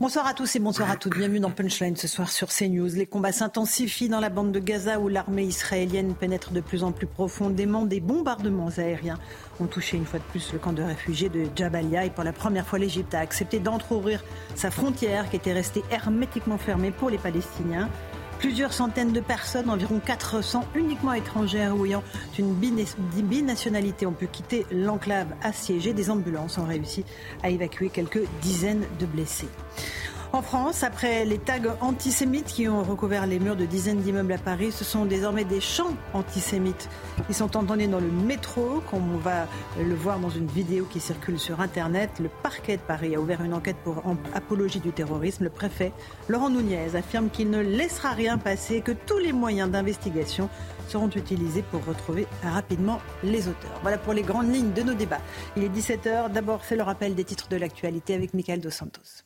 [0.00, 1.16] Bonsoir à tous et bonsoir à toutes.
[1.16, 2.88] Bienvenue dans Punchline ce soir sur CNews.
[2.96, 6.90] Les combats s'intensifient dans la bande de Gaza où l'armée israélienne pénètre de plus en
[6.90, 7.84] plus profondément.
[7.84, 9.20] Des bombardements aériens
[9.60, 12.32] ont touché une fois de plus le camp de réfugiés de Jabalia et pour la
[12.32, 14.24] première fois l'Égypte a accepté d'entrouvrir
[14.56, 17.88] sa frontière qui était restée hermétiquement fermée pour les Palestiniens.
[18.44, 22.02] Plusieurs centaines de personnes, environ 400 uniquement étrangères ou ayant
[22.38, 25.94] une binationalité, ont pu quitter l'enclave assiégée.
[25.94, 27.06] Des ambulances ont réussi
[27.42, 29.48] à évacuer quelques dizaines de blessés.
[30.34, 34.38] En France, après les tags antisémites qui ont recouvert les murs de dizaines d'immeubles à
[34.38, 36.88] Paris, ce sont désormais des chants antisémites
[37.28, 39.46] qui sont entendus dans le métro, comme on va
[39.78, 42.10] le voir dans une vidéo qui circule sur Internet.
[42.18, 44.02] Le parquet de Paris a ouvert une enquête pour
[44.34, 45.44] apologie du terrorisme.
[45.44, 45.92] Le préfet
[46.28, 50.50] Laurent Nunez affirme qu'il ne laissera rien passer, que tous les moyens d'investigation
[50.88, 53.78] seront utilisés pour retrouver rapidement les auteurs.
[53.82, 55.20] Voilà pour les grandes lignes de nos débats.
[55.56, 56.32] Il est 17h.
[56.32, 59.22] D'abord, c'est le rappel des titres de l'actualité avec Michael Dos Santos.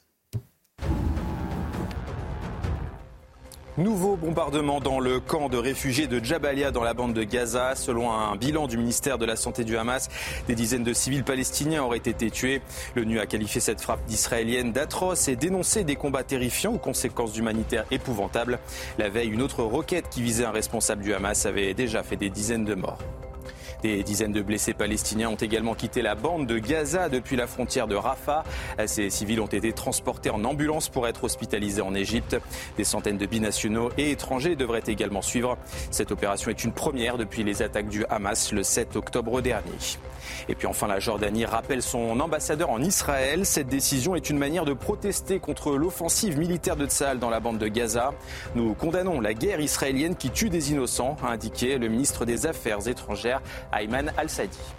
[3.79, 7.76] Nouveau bombardement dans le camp de réfugiés de Jabalia dans la bande de Gaza.
[7.76, 10.09] Selon un bilan du ministère de la Santé du Hamas,
[10.48, 12.60] des dizaines de civils palestiniens auraient été tués.
[12.96, 17.84] L'ONU a qualifié cette frappe d'israélienne d'atroce et dénoncé des combats terrifiants aux conséquences humanitaires
[17.93, 18.59] épouvantables.
[18.99, 22.30] La veille, une autre roquette qui visait un responsable du Hamas avait déjà fait des
[22.30, 22.99] dizaines de morts.
[23.82, 27.87] Des dizaines de blessés palestiniens ont également quitté la bande de Gaza depuis la frontière
[27.87, 28.43] de Rafah.
[28.87, 32.37] Ces civils ont été transportés en ambulance pour être hospitalisés en Égypte.
[32.76, 35.56] Des centaines de binationaux et étrangers devraient également suivre.
[35.93, 39.73] Cette opération est une première depuis les attaques du Hamas le 7 octobre dernier.
[40.49, 43.46] Et puis enfin, la Jordanie rappelle son ambassadeur en Israël.
[43.46, 47.59] Cette décision est une manière de protester contre l'offensive militaire de Tsahal dans la bande
[47.59, 48.12] de Gaza.
[48.54, 52.88] Nous condamnons la guerre israélienne qui tue des innocents, a indiqué le ministre des Affaires
[52.88, 53.40] étrangères
[53.73, 54.77] Ayman al-Sadi.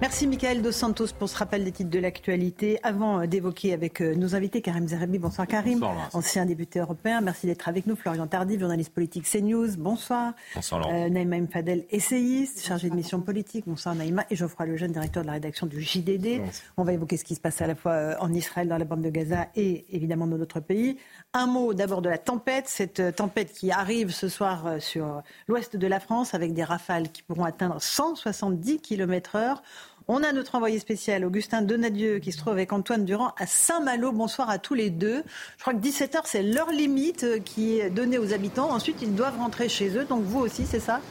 [0.00, 2.78] Merci Michael Dos Santos pour ce rappel des titres de l'actualité.
[2.84, 7.48] Avant euh, d'évoquer avec euh, nos invités, Karim Zerbi, bonsoir Karim, ancien député européen, merci
[7.48, 7.96] d'être avec nous.
[7.96, 10.34] Florian Tardy, journaliste politique CNews, bonsoir.
[10.54, 14.24] Bonsoir euh, Naïma Mfadel, essayiste, chargé de mission politique, bonsoir Naïma.
[14.30, 16.42] Et Geoffroy Lejeune, directeur de la rédaction du JDD.
[16.76, 19.02] On va évoquer ce qui se passe à la fois en Israël, dans la bande
[19.02, 20.96] de Gaza et évidemment dans notre pays.
[21.32, 25.86] Un mot d'abord de la tempête, cette tempête qui arrive ce soir sur l'ouest de
[25.88, 29.62] la France avec des rafales qui pourront atteindre 170 km heure.
[30.10, 34.10] On a notre envoyé spécial, Augustin Donadieu, qui se trouve avec Antoine Durand à Saint-Malo.
[34.10, 35.22] Bonsoir à tous les deux.
[35.58, 38.70] Je crois que 17h, c'est l'heure limite euh, qui est donnée aux habitants.
[38.70, 40.06] Ensuite, ils doivent rentrer chez eux.
[40.06, 41.02] Donc vous aussi, c'est ça?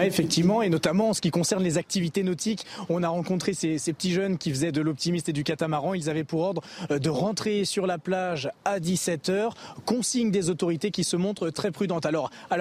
[0.00, 4.12] Effectivement, et notamment en ce qui concerne les activités nautiques, on a rencontré ces, petits
[4.12, 5.94] jeunes qui faisaient de l'optimiste et du catamaran.
[5.94, 9.50] Ils avaient pour ordre euh, de rentrer sur la plage à 17h,
[9.84, 12.06] consigne des autorités qui se montrent très prudentes.
[12.06, 12.56] Alors, à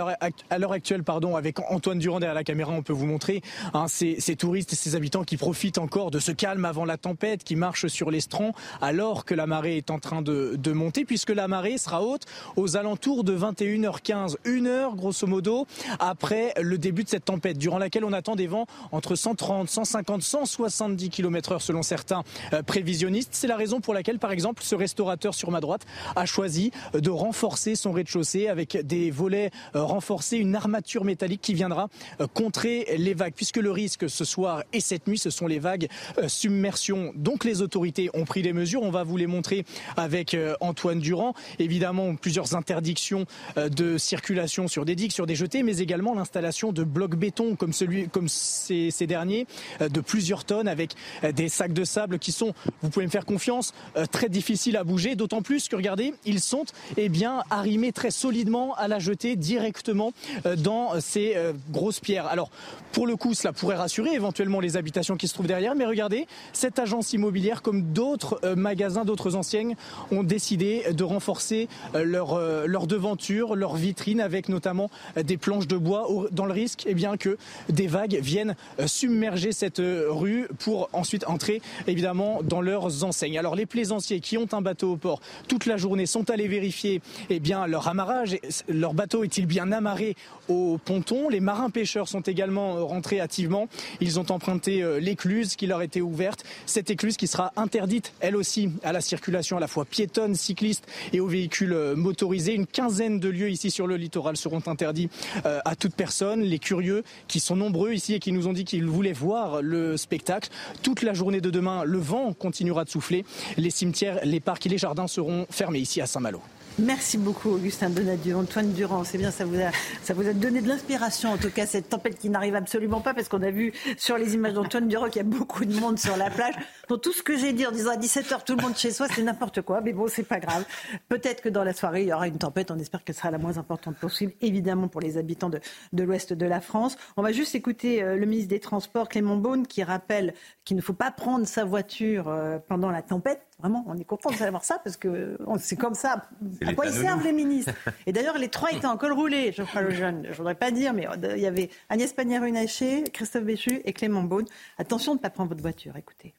[0.57, 3.41] l'heure actuelle, pardon, avec Antoine Durand derrière la caméra, on peut vous montrer
[3.73, 7.43] hein, ces, touristes et ces habitants qui profitent encore de ce calme avant la tempête,
[7.43, 11.31] qui marchent sur l'estran alors que la marée est en train de, de monter, puisque
[11.31, 12.23] la marée sera haute
[12.55, 15.67] aux alentours de 21h15, une heure grosso modo
[15.99, 20.21] après le début de cette tempête, durant laquelle on attend des vents entre 130, 150,
[20.21, 23.29] 170 km heure selon certains euh, prévisionnistes.
[23.31, 26.99] C'est la raison pour laquelle, par exemple, ce restaurateur sur ma droite a choisi euh,
[26.99, 31.87] de renforcer son rez-de-chaussée avec des volets euh, renforcés, une armature métallique qui viendra
[32.33, 35.87] contrer les vagues, puisque le risque ce soir et cette nuit, ce sont les vagues
[36.27, 37.11] submersion.
[37.15, 38.81] Donc les autorités ont pris des mesures.
[38.83, 39.65] On va vous les montrer
[39.97, 41.33] avec Antoine Durand.
[41.59, 46.83] Évidemment, plusieurs interdictions de circulation sur des digues, sur des jetés, mais également l'installation de
[46.83, 49.45] blocs béton comme celui, comme ces, derniers,
[49.81, 53.11] euh, de plusieurs tonnes avec euh, des sacs de sable qui sont, vous pouvez me
[53.11, 55.15] faire confiance, euh, très difficiles à bouger.
[55.15, 56.65] D'autant plus que regardez, ils sont
[56.97, 60.13] eh bien arrimés très solidement à la jetée directement
[60.57, 61.35] dans ces
[61.69, 62.27] grosses pierres.
[62.27, 62.49] Alors
[62.91, 65.75] pour le coup, cela pourrait rassurer éventuellement les habitations qui se trouvent derrière.
[65.75, 69.75] Mais regardez, cette agence immobilière, comme d'autres magasins, d'autres enseignes,
[70.11, 76.07] ont décidé de renforcer leur, leur devanture, leur vitrine avec notamment des planches de bois
[76.31, 80.89] dans le risque eh bien, que des vagues viennent euh, submerger cette euh, rue pour
[80.93, 83.37] ensuite entrer évidemment dans leurs enseignes.
[83.37, 85.19] Alors les plaisanciers qui ont un bateau au port
[85.49, 88.37] toute la journée sont allés vérifier eh bien leur amarrage,
[88.69, 90.15] leur bateau est-il bien amarré
[90.47, 91.27] au ponton?
[91.27, 93.67] Les marins pêcheurs sont également euh, rentrés activement.
[93.99, 96.45] Ils ont emprunté l'écluse qui leur était ouverte.
[96.65, 100.85] Cette écluse qui sera interdite, elle aussi, à la circulation à la fois piétonne, cycliste
[101.11, 102.53] et aux véhicules motorisés.
[102.53, 105.09] Une quinzaine de lieux ici sur le littoral seront interdits
[105.43, 106.41] à toute personne.
[106.41, 106.84] Les curieux
[107.27, 110.49] qui sont nombreux ici et qui nous ont dit qu'ils voulaient voir le spectacle.
[110.83, 113.25] Toute la journée de demain, le vent continuera de souffler.
[113.57, 116.41] Les cimetières, les parcs et les jardins seront fermés ici à Saint-Malo.
[116.77, 118.35] Merci beaucoup, Augustin Donadieu.
[118.35, 119.71] Antoine Durand, c'est bien, ça vous, a,
[120.03, 123.13] ça vous a donné de l'inspiration, en tout cas, cette tempête qui n'arrive absolument pas,
[123.13, 125.97] parce qu'on a vu sur les images d'Antoine Durand qu'il y a beaucoup de monde
[125.97, 126.53] sur la plage.
[126.89, 129.07] Donc tout ce que j'ai dit en disant à 17h, tout le monde chez soi,
[129.07, 130.65] c'est n'importe quoi, mais bon, c'est pas grave.
[131.07, 133.37] Peut-être que dans la soirée, il y aura une tempête, on espère qu'elle sera la
[133.37, 135.61] moins importante possible, évidemment, pour les habitants de,
[135.93, 136.97] de l'ouest de la France.
[137.15, 140.33] On va juste écouter euh, le ministre des Transports, Clément Beaune, qui rappelle
[140.65, 144.31] qu'il ne faut pas prendre sa voiture euh, pendant la tempête Vraiment, on est content
[144.31, 146.27] de savoir ça parce que c'est comme ça.
[146.65, 147.71] À quoi ils servent les ministres
[148.05, 150.23] Et d'ailleurs, les trois étaient en col roulé, je crois, le jeune.
[150.25, 153.93] Je ne voudrais pas dire, mais euh, il y avait Agnès Pannier-Runacher, Christophe Béchu et
[153.93, 154.45] Clément Beaune.
[154.77, 156.33] Attention de ne pas prendre votre voiture, écoutez.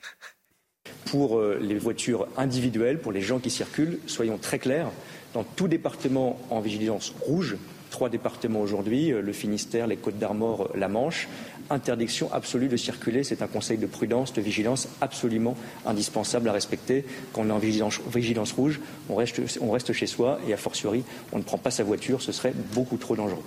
[1.06, 4.90] Pour euh, les voitures individuelles, pour les gens qui circulent, soyons très clairs,
[5.32, 7.56] dans tout département en vigilance rouge,
[7.90, 11.28] trois départements aujourd'hui, euh, le Finistère, les Côtes d'Armor, la Manche,
[11.70, 13.24] interdiction absolue de circuler.
[13.24, 17.04] C'est un conseil de prudence, de vigilance absolument indispensable à respecter.
[17.32, 21.04] Quand on est en vigilance, rouge, on reste, on reste chez soi et a fortiori,
[21.32, 23.44] on ne prend pas sa voiture, ce serait beaucoup trop dangereux.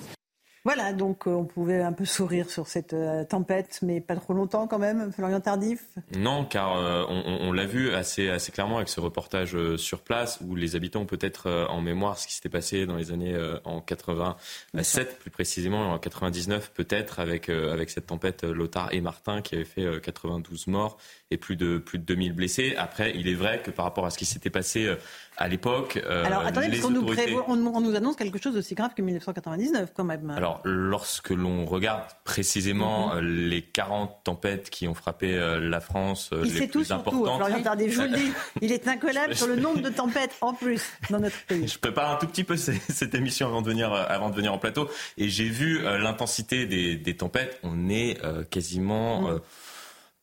[0.65, 4.33] Voilà, donc euh, on pouvait un peu sourire sur cette euh, tempête, mais pas trop
[4.33, 5.85] longtemps quand même, Florian Tardif
[6.17, 10.55] Non, car euh, on, l'a vu assez, assez clairement avec ce reportage sur place, où
[10.55, 15.19] les habitants ont peut-être en mémoire ce qui s'était passé dans les années en 87,
[15.19, 20.01] plus précisément, en 99 peut-être, avec, avec cette tempête Lothar et Martin qui avait fait
[20.01, 20.97] 92 morts
[21.31, 22.75] et plus de, plus de 2000 blessés.
[22.77, 24.95] Après, il est vrai que par rapport à ce qui s'était passé
[25.39, 25.99] à l'époque.
[26.05, 27.05] Euh, Alors attendez, parce qu'on nous,
[27.47, 30.29] on, nous annonce quelque chose aussi grave que 1999 quand même.
[30.31, 33.17] Alors lorsque l'on regarde précisément mhm.
[33.17, 37.37] euh, les 40 tempêtes qui ont frappé euh, la France, il les plus importantes.
[37.37, 38.31] Florian Tardé, je vous le dis,
[38.61, 41.67] il est incollable sur le nombre de tempêtes en plus dans notre pays.
[41.67, 44.57] Je prépare un tout petit peu cette émission avant de venir, avant de venir en
[44.57, 47.59] plateau et j'ai vu l'intensité des, des, tempêtes.
[47.63, 49.21] On est quasiment...
[49.21, 49.41] Mhm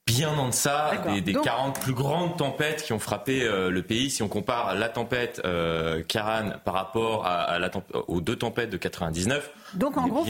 [0.07, 4.09] bien en deçà des, des 40 plus grandes tempêtes qui ont frappé euh, le pays.
[4.09, 7.71] Si on compare la tempête euh, Karan par rapport à, la
[8.07, 10.25] aux deux tempêtes de 99, donc en gros,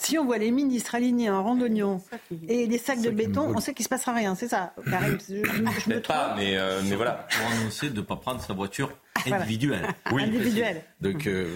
[0.00, 2.00] si on voit les ministres alignés en rang d'oignons
[2.48, 4.92] et des sacs de béton, on sait qu'il ne se passera rien, c'est ça je,
[5.86, 7.26] je, pas, mais, euh, mais voilà.
[7.30, 8.90] Pour annoncer de ne pas prendre sa voiture
[9.26, 9.86] individuelle.
[10.12, 10.22] Oui.
[10.24, 10.82] Individuelle.
[11.00, 11.46] Donc, euh,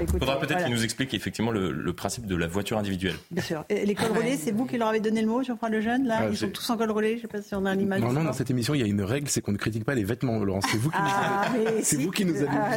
[0.00, 3.14] il faudra peut-être qu'il nous explique effectivement le, principe de la voiture individuelle.
[3.30, 3.64] Bien sûr.
[3.68, 5.80] Et les cols relais, c'est vous qui leur avez donné le mot, je crois, le
[5.80, 7.64] jeune, là ah, Ils sont tous en col relais, je ne sais pas si on
[7.64, 8.00] a un image.
[8.00, 9.94] Non, non, dans cette émission, il y a une règle, c'est qu'on ne critique pas
[9.94, 10.60] les vêtements, Laurent.
[10.62, 12.76] C'est vous qui nous ah, avez, c'est vous qui nous avez ah,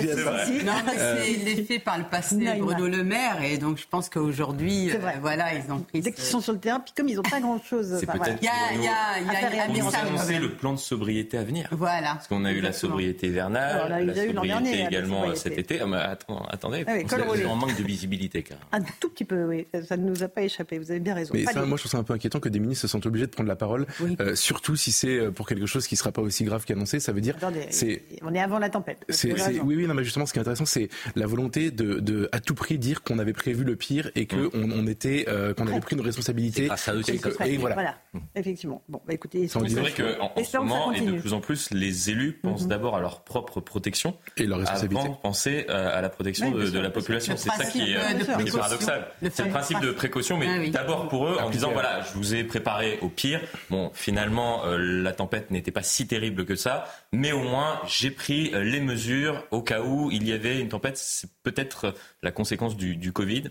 [0.63, 4.91] Non, mais c'est l'effet par le passé Bruno Le Maire, et donc je pense qu'aujourd'hui,
[4.91, 6.01] euh, voilà, ils ont pris.
[6.01, 7.97] Dès qu'ils sont sur le terrain, puis comme ils n'ont pas grand-chose.
[7.99, 8.37] C'est peut-être.
[8.41, 11.67] Il y a, il y a, il y a, le plan de sobriété à venir.
[11.71, 12.13] Voilà.
[12.13, 15.79] Parce qu'on a eu la sobriété hivernale, la sobriété également cet été.
[15.81, 16.17] Ah,
[16.49, 17.15] attendez, ah
[17.47, 18.57] on manque de visibilité, car.
[18.71, 19.67] Un tout petit peu, oui.
[19.87, 20.77] Ça ne nous a pas échappé.
[20.77, 21.31] Vous avez bien raison.
[21.33, 23.25] Mais ça, moi, je trouve ça un peu inquiétant que des ministres se sentent obligés
[23.25, 23.85] de prendre la parole,
[24.19, 26.99] euh, surtout si c'est euh, pour quelque chose qui ne sera pas aussi grave qu'annoncé.
[26.99, 27.35] Ça veut dire.
[28.21, 29.05] On est avant la tempête.
[29.63, 32.55] Oui, oui, non, mais justement, ce qui est intéressant, c'est la volonté de, à tout
[32.55, 34.73] prix, dire qu'on avait prévu le pire et qu'on mm.
[34.75, 36.69] on était, euh, qu'on avait pris nos responsabilités.
[36.75, 37.19] ça aussi.
[37.45, 37.97] Et, voilà.
[38.13, 38.19] Mm.
[38.35, 38.83] Effectivement.
[38.87, 42.09] Bon, bah, écoutez, c'est vrai qu'en en ce moment et de plus en plus, les
[42.09, 42.67] élus pensent mm-hmm.
[42.67, 43.86] d'abord à leur propre protection
[44.37, 45.01] et leur responsabilité.
[45.01, 47.35] Avant de penser euh, à la protection de, la population.
[47.37, 49.07] C'est ça qui est, paradoxal.
[49.31, 52.35] C'est le principe de précaution, mais ah d'abord pour eux, en disant voilà, je vous
[52.35, 53.41] ai préparé au pire.
[53.69, 56.85] Bon, finalement, euh, la tempête n'était pas si terrible que ça,
[57.17, 60.97] mais au moins j'ai pris les mesures au cas où il y avait une tempête.
[60.97, 63.45] C'est peut-être la conséquence du, du Covid.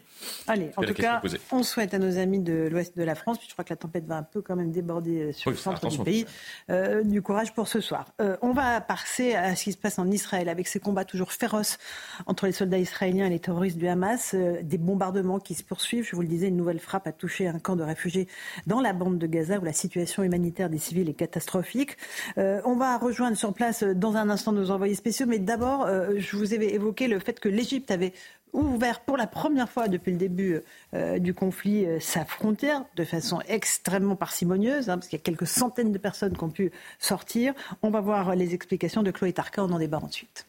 [0.47, 1.21] Allez, en tout cas,
[1.51, 3.77] on souhaite à nos amis de l'ouest de la France, puis je crois que la
[3.77, 6.27] tempête va un peu quand même déborder euh, sur le centre du pays,
[6.71, 8.07] euh, du courage pour ce soir.
[8.21, 11.33] Euh, on va passer à ce qui se passe en Israël avec ces combats toujours
[11.33, 11.79] féroces
[12.27, 16.07] entre les soldats israéliens et les terroristes du Hamas, des bombardements qui se poursuivent.
[16.09, 18.29] Je vous le disais, une nouvelle frappe a touché un camp de réfugiés
[18.67, 21.97] dans la bande de Gaza où la situation humanitaire des civils est catastrophique.
[22.37, 26.55] on va rejoindre sur place dans un instant nos envoyés spéciaux, mais d'abord, je vous
[26.55, 28.13] ai évoqué le fait que l'Égypte avait
[28.57, 30.61] ouvert pour la première fois depuis le début
[30.95, 35.25] euh, du conflit euh, sa frontière de façon extrêmement parcimonieuse, hein, parce qu'il y a
[35.25, 37.55] quelques centaines de personnes qui ont pu sortir.
[37.83, 40.47] On va voir les explications de Chloé Tarka, on en débat ensuite.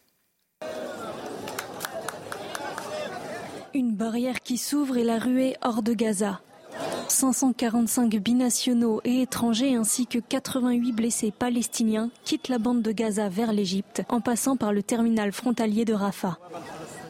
[3.74, 6.40] Une barrière qui s'ouvre et la ruée hors de Gaza.
[7.10, 13.52] 545 binationaux et étrangers ainsi que 88 blessés palestiniens quittent la bande de Gaza vers
[13.52, 16.38] l'Égypte en passant par le terminal frontalier de Rafah.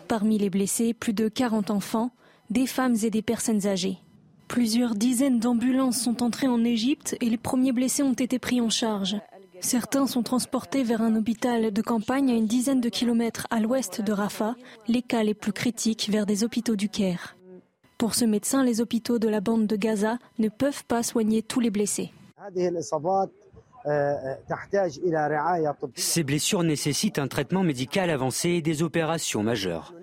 [0.07, 2.11] Parmi les blessés, plus de 40 enfants,
[2.51, 3.99] des femmes et des personnes âgées.
[4.47, 8.71] Plusieurs dizaines d'ambulances sont entrées en Égypte et les premiers blessés ont été pris en
[8.71, 9.17] charge.
[9.61, 14.01] Certains sont transportés vers un hôpital de campagne à une dizaine de kilomètres à l'ouest
[14.01, 14.55] de Rafah,
[14.87, 17.38] les cas les plus critiques vers des hôpitaux du Caire.
[17.99, 21.59] Pour ce médecin, les hôpitaux de la bande de Gaza ne peuvent pas soigner tous
[21.59, 22.13] les blessés.
[25.95, 29.95] Ces blessures nécessitent un traitement médical avancé et des opérations majeures.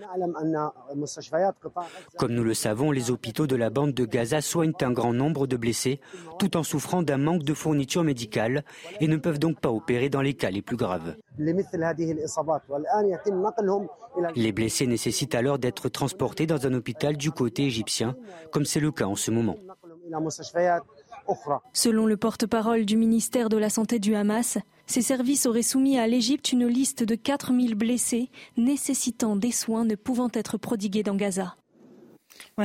[2.17, 5.47] Comme nous le savons, les hôpitaux de la bande de Gaza soignent un grand nombre
[5.47, 5.99] de blessés
[6.39, 8.63] tout en souffrant d'un manque de fournitures médicales
[8.99, 11.15] et ne peuvent donc pas opérer dans les cas les plus graves.
[14.35, 18.15] Les blessés nécessitent alors d'être transportés dans un hôpital du côté égyptien,
[18.51, 19.57] comme c'est le cas en ce moment.
[21.73, 26.07] Selon le porte-parole du ministère de la Santé du Hamas, ces services auraient soumis à
[26.07, 31.55] l'Égypte une liste de 4000 blessés nécessitant des soins ne pouvant être prodigués dans Gaza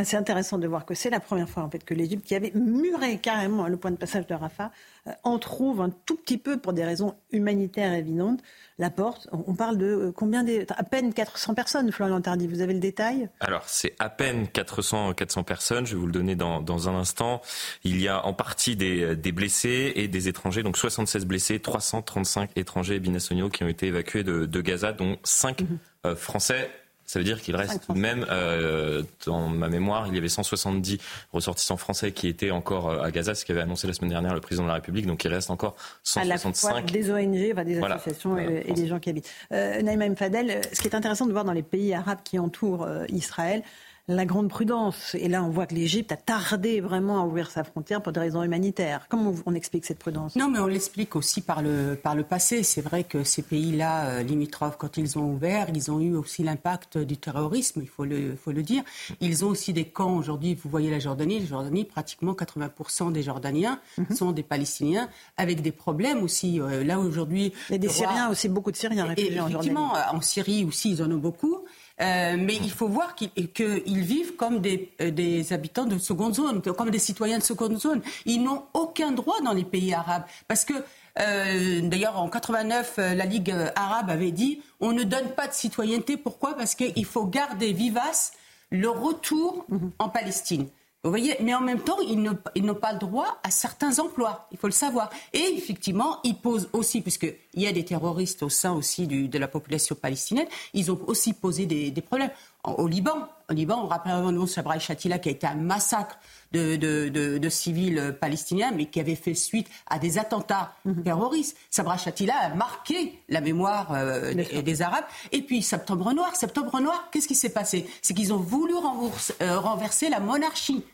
[0.04, 2.52] c'est intéressant de voir que c'est la première fois en fait que l'Égypte, qui avait
[2.54, 4.70] muré carrément le point de passage de Rafah,
[5.08, 8.40] euh, en trouve un tout petit peu, pour des raisons humanitaires évidentes,
[8.78, 9.28] la porte.
[9.32, 12.46] On parle de euh, combien des, à peine 400 personnes, Florian Tardy.
[12.46, 13.28] Vous avez le détail?
[13.40, 15.86] Alors c'est à peine 400 400 personnes.
[15.86, 17.40] Je vais vous le donner dans, dans un instant.
[17.82, 22.50] Il y a en partie des, des, blessés et des étrangers, donc 76 blessés, 335
[22.54, 25.78] étrangers binationaux qui ont été évacués de, de Gaza, dont 5 mhm.
[26.06, 26.70] euh, Français
[27.10, 30.28] ça veut dire qu'il reste tout de même, euh, dans ma mémoire, il y avait
[30.28, 30.98] 170
[31.32, 34.40] ressortissants français qui étaient encore euh, à Gaza, ce qu'avait annoncé la semaine dernière le
[34.40, 35.06] président de la République.
[35.06, 35.74] Donc il reste encore
[36.04, 36.70] 165.
[36.70, 39.28] À la des ONG, des associations et, des gens qui habitent.
[39.52, 42.84] Euh, Naïma Fadel, ce qui est intéressant de voir dans les pays arabes qui entourent
[42.84, 43.64] euh, Israël,
[44.10, 45.14] la grande prudence.
[45.14, 48.20] Et là, on voit que l'Égypte a tardé vraiment à ouvrir sa frontière pour des
[48.20, 49.06] raisons humanitaires.
[49.08, 50.36] Comment on explique cette prudence?
[50.36, 52.62] Non, mais on l'explique aussi par le, par le passé.
[52.62, 56.42] C'est vrai que ces pays-là, euh, limitrophes, quand ils ont ouvert, ils ont eu aussi
[56.42, 58.82] l'impact du terrorisme, il faut le, faut le dire.
[59.20, 60.54] Ils ont aussi des camps aujourd'hui.
[60.54, 61.40] Vous voyez la Jordanie.
[61.40, 64.16] La Jordanie, pratiquement 80% des Jordaniens mhm.
[64.16, 66.60] sont des Palestiniens, avec des problèmes aussi.
[66.60, 67.52] Euh, là, aujourd'hui.
[67.68, 69.28] Il y a des Syriens aussi, beaucoup de Syriens en Jordanie.
[69.28, 71.64] Effectivement, en Syrie aussi, ils en ont beaucoup.
[72.00, 76.62] Euh, mais il faut voir qu'ils vivent comme des, euh, des, habitants de seconde zone,
[76.62, 78.00] comme des citoyens de seconde zone.
[78.24, 80.24] Ils n'ont aucun droit dans les pays arabes.
[80.48, 80.72] Parce que,
[81.18, 86.16] euh, d'ailleurs, en 89, la Ligue arabe avait dit on ne donne pas de citoyenneté.
[86.16, 86.56] Pourquoi?
[86.56, 88.32] Parce qu'il faut garder vivace
[88.70, 89.66] le retour
[89.98, 90.68] en Palestine.
[91.02, 94.46] Vous voyez, mais en même temps, ils, n'ont pas le droit à certains emplois.
[94.52, 95.08] Il faut le savoir.
[95.32, 99.48] Et effectivement, ils posent aussi, puisqu'il y a des terroristes au sein aussi de la
[99.48, 102.30] population palestinienne, ils ont aussi posé des, problèmes.
[102.64, 106.18] Au Liban, au Liban, on rappelle avant Sabra Chatila qui a été un massacre
[106.52, 111.02] de, civils palestiniens, mais qui avait fait suite à des attentats mhm.
[111.02, 111.56] terroristes.
[111.70, 115.04] Sabra Chatila a marqué la mémoire euh, des, Arabes.
[115.32, 116.36] Et puis Septembre Noir.
[116.36, 117.88] Septembre Noir, qu'est-ce qui s'est passé?
[118.02, 120.84] C'est qu'ils ont voulu euh, renverser la monarchie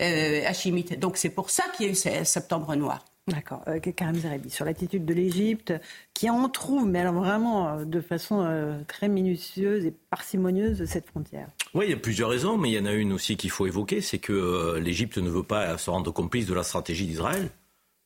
[0.00, 0.98] euh, hachimite.
[0.98, 3.04] Donc c'est pour ça qu'il y a eu Septembre Noir.
[3.32, 3.62] D'accord.
[3.66, 5.72] Euh, Karim Zerabi, sur l'attitude de l'Égypte,
[6.14, 11.48] qui en trouve, mais alors vraiment de façon très minutieuse et parcimonieuse, cette frontière.
[11.74, 13.66] Oui, il y a plusieurs raisons, mais il y en a une aussi qu'il faut
[13.66, 17.48] évoquer, c'est que euh, l'Égypte ne veut pas se rendre complice de la stratégie d'Israël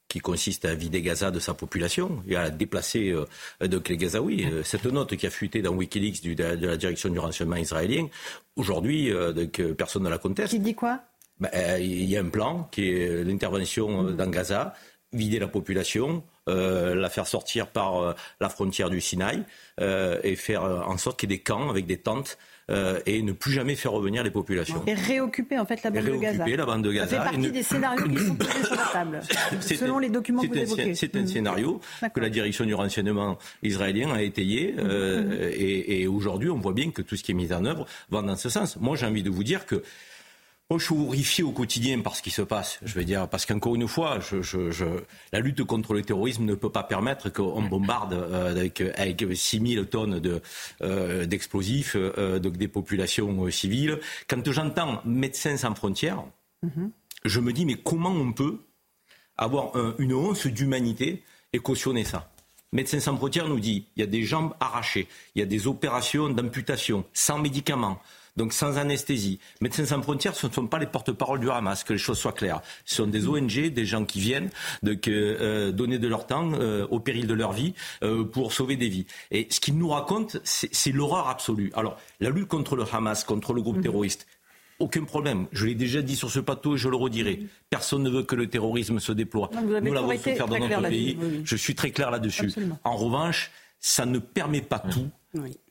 [0.09, 4.45] qui consiste à vider Gaza de sa population et à déplacer euh, donc les Gazaouis.
[4.45, 8.07] Euh, cette note qui a fuité dans Wikileaks de, la direction du renseignement israélien,
[8.55, 9.13] aujourd'hui,
[9.77, 10.51] personne ne la conteste.
[10.51, 11.01] Qui dit quoi?
[11.41, 14.75] Ben, Il y a un plan qui est l'intervention dans Gaza,
[15.13, 19.45] vider la population, la faire sortir par la frontière du Sinaï
[19.81, 23.31] et faire en sorte qu'il y ait des camps avec des tentes euh, et ne
[23.31, 24.83] plus jamais faire revenir les populations.
[24.89, 26.45] Et réoccuper en fait la bande de Gaza.
[26.45, 27.17] la bande de Gaza.
[27.17, 29.21] Ça fait partie des scénarios qui sont posés sur la table,
[29.61, 30.95] selon les documents que vous évoquez.
[30.97, 31.27] C'est un mmh.
[31.29, 31.81] scénario
[32.13, 35.53] que la direction du renseignement israélien a étayé euh, mmh.
[35.53, 38.21] et, et aujourd'hui on voit bien que tout ce qui est mis en œuvre va
[38.21, 38.77] dans ce sens.
[38.79, 39.85] Moi j'ai envie de vous dire que
[40.69, 42.81] moi, je suis horrifié au quotidien par ce qui se passe.
[42.83, 44.85] Je veux dire, parce qu'encore une fois, je, je, je,
[45.33, 49.87] la lutte contre le terrorisme ne peut pas permettre qu'on bombarde euh, avec, avec 6000
[49.87, 50.43] tonnes de,
[50.83, 54.01] euh, d'explosifs euh, des populations civiles.
[54.27, 56.25] Quand j'entends Médecins sans frontières,
[56.65, 56.91] mhm.
[57.25, 58.59] je me dis, mais comment on peut
[59.39, 62.33] avoir une once d'humanité et cautionner ça?
[62.73, 65.07] Médecins sans frontières nous dit, il y a des jambes arrachées,
[65.37, 68.01] il y a des opérations d'amputation, sans médicaments
[68.37, 69.39] donc sans anesthésie.
[69.61, 72.33] Médecins sans frontières, ce ne sont pas les porte-parole du Hamas, que les choses soient
[72.33, 72.61] claires.
[72.85, 74.51] Ce sont des ONG, des gens qui viennent
[74.83, 78.77] de, euh, donner de leur temps euh, au péril de leur vie euh, pour sauver
[78.77, 79.07] des vies.
[79.31, 81.73] Et ce qu'ils nous racontent, c'est l'horreur absolue.
[81.75, 83.83] Alors, la lutte contre le Hamas, contre le groupe mhm.
[83.83, 84.27] terroriste,
[84.79, 85.47] aucun problème.
[85.53, 87.47] Je l'ai déjà dit sur ce plateau et je le redirai.
[87.71, 89.51] Personne ne veut que le terrorisme se déploie.
[89.83, 91.17] Nous l'avons fait faire dans notre pays.
[91.45, 92.53] Je suis très clair là-dessus.
[92.85, 93.51] En revanche,
[93.81, 95.09] ça ne permet pas tout.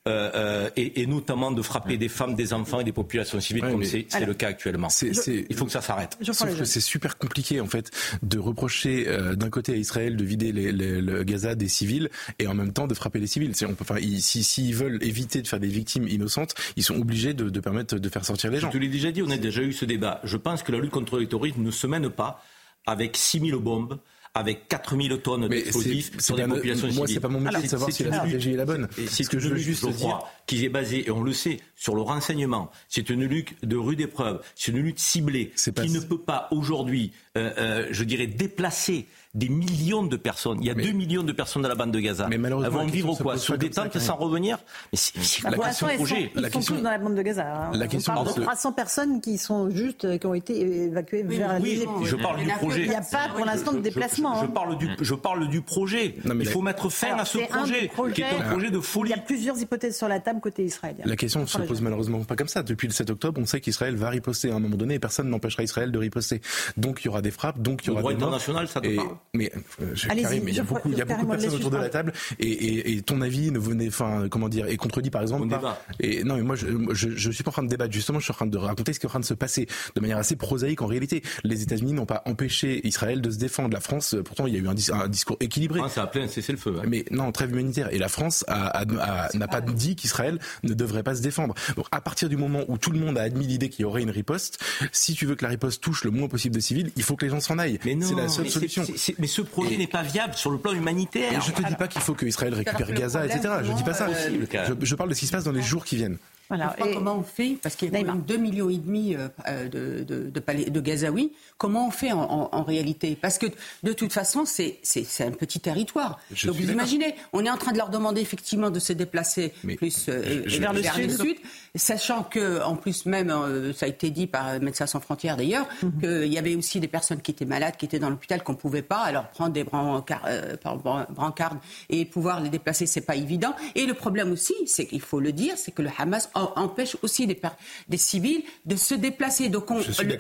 [0.08, 3.84] Euh, euh, et, notamment de frapper des femmes, des enfants et des populations civiles comme
[3.84, 4.88] c'est le cas actuellement.
[5.02, 6.18] Il faut que ça s'arrête.
[6.22, 7.90] Sauf que c'est super compliqué en fait
[8.22, 12.48] de reprocher euh, d'un côté à Israël de vider les, le Gaza des civils et
[12.48, 13.54] en même temps de frapper les civils.
[13.64, 17.34] On peut, enfin, s'ils si, veulent éviter de faire des victimes innocentes, ils sont obligés
[17.34, 18.70] de, de permettre de faire sortir les gens.
[18.70, 20.22] Je te l'ai déjà dit, on a déjà eu ce débat.
[20.24, 22.44] Je pense que la lutte contre le terrorisme ne se mène pas
[22.86, 23.98] avec 6000 bombes,
[24.36, 26.98] avec 4000 tonnes d'explosifs sur des populations civiles.
[26.98, 28.88] Moi, c'est pas mon métier de savoir si la stratégie est la bonne.
[29.08, 31.96] C'est ce que je veux juste dire, qui est basé, et on le sait, sur
[31.96, 32.72] le renseignement.
[32.88, 37.12] C'est une lutte de rude épreuve, c'est une lutte ciblée qui ne peut pas aujourd'hui,
[37.38, 40.58] euh, euh, je dirais, déplacer des millions de personnes.
[40.62, 42.28] Il y a 2 millions de personnes dans la bande de Gaza.
[42.30, 44.58] Mais malheureusement, Elles vont vivre quoi Sous des tentes sans revenir
[44.94, 46.32] Mais c'est la question projet.
[46.34, 47.46] Ils sont, ils sont tous dans la bande de Gaza.
[47.46, 47.72] Hein.
[47.74, 51.24] La question on parle de 300 personnes qui sont juste, euh, qui ont été évacuées
[51.24, 52.84] vers oui, oui, je parle du projet.
[52.84, 54.40] Il n'y a pas pour l'instant de déplacement.
[54.40, 54.52] Je, hein.
[54.54, 56.16] parle du, je parle du projet.
[56.24, 59.12] il faut mettre fin à ce projet, qui est un projet de folie.
[59.12, 61.04] Il y a plusieurs hypothèses sur la table côté israélien.
[61.06, 62.64] La question ne se pose malheureusement pas comme ça.
[62.64, 65.30] Depuis le 7 octobre, on sait qu'Israël va riposter à un moment donné et personne
[65.30, 66.42] n'empêchera Israël de riposter.
[66.78, 68.88] Donc il y aura des frappes, donc il y aura des droit international, ça te
[69.34, 69.52] Mais
[69.82, 72.14] euh, il y a beaucoup, il y a beaucoup de personnes autour de la table
[72.40, 75.78] et, et, ton avis ne venait, enfin, comment dire, est contredit par exemple par.
[76.00, 77.94] Et non, mais moi, je, je, je, suis pas en train de débattre.
[77.94, 79.68] Justement, je suis en train de raconter ce qui est en train de se passer
[79.96, 81.22] de manière assez prosaïque en réalité.
[81.44, 83.74] Les États-Unis n'ont pas empêché Israël de se défendre.
[83.74, 85.82] La France, pourtant, il y a eu un, un discours équilibré.
[85.90, 86.78] ça a appelé un cessez-le-feu.
[86.80, 86.86] Hein.
[86.88, 87.94] Mais non, trêve humanitaire.
[87.94, 90.25] Et la France n'a pas dit qu'Israël
[90.64, 91.56] ne devrait pas se défendre.
[91.76, 94.02] Donc, à partir du moment où tout le monde a admis l'idée qu'il y aurait
[94.02, 94.60] une riposte,
[94.92, 97.26] si tu veux que la riposte touche le moins possible de civils, il faut que
[97.26, 97.80] les gens s'en aillent.
[97.84, 98.84] C'est la seule solution.
[99.20, 101.42] mais ce projet n'est pas viable sur le plan humanitaire.
[101.42, 103.56] je te dis pas qu'il faut que Israël récupère Gaza, etc.
[103.64, 104.08] Je dis pas ça.
[104.12, 106.18] Je, je parle de ce qui se passe dans les jours qui viennent.
[106.50, 106.76] Voilà.
[106.78, 109.28] Et comment on fait Parce qu'il y a quand même 2,5 millions et demi euh,
[109.48, 111.32] euh, de, de, de, de, Gazaouis.
[111.58, 113.18] Comment on fait en, en, réalité?
[113.20, 113.48] Parce que
[113.84, 114.80] de toute façon, c'est
[115.22, 116.20] un petit territoire.
[116.44, 120.08] Donc vous imaginez, on est en train de leur demander effectivement de se déplacer plus
[120.10, 121.38] euh, vers, le, sud,
[121.74, 123.34] sachant que en plus même,
[123.76, 126.00] ça a été dit par Médecins sans frontières d'ailleurs, mhm.
[126.00, 128.58] qu'il y avait aussi des personnes qui étaient malades, qui étaient dans l'hôpital, qu'on ne
[128.58, 131.58] pouvait pas alors prendre des brancardes
[131.90, 133.56] et pouvoir les déplacer, c'est pas évident.
[133.76, 137.28] Et le problème aussi, c'est qu'il faut le dire, c'est que le Hamas empêche aussi
[137.28, 137.40] des,
[137.88, 139.50] des civils de se déplacer.
[139.50, 139.70] Donc,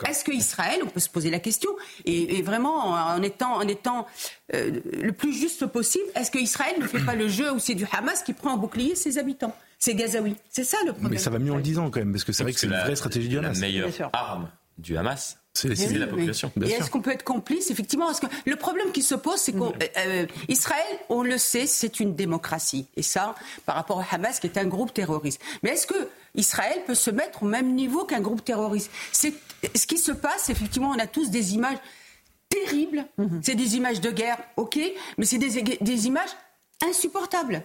[0.08, 1.70] est-ce qu'Israël, on peut se poser la question,
[2.06, 4.08] et, vraiment en étant, en étant
[4.54, 8.24] euh, le plus juste possible, est-ce qu'Israël ne fait pas le jeu aussi du Hamas
[8.24, 10.36] qui prend en bouclier ses habitants C'est Gazaoui.
[10.50, 11.14] C'est ça le problème.
[11.14, 12.68] Mais ça va mieux en le disant quand même, parce que c'est vrai que c'est
[12.68, 13.56] une vraie stratégie du Hamas.
[13.56, 16.52] La meilleure arme du Hamas, c'est la population.
[16.66, 19.54] Et est-ce qu'on peut être complice Effectivement, parce que le problème qui se pose, c'est
[19.54, 22.88] qu'Israël, euh, on le sait, c'est une démocratie.
[22.96, 23.36] Et ça,
[23.66, 25.42] par rapport à Hamas, qui est un groupe terroriste.
[25.64, 28.92] Mais est-ce que Israël peut se mettre au même niveau qu'un groupe terroriste?
[29.12, 29.34] C'est
[29.75, 30.50] ce qui se passe.
[30.50, 31.77] Effectivement, on a tous des images
[32.50, 33.06] terribles.
[33.18, 33.42] Mhm.
[33.44, 34.79] C'est des images de guerre, ok,
[35.18, 36.29] mais c'est des, des images
[36.88, 37.64] insupportables.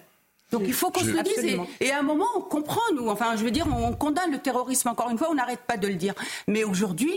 [0.51, 1.59] Donc il faut qu'on se le dise.
[1.81, 3.09] Et, à un moment, on comprend, nous.
[3.09, 5.87] Enfin, je veux dire, on condamne le terrorisme, encore une fois, on n'arrête pas de
[5.87, 6.15] le dire.
[6.49, 7.13] Mais aujourd'hui,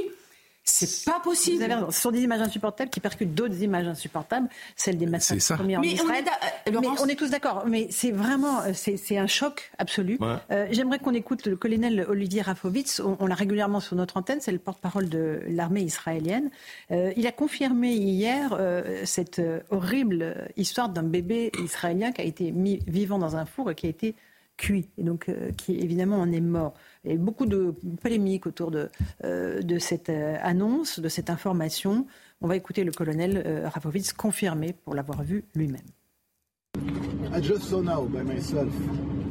[0.63, 1.65] c'est pas possible.
[1.89, 4.47] Ce sont des images insupportables qui percutent d'autres images insupportables,
[4.77, 6.23] celles des massacres premiers en mais Israël.
[6.67, 7.65] On est, mais on est tous d'accord.
[7.67, 10.17] Mais c'est vraiment, c'est un choc absolu.
[10.51, 13.01] Euh, j'aimerais qu'on écoute le colonel Olivier Rafovitz.
[13.01, 14.39] On, l'a régulièrement sur notre antenne.
[14.39, 16.49] C'est le porte-parole de l'armée israélienne.
[16.91, 22.51] Euh, il a confirmé hier euh, cette horrible histoire d'un bébé israélien qui a été
[22.53, 24.15] mis vivant dans un four et qui a été
[24.55, 26.73] cuit, et donc qui évidemment en est mort.
[27.03, 28.87] Il y a eu beaucoup de polémiques autour de,
[29.25, 32.07] euh, de cette euh, annonce, de cette information.
[32.41, 35.81] On va écouter le colonel euh, Rafovitz confirmer pour l'avoir vu lui-même.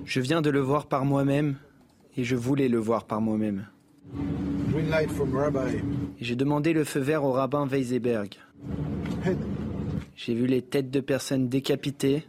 [0.04, 1.56] Je viens de le voir par moi-même
[2.14, 3.66] et je voulais le voir par moi-même.
[6.20, 8.34] J'ai demandé le feu vert au rabbin Weiseberg.
[10.14, 12.26] J'ai vu les têtes de personnes décapitées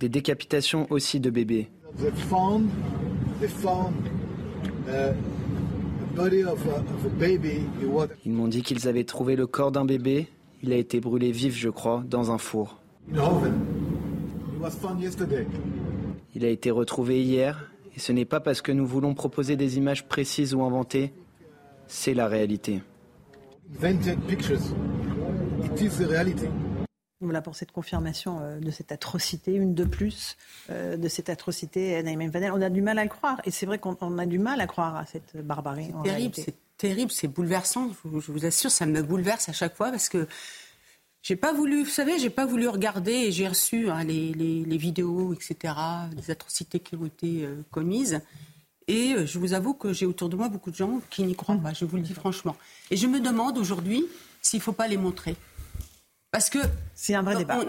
[0.00, 1.68] des décapitations aussi de bébés.
[8.24, 10.28] Ils m'ont dit qu'ils avaient trouvé le corps d'un bébé.
[10.62, 12.78] Il a été brûlé vif, je crois, dans un four.
[16.34, 19.76] Il a été retrouvé hier, et ce n'est pas parce que nous voulons proposer des
[19.76, 21.12] images précises ou inventées,
[21.86, 22.80] c'est la réalité.
[27.20, 30.36] Voilà pour cette confirmation euh, de cette atrocité, une de plus
[30.70, 32.52] euh, de cette atrocité, Naïm Vanel.
[32.52, 34.66] On a du mal à le croire, et c'est vrai qu'on a du mal à
[34.66, 35.92] croire à cette barbarie.
[35.92, 37.90] C'est terrible, c'est terrible, c'est bouleversant.
[38.04, 40.26] Je vous, assure, ça me bouleverse à chaque fois parce que
[41.22, 45.32] j'ai pas voulu, vous savez, j'ai pas voulu regarder et j'ai reçu hein, les, vidéos,
[45.32, 45.74] etc.,
[46.14, 48.20] des atrocités qui ont été euh, commises.
[48.86, 51.56] Et je vous avoue que j'ai autour de moi beaucoup de gens qui n'y croient
[51.56, 52.54] pas, je vous le dis franchement.
[52.90, 54.04] Et je me demande aujourd'hui
[54.42, 55.36] s'il ne faut pas les montrer.
[56.34, 56.58] Parce que.
[56.96, 57.60] C'est un vrai débat.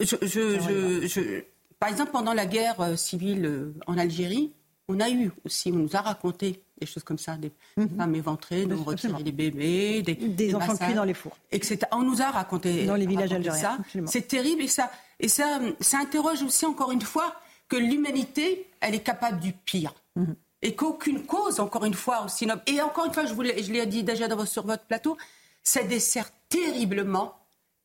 [0.00, 1.44] je,
[1.78, 4.52] par exemple, pendant la guerre euh, civile euh, en Algérie,
[4.88, 7.96] on a eu aussi, on nous a raconté des choses comme ça, des mhm.
[7.96, 11.36] femmes éventrées, nous retirer des bébés, des, des, enfants cuits dans les fours.
[11.52, 11.78] Etc.
[11.92, 13.78] On nous a raconté dans les villages algériens.
[14.06, 17.36] C'est terrible et ça, et ça, ça interroge aussi encore une fois
[17.68, 19.94] que l'humanité, elle est capable du pire.
[20.16, 20.34] Mhm.
[20.60, 22.62] et qu'aucune cause, encore une fois, aussi noble.
[22.66, 25.16] Et encore une fois, je, vous je l'ai dit déjà sur votre plateau,
[25.62, 27.34] ça dessert terriblement,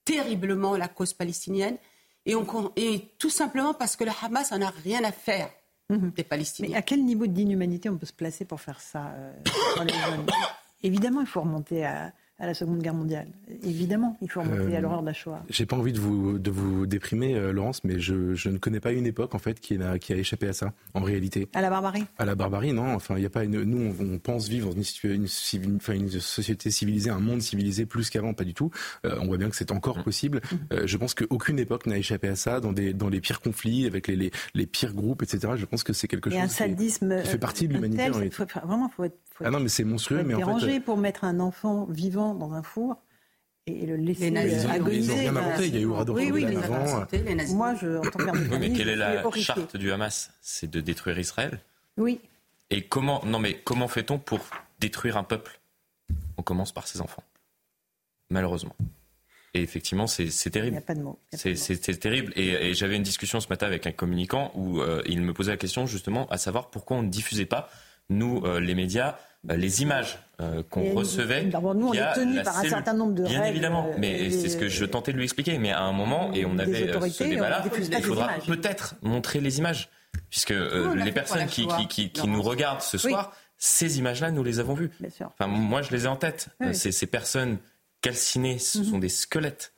[0.08, 1.78] terriblement la cause palestinienne.
[2.26, 5.50] Et, on, et tout simplement parce que le Hamas n'en a rien à faire
[5.90, 6.12] mhm.
[6.12, 6.72] des Palestiniens.
[6.72, 9.34] Mais à quel niveau d'inhumanité on peut se placer pour faire ça euh,
[9.86, 9.94] les
[10.84, 13.28] Évidemment, il faut remonter à, à la Seconde Guerre mondiale.
[13.64, 15.44] Évidemment, il faut remonter à euh, l'horreur de la Shoah.
[15.50, 18.80] J'ai pas envie de vous, de vous déprimer, euh, Laurence, mais je, je, ne connais
[18.80, 21.48] pas une époque en fait qui a, qui a échappé à ça, en réalité.
[21.56, 22.94] À la barbarie À la barbarie, non.
[22.94, 23.64] Enfin, il y a pas une.
[23.64, 25.26] Nous, on, pense vivre dans une,
[25.64, 28.70] une, enfin, une, société civilisée, un monde civilisé plus qu'avant, pas du tout.
[29.06, 30.42] Euh, on voit bien que c'est encore possible.
[30.52, 30.86] Mmh.
[30.86, 34.08] je pense qu'aucune époque n'a échappé à ça, dans, des, dans les pires conflits, avec
[34.08, 35.54] les, les, les pires groupes, etc.
[35.56, 38.10] Je pense que c'est quelque chose un sadisme qui, fait partie de l'humanité.
[38.10, 40.24] Vraiment, faut être, ah non, mais c'est monstrueux.
[40.24, 42.98] mais en fait, pour mettre un enfant vivant dans un four
[43.68, 45.14] et le laisser les agoniser.
[45.26, 47.06] Ils ont rien inventé, il y a eu Rador oui, oui, avant.
[47.56, 50.32] Moi, je, en tant que oui, mais quelle est la charte du Hamas?
[50.42, 51.60] C'est de détruire Israël?
[51.98, 52.20] Oui.
[52.70, 54.40] Et comment, non mais comment fait-on pour
[54.80, 55.60] détruire un peuple?
[56.38, 57.24] On commence par ses enfants.
[58.30, 58.76] Malheureusement.
[59.54, 60.68] Et effectivement, c'est terrible.
[60.68, 61.20] Il n'y a pas de mots.
[61.32, 62.32] C'est terrible.
[62.36, 65.58] Et, j'avais une discussion ce matin avec un communicant où euh, il me posait la
[65.58, 67.70] question justement à savoir pourquoi on ne diffusait pas,
[68.10, 69.18] nous, euh, les médias,
[69.50, 71.46] euh, les images euh, qu'on recevait.
[71.46, 74.58] D'abord, nous, on est tenus par un certain nombre de Bien évidemment, mais c'est ce
[74.58, 75.58] que je tentais de lui expliquer.
[75.58, 79.90] Mais à un moment, et on avait ce débat-là, il faudra peut-être montrer les images,
[80.30, 80.54] puisque
[80.96, 84.92] les personnes qui, qui, qui, nous regardent ce soir, ces images-là, nous les avons vues.
[85.22, 86.50] Enfin, moi, je les ai en tête.
[86.74, 87.58] Ces personnes
[88.02, 88.86] calcinées, ce mhm.
[88.86, 89.74] sont des squelettes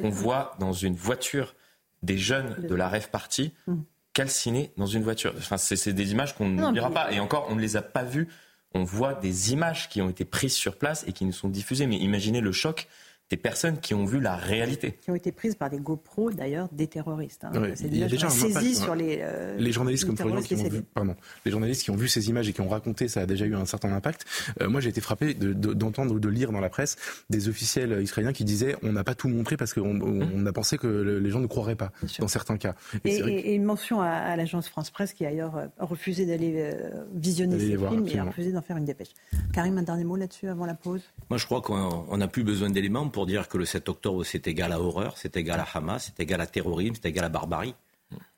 [0.00, 1.54] qu'on voit dans une voiture
[2.02, 3.84] des jeunes de la rêve partie mhm.
[4.20, 5.32] Calcinés dans une voiture.
[5.38, 7.12] Enfin, c'est des images qu'on n'oubliera pas.
[7.12, 8.28] Et encore, on ne les a pas vues
[8.74, 11.86] on voit des images qui ont été prises sur place et qui nous sont diffusées.
[11.86, 12.88] Mais imaginez le choc
[13.30, 14.98] des personnes qui ont vu la réalité.
[15.00, 17.44] Qui ont été prises par des GoPro, d'ailleurs, des terroristes.
[17.44, 17.52] Hein.
[17.80, 20.82] il y a déjà un sur les, euh, les journalistes comme Florian qui ont vu,
[20.82, 21.14] pardon,
[21.44, 23.54] les journalistes qui ont vu ces images et qui ont raconté, ça a déjà eu
[23.54, 24.24] un certain impact.
[24.60, 26.96] Euh, moi, j'ai été frappé d'entendre ou de lire dans la presse
[27.30, 30.76] des officiels israéliens qui disaient on n'a pas tout montré parce qu'on on, a pensé
[30.76, 32.74] que les gens ne croiraient pas dans certains cas.
[33.04, 36.72] Et, une mention à, l'agence France Presse qui a ailleurs euh, refusé d'aller
[37.14, 39.10] visionner ces films et a refusé d'en faire une dépêche.
[39.52, 41.02] Karim, un dernier mot là-dessus avant la pause?
[41.28, 44.24] Moi, je crois qu'on n'a plus besoin d'éléments pour pour dire que le 7 octobre,
[44.24, 47.28] c'est égal à horreur, c'est égal à Hamas, c'est égal à terrorisme, c'est égal à
[47.28, 47.74] barbarie.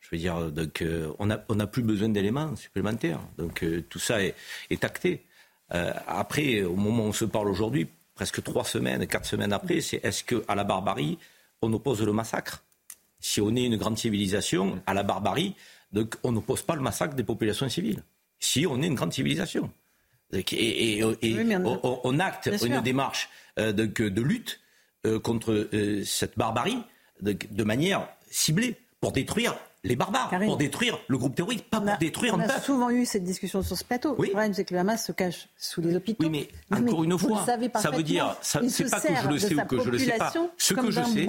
[0.01, 3.21] Je veux dire, donc, euh, on n'a on a plus besoin d'éléments supplémentaires.
[3.39, 4.35] Donc euh, tout ça est,
[4.71, 5.23] est acté.
[5.73, 9.81] Euh, après, au moment où on se parle aujourd'hui, presque trois semaines, quatre semaines après,
[9.83, 11.17] c'est est-ce qu'à la barbarie,
[11.63, 12.65] on oppose le massacre?
[13.21, 15.55] Si on est une grande civilisation, à la barbarie,
[15.93, 18.03] donc on n'oppose pas le massacre des populations civiles.
[18.41, 19.71] Si on est une grande civilisation.
[20.33, 24.59] Et, on, acte une démarche de, de lutte
[25.07, 26.79] euh, contre euh, cette barbarie
[27.21, 32.35] de, manière ciblée pour détruire les barbares, pour détruire le groupe terroriste, pas pour détruire.
[32.35, 34.15] On a souvent eu cette discussion sur ce plateau.
[34.17, 36.25] Le problème, c'est que le Hamas se cache sous les hôpitaux.
[36.25, 37.45] Oui, mais encore une fois,
[37.77, 40.33] ça veut dire, c'est pas que je le sais ou que je le sais pas.
[40.57, 41.27] Ce que je sais,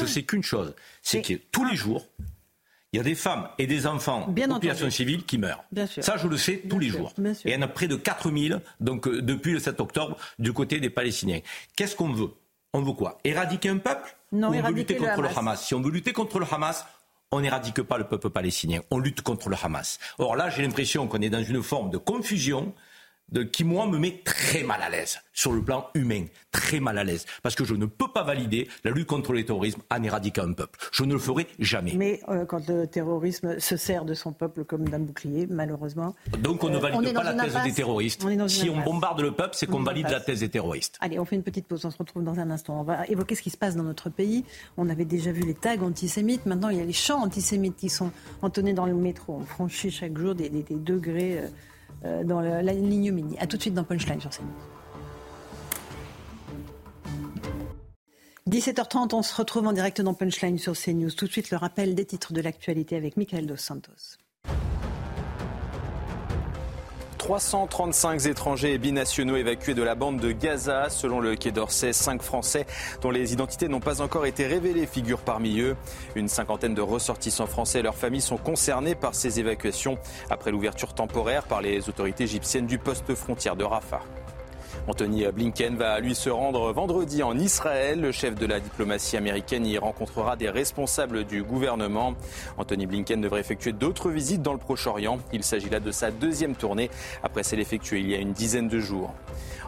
[0.00, 2.06] je sais qu'une chose, c'est que tous les jours,
[2.92, 5.64] il y a des femmes et des enfants de population civile qui meurent.
[6.00, 7.12] Ça, je le sais tous les jours.
[7.44, 10.52] Et il y en a près de 4000 donc, euh, depuis le 7 octobre du
[10.52, 11.40] côté des Palestiniens.
[11.74, 12.30] Qu'est-ce qu'on veut?
[12.72, 15.64] On veut quoi Éradiquer un peuple non, ou on veut lutter contre le Hamas?
[15.64, 16.86] Si on veut lutter contre le Hamas,
[17.30, 19.98] on n'éradique pas le peuple palestinien, on lutte contre le Hamas.
[20.18, 22.74] Or là, j'ai l'impression qu'on est dans une forme de confusion
[23.32, 26.98] de, qui, moi, me met très mal à l'aise sur le plan humain, très mal
[26.98, 30.02] à l'aise, parce que je ne peux pas valider la lutte contre le terrorisme en
[30.02, 30.78] éradiquant un peuple.
[30.92, 31.94] Je ne le ferai jamais.
[31.96, 36.14] Mais euh, quand le terrorisme se sert de son peuple comme d'un bouclier, malheureusement.
[36.38, 38.26] Donc on ne euh, valide pas la thèse des terroristes.
[38.48, 40.98] si on bombarde le peuple, c'est qu'on valide la thèse des terroristes.
[41.00, 42.80] Allez, on fait une petite pause, on se retrouve dans un instant.
[42.80, 44.44] On va évoquer ce qui se passe dans notre pays.
[44.76, 47.88] On avait déjà vu les tags antisémites, maintenant il y a les chants antisémites qui
[47.88, 48.10] sont
[48.42, 49.38] entonnés dans le métro.
[49.40, 51.38] On franchit chaque jour des, degrés.
[51.38, 51.48] Euh,
[52.02, 53.38] dans la, ligne mini.
[53.38, 54.48] A tout de suite dans Punchline sur CNews.
[58.48, 61.10] 17h30, on se retrouve en direct dans Punchline sur CNews.
[61.12, 64.18] Tout de suite, le rappel des titres de l'actualité avec Michael Dos Santos.
[67.22, 70.88] 335 étrangers et binationaux évacués de la bande de Gaza.
[70.88, 72.66] Selon le Quai d'Orsay, cinq Français
[73.00, 75.76] dont les identités n'ont pas encore été révélées figurent parmi eux.
[76.16, 79.98] Une cinquantaine de ressortissants français et leurs familles sont concernés par ces évacuations
[80.30, 84.02] après l'ouverture temporaire par les autorités égyptiennes du poste frontière de Rafah.
[84.88, 88.00] Anthony Blinken va lui se rendre vendredi en Israël.
[88.00, 92.14] Le chef de la diplomatie américaine y rencontrera des responsables du gouvernement.
[92.58, 95.18] Anthony Blinken devrait effectuer d'autres visites dans le Proche-Orient.
[95.32, 96.90] Il s'agit là de sa deuxième tournée
[97.22, 99.14] après celle effectuée il y a une dizaine de jours.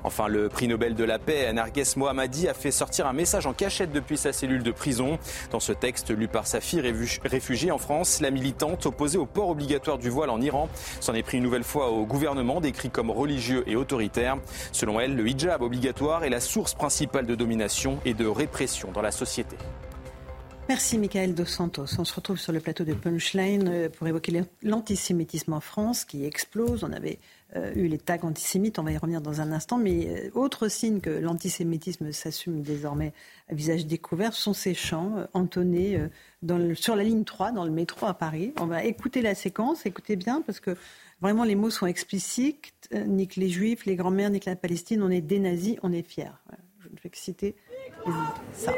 [0.07, 3.55] Enfin, le prix Nobel de la paix, Narges Mohammadi, a fait sortir un message en
[3.55, 5.19] cachette depuis sa cellule de prison.
[5.51, 6.83] Dans ce texte lu par sa fille
[7.25, 10.69] réfugiée en France, la militante opposée au port obligatoire du voile en Iran
[11.01, 14.37] s'en est pris une nouvelle fois au gouvernement, décrit comme religieux et autoritaire.
[14.73, 19.11] Selon le hijab obligatoire est la source principale de domination et de répression dans la
[19.11, 19.57] société.
[20.67, 21.85] Merci Michael Dos Santos.
[21.99, 26.25] On se retrouve sur le plateau de Punchline euh, pour évoquer l'antisémitisme en France qui
[26.25, 26.85] explose.
[26.85, 27.19] On avait
[27.55, 30.69] euh, eu les tags antisémites, on va y revenir dans un instant, mais euh, autre
[30.69, 33.13] signe que l'antisémitisme s'assume désormais
[33.51, 36.01] à visage découvert sont ces chants entonnés
[36.77, 38.55] sur la ligne 3 dans le métro à Paris.
[38.59, 40.79] On va écouter la séquence, écoutez bien parce que
[41.25, 42.91] vraiment les mots sont explicites.
[42.93, 46.27] Nique les juifs, les grands-mères, nique la Palestine, on est des nazis, on est fiers.
[46.81, 47.57] Je ne fais que citer
[48.53, 48.73] ça.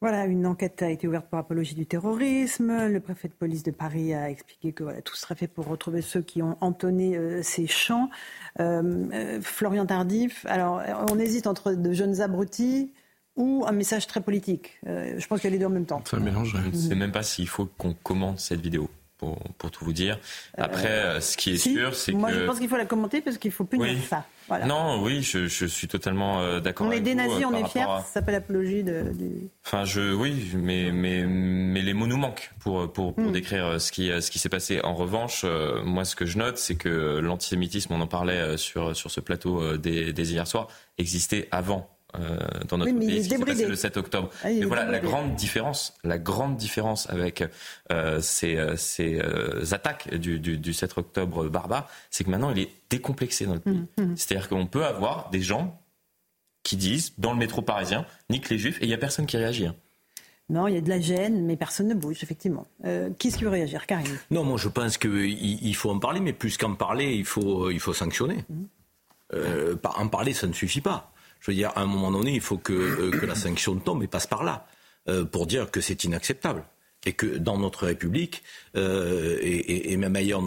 [0.00, 2.86] Voilà, une enquête a été ouverte pour apologie du terrorisme.
[2.86, 6.02] Le préfet de police de Paris a expliqué que voilà, tout serait fait pour retrouver
[6.02, 8.08] ceux qui ont entonné euh, ces chants.
[8.60, 12.92] Euh, euh, Florian Tardif, alors on hésite entre de jeunes abrutis
[13.34, 14.78] ou un message très politique.
[14.86, 16.02] Euh, je pense qu'il y a les deux en même temps.
[16.04, 16.56] Ça mélange.
[16.64, 18.88] Je ne sais même pas s'il faut qu'on commente cette vidéo.
[19.18, 20.16] Pour, pour, tout vous dire.
[20.56, 22.16] Après, ce qui est sûr, c'est que...
[22.16, 24.24] Moi, je pense qu'il faut la commenter parce qu'il faut punir ça.
[24.48, 24.66] Voilà.
[24.66, 28.02] Non, oui, je, je suis totalement d'accord On est des nazis, on est fiers, ça
[28.02, 29.04] s'appelle apologie de...
[29.64, 33.32] Enfin, je, oui, mais, mais, mais les mots nous manquent pour, pour, pour hmm.
[33.32, 34.80] décrire ce qui, ce qui s'est passé.
[34.82, 35.44] En revanche,
[35.84, 39.76] moi, ce que je note, c'est que l'antisémitisme, on en parlait sur, sur ce plateau
[39.76, 43.96] des, des hier soir, existait avant euh, dans notre pays, ce qui passé le 7
[43.98, 44.30] octobre.
[44.42, 47.44] Ah, mais voilà, la grande différence, la grande différence avec
[47.92, 52.50] euh, ces, euh, ces euh, attaques du, du, du, 7 octobre barbare, c'est que maintenant
[52.50, 53.84] il est décomplexé dans le pays.
[53.98, 54.16] Mmh, mmh.
[54.16, 55.78] C'est-à-dire qu'on peut avoir des gens
[56.62, 59.36] qui disent dans le métro parisien, nique les juifs, et il n'y a personne qui
[59.36, 59.66] réagit.
[59.66, 59.74] Hein.
[60.50, 62.66] Non, il y a de la gêne, mais personne ne bouge, effectivement.
[62.84, 63.86] Euh, qui est-ce qui veut réagir?
[63.86, 67.26] Karim Non, moi je pense qu'il il faut en parler, mais plus qu'en parler, il
[67.26, 68.44] faut, il faut sanctionner.
[68.48, 68.64] Mmh.
[69.34, 71.12] Euh, en parler, ça ne suffit pas.
[71.40, 74.08] Je veux dire, à un moment donné, il faut que, euh, la sanction tombe et
[74.08, 74.66] passe par là,
[75.08, 76.64] euh, pour dire que c'est inacceptable.
[77.06, 78.42] Et que dans notre République,
[78.76, 80.42] euh, et, même ailleurs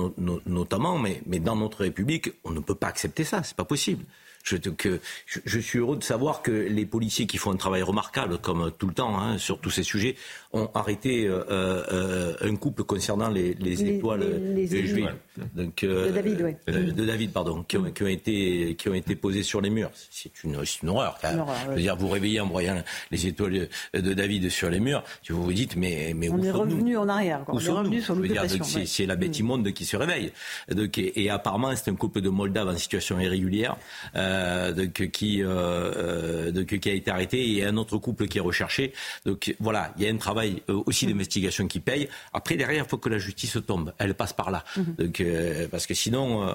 [0.46, 4.04] notamment, mais, mais dans notre République, on ne peut pas accepter ça, c'est pas possible.
[4.44, 8.38] Je, que, je, suis heureux de savoir que les policiers qui font un travail remarquable,
[8.40, 10.16] comme tout le temps, hein, sur tous ces sujets,
[10.54, 15.14] ont arrêté euh, euh, un couple concernant les, les étoiles les, juives.
[15.56, 16.74] Donc, euh, de David, oui.
[16.74, 19.92] De David, pardon, qui ont, qui ont, été, qui ont été posées sur les murs.
[20.10, 21.18] C'est une, une horreur.
[21.24, 24.80] Une horreur Je veux dire, vous réveillez en voyant les étoiles de David sur les
[24.80, 27.44] murs, vous vous dites, mais, mais on est revenu en arrière.
[27.46, 27.56] Quoi.
[27.56, 28.64] On est revenu sur l'occupation.
[28.86, 29.42] C'est la bête mm.
[29.42, 30.32] immonde qui se réveille.
[30.70, 33.78] Donc, et, et apparemment, c'est un couple de Moldaves en situation irrégulière.
[34.16, 38.38] Euh, euh, donc, qui, euh, euh, qui a été arrêté et un autre couple qui
[38.38, 38.94] est recherché.
[39.26, 42.08] Donc voilà, il y a un travail aussi d'investigation qui paye.
[42.34, 43.94] Après, derrière, il faut que la justice tombe.
[43.98, 44.64] Elle passe par là.
[44.78, 44.96] Mhm.
[44.98, 45.24] Donc,
[45.70, 46.48] parce que sinon.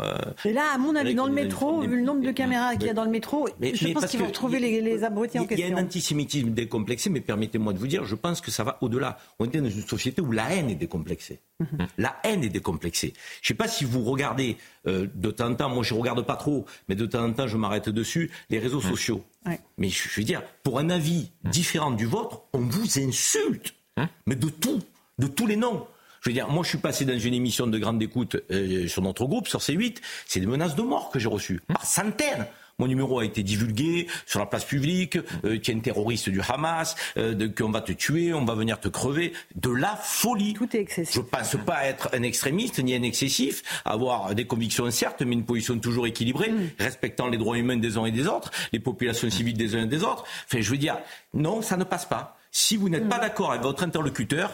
[0.44, 2.90] et là, à mon avis, dans le métro, vu le nombre de caméras qu'il y
[2.90, 5.66] a dans le métro, je pense qu'ils vont retrouver les, les abrutis en question.
[5.66, 8.64] Il y a un antisémitisme décomplexé, mais permettez-moi de vous dire, je pense que ça
[8.64, 9.18] va au-delà.
[9.38, 11.40] On est dans une société où la haine est décomplexée.
[11.60, 11.86] Mhm.
[11.98, 13.14] La haine est décomplexée.
[13.42, 16.24] Je ne sais pas si vous regardez de temps en temps, moi je ne regarde
[16.24, 18.90] pas trop, mais de temps en temps je m'arrête dessus, les réseaux mmh.
[18.90, 19.24] sociaux.
[19.78, 21.50] Mais je veux dire, pour un avis mmh.
[21.50, 23.74] différent du vôtre, on vous insulte.
[23.96, 24.04] Mmh.
[24.26, 24.80] Mais de tout,
[25.18, 25.86] de tous les noms.
[26.20, 29.00] Je veux dire, moi, je suis passé dans une émission de grande écoute euh, sur
[29.02, 29.98] notre groupe, sur C8.
[30.26, 32.46] C'est des menaces de mort que j'ai reçues, par centaines.
[32.78, 36.42] Mon numéro a été divulgué sur la place publique, euh, tu es un terroriste du
[36.46, 39.32] Hamas, euh, qu'on va te tuer, on va venir te crever.
[39.54, 40.52] De la folie.
[40.52, 41.14] Tout est excessif.
[41.14, 45.46] Je pense pas être un extrémiste ni un excessif, avoir des convictions certes, mais une
[45.46, 46.70] position toujours équilibrée, mm.
[46.78, 49.86] respectant les droits humains des uns et des autres, les populations civiles des uns et
[49.86, 50.24] des autres.
[50.44, 50.98] Enfin, je veux dire,
[51.32, 52.36] non, ça ne passe pas.
[52.50, 53.08] Si vous n'êtes mm.
[53.08, 54.52] pas d'accord avec votre interlocuteur,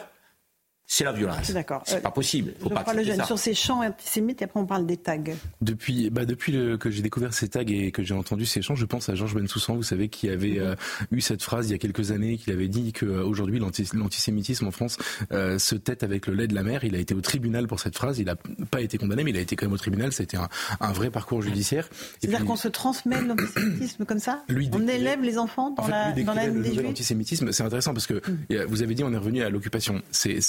[0.94, 1.50] c'est la violence.
[1.52, 1.82] D'accord.
[1.86, 2.52] C'est euh, pas possible.
[2.60, 5.16] Faut pas le jeune sur ces chants antisémites et après on parle des tags.
[5.62, 8.74] Depuis, bah depuis le, que j'ai découvert ces tags et que j'ai entendu ces chants,
[8.74, 10.74] je pense à Georges Bensoussan, vous savez, qui avait euh,
[11.10, 14.98] eu cette phrase il y a quelques années, qu'il avait dit qu'aujourd'hui l'antisémitisme en France
[15.32, 16.84] euh, se tête avec le lait de la mer.
[16.84, 18.18] Il a été au tribunal pour cette phrase.
[18.18, 18.36] Il n'a
[18.70, 20.12] pas été condamné, mais il a été quand même au tribunal.
[20.12, 20.50] C'était un,
[20.80, 21.88] un vrai parcours judiciaire.
[22.20, 26.48] C'est-à-dire qu'on se transmet l'antisémitisme comme ça On élève les enfants dans la, dans la
[26.48, 28.64] L'antisémitisme, c'est intéressant parce que mm.
[28.68, 30.02] vous avez dit on est revenu à l'occupation.
[30.10, 30.42] C'est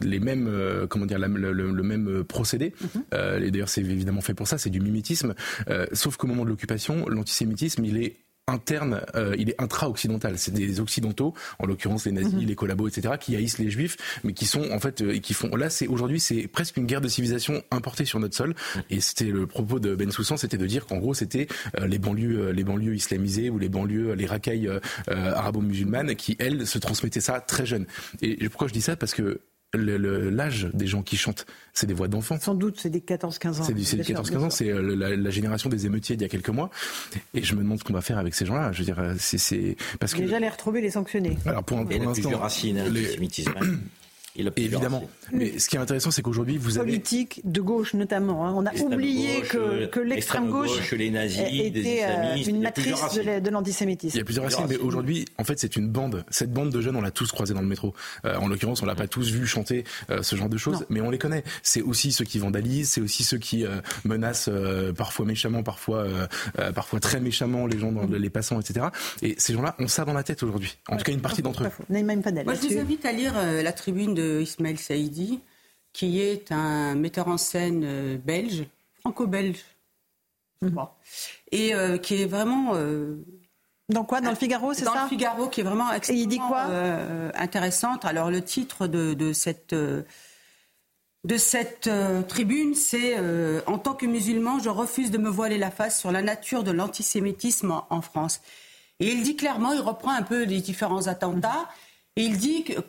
[0.00, 2.72] les, mêmes, euh, comment dire, le, même procédé.
[2.80, 3.42] Mhm.
[3.42, 5.34] et d'ailleurs, c'est évidemment fait pour ça, c'est du mimétisme.
[5.92, 10.38] sauf qu'au moment de l'occupation, l'antisémitisme, il est interne, euh, il est intra-occidental.
[10.38, 12.46] C'est des occidentaux, en l'occurrence les nazis, mhm.
[12.46, 15.54] les collabos, etc., qui haïssent les juifs, mais qui sont en fait, euh, qui font.
[15.56, 18.54] Là, c'est aujourd'hui, c'est presque une guerre de civilisation importée sur notre sol.
[18.90, 21.48] Et c'était le propos de Ben Soussan, c'était de dire qu'en gros, c'était
[21.80, 24.68] euh, les banlieues, les banlieues islamisées ou les banlieues, les racailles
[25.08, 27.86] arabo-musulmanes qui elles se transmettaient ça très jeunes.
[28.20, 28.96] Et pourquoi je dis ça?
[28.96, 29.40] Parce que
[29.76, 32.38] l'âge des gens qui chantent, c'est des voix d'enfants.
[32.40, 33.64] Sans doute, c'est des 14-15 ans.
[33.64, 36.70] C'est des 14-15 ans, c'est euh, la, génération des émeutiers d'il y a quelques mois.
[37.34, 38.72] Et je me demande ce qu'on va faire avec ces gens-là.
[38.72, 41.36] Je veux dire, euh, c'est parce que déjà les retrouver, les sanctionner.
[41.46, 42.82] Alors pour, pour l'instant, racines,
[44.36, 45.08] Évidemment.
[45.32, 46.92] Mais ce qui est intéressant, c'est qu'aujourd'hui, vous avez.
[46.92, 48.46] Politique de gauche, notamment.
[48.46, 48.52] Hein.
[48.56, 54.16] On a oublié que, que l'extrême gauche, les nazis, était euh, une matrice de l'antisémitisme.
[54.16, 56.24] Il y a plusieurs racines, mais aujourd'hui, en fait, c'est une bande.
[56.30, 57.94] Cette bande de jeunes, on l'a tous croisé dans le métro.
[58.24, 61.00] Euh, en l'occurrence, on l'a pas tous vu chanter euh, ce genre de choses, mais
[61.00, 61.44] on les connaît.
[61.62, 63.64] C'est aussi ceux qui vandalisent, c'est aussi ceux qui
[64.04, 64.50] menacent
[64.96, 66.06] parfois méchamment, parfois,
[66.74, 68.86] parfois très méchamment les gens, dans, les passants, etc.
[69.22, 70.76] Et ces gens-là ont ça dans la tête aujourd'hui.
[70.88, 71.70] En tout cas, une partie d'entre eux.
[71.88, 75.40] Moi, je vous invite à lire la tribune de Ismaël Saïdi,
[75.94, 78.66] qui est un metteur en scène euh, belge,
[79.00, 79.64] franco-belge,
[80.60, 80.76] mhm.
[81.52, 82.72] et euh, qui est vraiment.
[82.74, 83.24] Euh,
[83.88, 84.20] dans quoi?
[84.20, 84.92] Dans le Figaro, c'est ça?
[84.92, 86.62] Dans le Figaro, qui est vraiment extrêmement il dit quoi?
[87.34, 88.04] intéressante.
[88.04, 89.74] Alors, le titre de, cette.
[89.74, 91.90] de cette
[92.26, 93.14] tribune, c'est
[93.66, 96.70] En tant que musulman, je refuse de me voiler la face sur la nature de
[96.70, 98.40] l'antisémitisme en, en, France.
[99.00, 101.68] Et il dit clairement, il reprend un peu les différents attentats,
[102.16, 102.80] et il dit que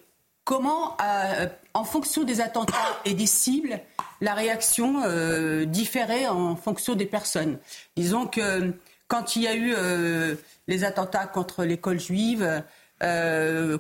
[0.46, 3.82] comment, euh, en fonction des attentats et des cibles,
[4.22, 7.58] la réaction euh, différait en fonction des personnes.
[7.98, 8.74] Disons que
[9.08, 10.36] quand il y a eu euh,
[10.68, 12.64] les attentats contre l'école juive,
[13.02, 13.78] le,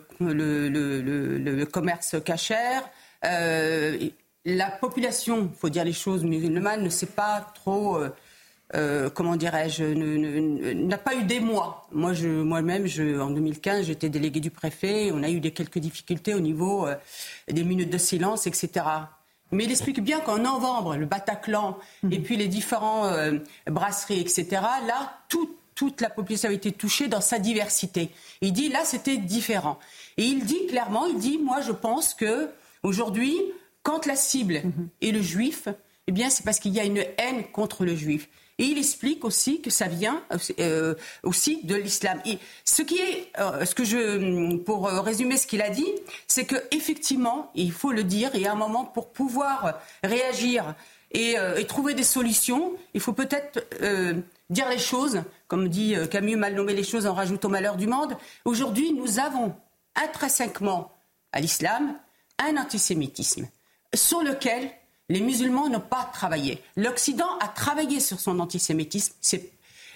[1.65, 2.83] commerce cachère,
[3.23, 7.99] la population, faut dire les choses musulmane, ne sait pas trop
[8.73, 11.87] euh, comment dirais-je, n'a pas eu des mois.
[11.91, 12.87] Moi, moi-même,
[13.21, 15.11] en 2015, j'étais délégué du préfet.
[15.13, 16.95] On a eu des, quelques difficultés au niveau euh,
[17.47, 18.85] des minutes de silence, etc.
[19.51, 22.13] Mais il explique bien qu'en novembre, le Bataclan mhm.
[22.13, 24.47] et puis les différents euh, brasseries, etc.
[24.87, 25.19] Là,
[25.75, 28.09] toute la population a été touchée dans sa diversité.
[28.41, 29.77] Il dit là, c'était différent.
[30.17, 32.49] Et il dit clairement, il dit, moi, je pense que
[32.81, 33.37] aujourd'hui,
[33.83, 34.89] quand la cible mhm.
[35.03, 35.67] est le juif,
[36.07, 38.27] eh bien, c'est parce qu'il y a une haine contre le juif.
[38.57, 40.23] Et il explique aussi que ça vient
[40.59, 42.21] euh, aussi de l'islam.
[42.63, 45.91] ce qui est, euh, ce que je, pour euh, résumer ce qu'il a dit,
[46.27, 50.73] c'est que effectivement, il faut le dire, et à un moment pour pouvoir réagir
[51.11, 51.35] et,
[51.67, 53.65] trouver des solutions, il faut peut-être
[54.49, 57.87] dire les choses, comme dit Camus, mal nommer les choses en rajoutant au malheur du
[57.87, 58.17] monde.
[58.43, 59.55] Aujourd'hui, nous avons
[59.95, 60.91] intrinsèquement
[61.31, 61.97] à l'islam
[62.37, 63.47] un antisémitisme
[63.93, 64.71] sur lequel
[65.09, 66.61] les musulmans n'ont pas travaillé.
[66.75, 69.51] L'Occident a travaillé sur son antisémitisme, c'est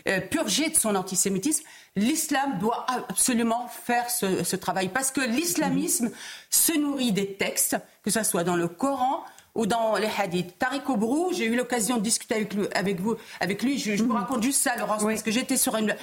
[0.08, 1.64] euh, purgé de son antisémitisme.
[1.96, 6.12] L'islam doit absolument faire ce, travail parce que l'islamisme
[6.50, 10.58] se nourrit des textes, que ce soit dans le Coran ou dans les hadiths.
[10.58, 12.68] Tariq Obrou, j'ai eu l'occasion de discuter avec lui.
[12.74, 13.78] Avec, vous, avec lui.
[13.78, 14.12] Je, vous mhm.
[14.16, 15.96] raconte juste ça, Laurence, parce que j'étais sur une,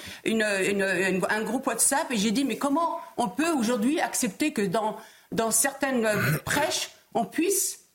[0.42, 4.96] un groupe WhatsApp et j'ai dit, mais comment on peut aujourd'hui accepter que dans,
[5.32, 7.85] dans certaines euh, prêches, on puisse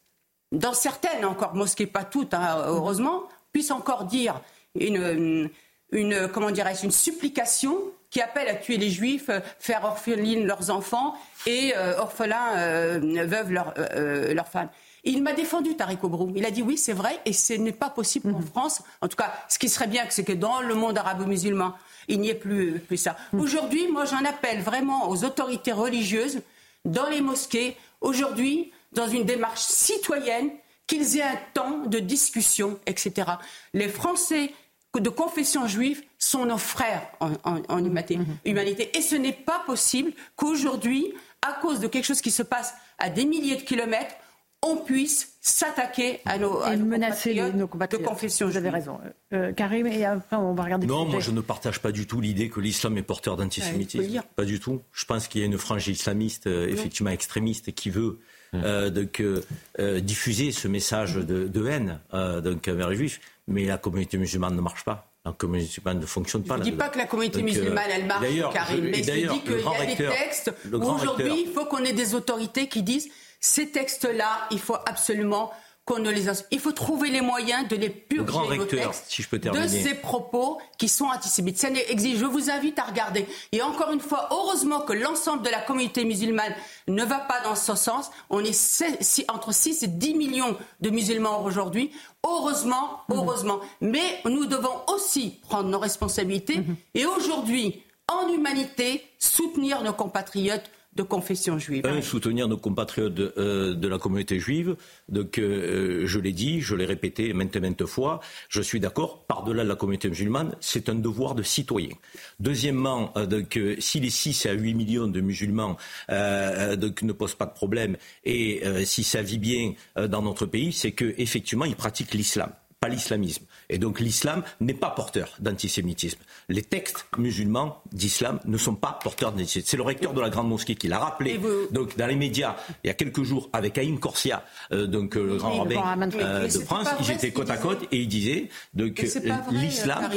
[0.52, 4.42] dans certaines encore mosquées, pas toutes, hein, heureusement, puissent encore dire
[4.76, 5.50] une,
[5.92, 7.76] une comment dirais-je, une supplication
[8.10, 11.16] qui appelle à tuer les juifs, faire orphelines leurs enfants
[11.48, 14.70] et euh, orphelins euh, veuves leurs euh, femmes.
[15.06, 16.32] il m'a défendu Tariq Obrou.
[16.36, 18.46] Il a dit oui, c'est vrai, et ce n'est pas possible en mhm.
[18.46, 18.84] France.
[19.00, 21.74] En tout cas, ce qui serait bien, c'est que dans le monde arabo-musulman,
[22.10, 23.16] il n'y ait plus, plus ça.
[23.32, 23.40] Mhm.
[23.40, 26.42] Aujourd'hui, moi, j'en appelle vraiment aux autorités religieuses,
[26.84, 27.78] dans les mosquées.
[28.02, 30.50] Aujourd'hui, dans une démarche citoyenne,
[30.88, 33.32] qu'ils aient un temps de discussion, etc.
[33.74, 34.52] Les Français
[35.00, 38.26] de confession juive sont nos frères en, humanité, mhm.
[38.46, 38.98] humanité.
[38.98, 43.10] Et ce n'est pas possible qu'aujourd'hui, à cause de quelque chose qui se passe à
[43.10, 44.16] des milliers de kilomètres,
[44.64, 48.48] on puisse s'attaquer à nos, et menacer nos compatriotes de confession.
[48.48, 49.00] Vous avez raison.
[49.34, 50.86] Euh, Karim, et après on va regarder.
[50.86, 54.22] Non, moi je ne partage pas du tout l'idée que l'islam est porteur d'antisémitisme.
[54.36, 54.82] pas du tout.
[54.92, 58.20] Je pense qu'il y a une frange islamiste, euh, effectivement extrémiste, qui veut
[58.54, 63.22] euh, donc, euh, diffuser ce message de, haine euh, donc, vers les juifs.
[63.48, 65.08] Mais la communauté musulmane ne marche pas.
[65.26, 66.56] La communauté musulmane ne fonctionne pas.
[66.56, 69.60] Je ne dis pas que la communauté musulmane, elle marche, Karim, mais je dis qu'il
[69.60, 73.10] y a des textes où aujourd'hui, il faut qu'on ait des autorités qui disent
[73.40, 75.52] ces textes-là, il faut absolument
[75.92, 79.28] qu'on ne les Il faut trouver les moyens de les purger grand recteur, si je
[79.28, 81.58] peux de ces propos qui sont antisémites.
[81.58, 82.20] Ça exige.
[82.20, 83.26] Je vous invite à regarder.
[83.52, 86.54] Et encore une fois, heureusement que l'ensemble de la communauté musulmane
[86.88, 88.10] ne va pas dans ce sens.
[88.30, 88.84] On est
[89.30, 91.92] entre 6 et 10 millions de musulmans aujourd'hui.
[92.26, 93.18] Heureusement, mhm.
[93.18, 93.60] heureusement.
[93.82, 96.76] Mais nous devons aussi prendre nos responsabilités mhm.
[96.96, 101.86] et aujourd'hui, en humanité, soutenir nos compatriotes de confession juive.
[101.86, 104.76] Un, soutenir nos compatriotes de, euh, de la communauté juive.
[105.08, 108.20] Donc, euh, je l'ai dit, je l'ai répété maintes et maintes fois,
[108.50, 111.96] je suis d'accord, par-delà de la communauté musulmane, c'est un devoir de citoyen.
[112.39, 115.78] Deuxièmement, euh, donc, si les 6 à 8 millions de musulmans
[116.10, 121.66] ne posent pas de problème et si ça vit bien dans notre pays, c'est qu'effectivement,
[121.66, 123.46] ils pratiquent l'islam pas l'islamisme.
[123.72, 126.19] Et donc l'islam n'est pas porteur d'antisémitisme.
[126.49, 129.67] Les textes musulmans d'islam ne sont pas porteurs d'antisémitisme.
[129.72, 131.39] C'est le recteur de la grande mosquée qui l'a rappelé
[131.72, 135.26] donc dans les médias il y a quelques jours avec Aïm Corsia, euh, donc euh,
[135.26, 136.88] le grand rabbin euh, de France.
[136.99, 140.09] Ils étaient côte à côte et il disait que l'islam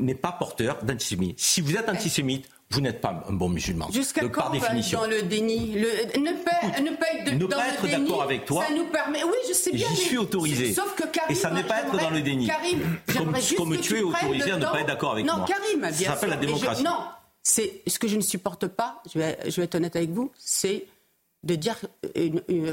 [0.00, 1.36] n'est pas porteur d'antisémitisme.
[1.38, 3.88] Si vous êtes antisémite, vous n'êtes pas un bon musulman.
[3.92, 5.00] Jusqu'à quand par définition.
[5.00, 5.88] dans le déni le,
[6.20, 8.64] Ne pas, ne pas être, ne pas être d'accord avec toi.
[8.66, 9.22] Ça nous permet.
[9.22, 9.86] Oui, je sais bien.
[9.90, 10.72] J'y suis autorisé.
[10.74, 12.46] Sauf que Karim, Et ça n'est pas être dans le déni.
[12.46, 12.80] Karim,
[13.16, 15.36] comme, comme tu es autorisé à ne pas être d'accord avec moi.
[15.36, 16.82] Non, Karim, bien Ça s'appelle la démocratie.
[16.82, 16.98] non,
[17.42, 19.00] c'est ce que je ne supporte pas.
[19.12, 20.32] Je vais, je vais être honnête avec vous.
[20.36, 20.86] C'est
[21.46, 21.76] de dire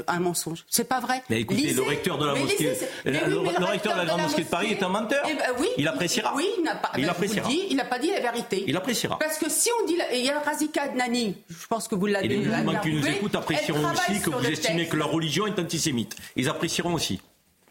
[0.06, 0.64] un mensonge.
[0.68, 1.22] C'est pas vrai.
[1.30, 4.72] Mais écoutez, le recteur de la mosquée, le, recteur de la grande mosquée de Paris
[4.72, 5.24] est un menteur.
[5.28, 6.34] Eh ben oui, il appréciera.
[6.34, 6.90] Oui, il n'a pas.
[6.98, 7.48] Il appréciera.
[7.50, 8.64] il n'a pas dit la vérité.
[8.66, 9.18] Il appréciera.
[9.18, 12.06] Parce que si on dit, et il y a Razika Nani, je pense que vous
[12.06, 12.26] l'avez.
[12.26, 15.58] Et les musulmans qui nous écoutent apprécieront aussi que vous estimez que leur religion est
[15.58, 16.16] antisémite.
[16.36, 17.20] Ils apprécieront aussi.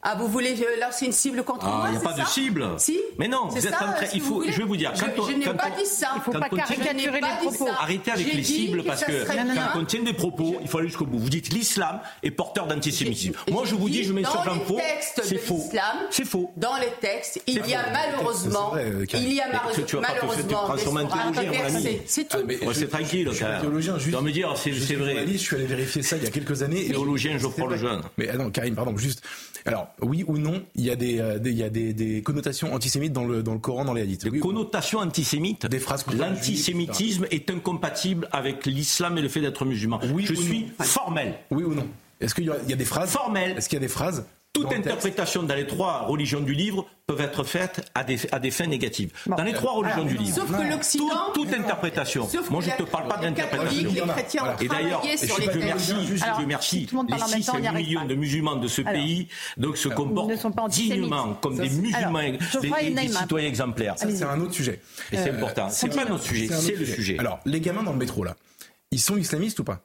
[0.05, 2.27] Ah, vous voulez euh, lancer une cible contre ah, moi Il n'y a pas de
[2.27, 2.67] cible.
[2.77, 2.99] Si.
[3.17, 4.05] Mais non, vous êtes en train.
[4.13, 4.43] Il faut.
[4.43, 4.91] Je vais vous dire.
[4.99, 6.09] Quand je, je n'ai pas dit ça.
[6.15, 7.69] Il ne faut pas caricaturer les propos.
[7.79, 11.05] Arrêtez avec les cibles parce que quand on tient des propos, il faut aller jusqu'au
[11.05, 11.19] bout.
[11.19, 13.33] Vous dites l'islam est porteur d'antisémitisme.
[13.49, 14.79] Moi, je vous dis, je mets sur l'info.
[15.23, 15.69] C'est faux.
[16.09, 16.51] C'est faux.
[16.57, 18.73] Dans les textes, il y a malheureusement,
[19.13, 20.75] il y a malheureusement
[22.05, 22.37] C'est tout.
[22.73, 23.29] C'est tranquille.
[23.31, 23.97] Je suis théologien.
[23.97, 24.21] Juste.
[24.21, 25.25] me dire, c'est vrai.
[25.27, 26.87] Je suis allé vérifier ça il y a quelques années.
[26.87, 28.01] Théologien, je crois le jeune.
[28.17, 29.21] Mais non, Karim, pardon, juste.
[29.65, 32.73] Alors, oui ou non, il y a des, euh, il y a des, des, connotations
[32.73, 34.27] antisémites dans le, dans le Coran, dans les hadiths.
[34.27, 39.99] Des connotations antisémites Des phrases L'antisémitisme est incompatible avec l'islam et le fait d'être musulman.
[40.13, 41.35] Oui Je suis formel.
[41.51, 41.87] Oui ou non
[42.19, 43.57] Est-ce qu'il y, y, a des phrases Formel.
[43.57, 47.21] Est-ce qu'il y a des phrases toute interprétation dans les trois religions du livre peuvent
[47.21, 49.11] être faites à des, à des fins négatives.
[49.25, 50.35] Dans les trois religions du livre.
[50.35, 51.09] Sauf que l'Occident.
[51.33, 52.29] Toute, toute interprétation.
[52.51, 53.91] Moi, je ne te parle pas d'interprétation.
[54.61, 58.81] Et d'ailleurs, je merci, je merci les 6 à 8 millions de musulmans de ce
[58.81, 59.27] pays
[59.57, 60.31] donc se comportent
[60.69, 62.21] dignement comme des musulmans,
[62.61, 63.95] des, citoyens exemplaires.
[63.97, 64.79] C'est un autre sujet.
[65.11, 65.69] Et c'est important.
[65.69, 67.17] C'est pas notre sujet, c'est le sujet.
[67.17, 68.35] Alors, les gamins dans le métro, là,
[68.91, 69.81] ils sont islamistes ou pas?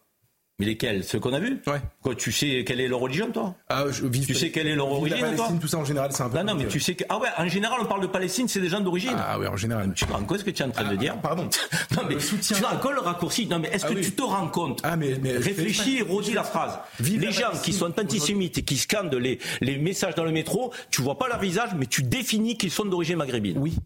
[0.58, 1.04] Mais lesquels?
[1.04, 1.60] Ceux qu'on a vus?
[1.66, 1.80] Ouais.
[2.02, 3.54] Quoi, tu sais quelle est leur origine, toi?
[3.68, 5.58] Ah, je, Tu sais quelle est leur origine, la Palestine, toi?
[5.60, 6.38] Tout ça en général, c'est un peu.
[6.38, 7.04] Non, non, mais tu sais que.
[7.08, 9.16] Ah ouais, en général, on parle de Palestine, c'est des gens d'origine.
[9.16, 9.92] Ah ouais, en général.
[9.94, 11.14] Tu te rends compte ce que tu es en train de dire?
[11.16, 11.48] ah, Pardon.
[11.96, 12.56] non, mais le soutien...
[12.56, 14.80] tu rends compte le raccourci Non, mais est-ce ah que tu te rends compte?
[14.82, 15.18] Ah, mais.
[15.22, 16.78] mais Réfléchis et redis la phrase.
[17.00, 21.02] les gens qui sont antisémites et qui scandent les, les messages dans le métro, tu
[21.02, 23.58] vois pas leur visage, mais tu définis qu'ils sont d'origine maghrébine.
[23.58, 23.76] Oui.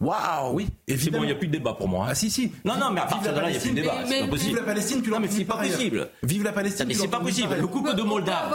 [0.00, 2.06] Waouh Oui, c'est bon, il n'y a plus de débat pour moi.
[2.06, 2.08] Hein.
[2.10, 2.50] Ah si, si.
[2.64, 3.94] Non, non, mais à partir de là, il n'y a plus de débat.
[4.06, 4.50] C'est pas possible.
[4.50, 6.08] Vive la Palestine, tu l'as mais c'est pas possible.
[6.22, 6.86] Vive la Palestine.
[6.88, 7.54] Mais c'est pas possible.
[7.60, 8.54] Le couple de Moldave,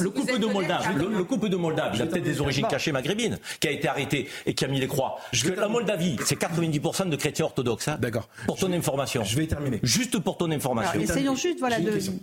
[0.00, 3.38] le couple de Moldave, le couple de Moldave, il a peut-être des origines cachées maghrébines,
[3.60, 5.18] qui a été arrêté et qui a mis les croix.
[5.56, 7.88] La Moldavie, c'est 90% de chrétiens orthodoxes.
[7.88, 7.98] Hein.
[8.00, 8.28] D'accord.
[8.46, 9.24] Pour ton information.
[9.24, 9.80] Je vais terminer.
[9.82, 11.00] Juste pour ton information.
[11.00, 11.76] Essayons juste, voilà,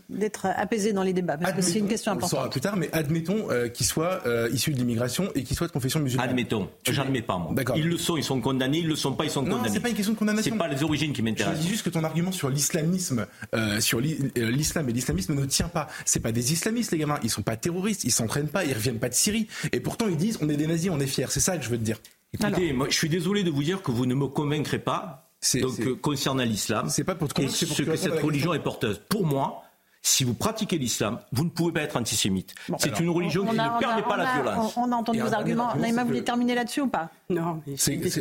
[0.10, 2.34] d'être apaisés dans les débats, parce que c'est une question importante.
[2.34, 5.58] On saura plus tard, mais admettons euh, qu'ils soient euh, issus de l'immigration et qu'ils
[5.58, 6.30] soient de confession musulmane.
[6.30, 6.70] Admettons.
[6.90, 7.52] J'admets pas, moi.
[7.54, 7.78] D'accord.
[7.78, 9.68] Ils le sont, ils sont condamnés le sont pas, ils sont condamnés.
[9.68, 10.52] Non, c'est pas une question de condamnation.
[10.52, 11.58] C'est pas les origines qui m'intéressent.
[11.58, 15.46] Je dis juste que ton argument sur l'islamisme, euh, sur euh, l'islam et l'islamisme ne
[15.46, 15.88] tient pas.
[16.06, 17.20] C'est pas des islamistes, les gamins.
[17.24, 19.48] Ils sont pas terroristes, ils s'entraînent pas, ils reviennent pas de Syrie.
[19.72, 21.28] Et pourtant, ils disent on est des nazis, on est fiers.
[21.30, 22.00] C'est ça que je veux te dire.
[22.34, 25.30] Écoutez, moi, je suis désolé de vous dire que vous ne me convaincrez pas.
[25.56, 28.64] Donc, euh, concernant l'islam, c'est pas pour te convaincre, et ce que cette religion est
[28.64, 29.02] porteuse.
[29.10, 29.64] Pour moi,
[30.06, 32.54] si vous pratiquez l'islam, vous ne pouvez pas être antisémite.
[32.78, 34.74] c'est une religion qui ne permet pas la violence.
[34.76, 35.74] On, a entendu vos arguments.
[35.76, 37.10] Naïma, vous voulez terminer là-dessus ou pas?
[37.30, 37.62] Non.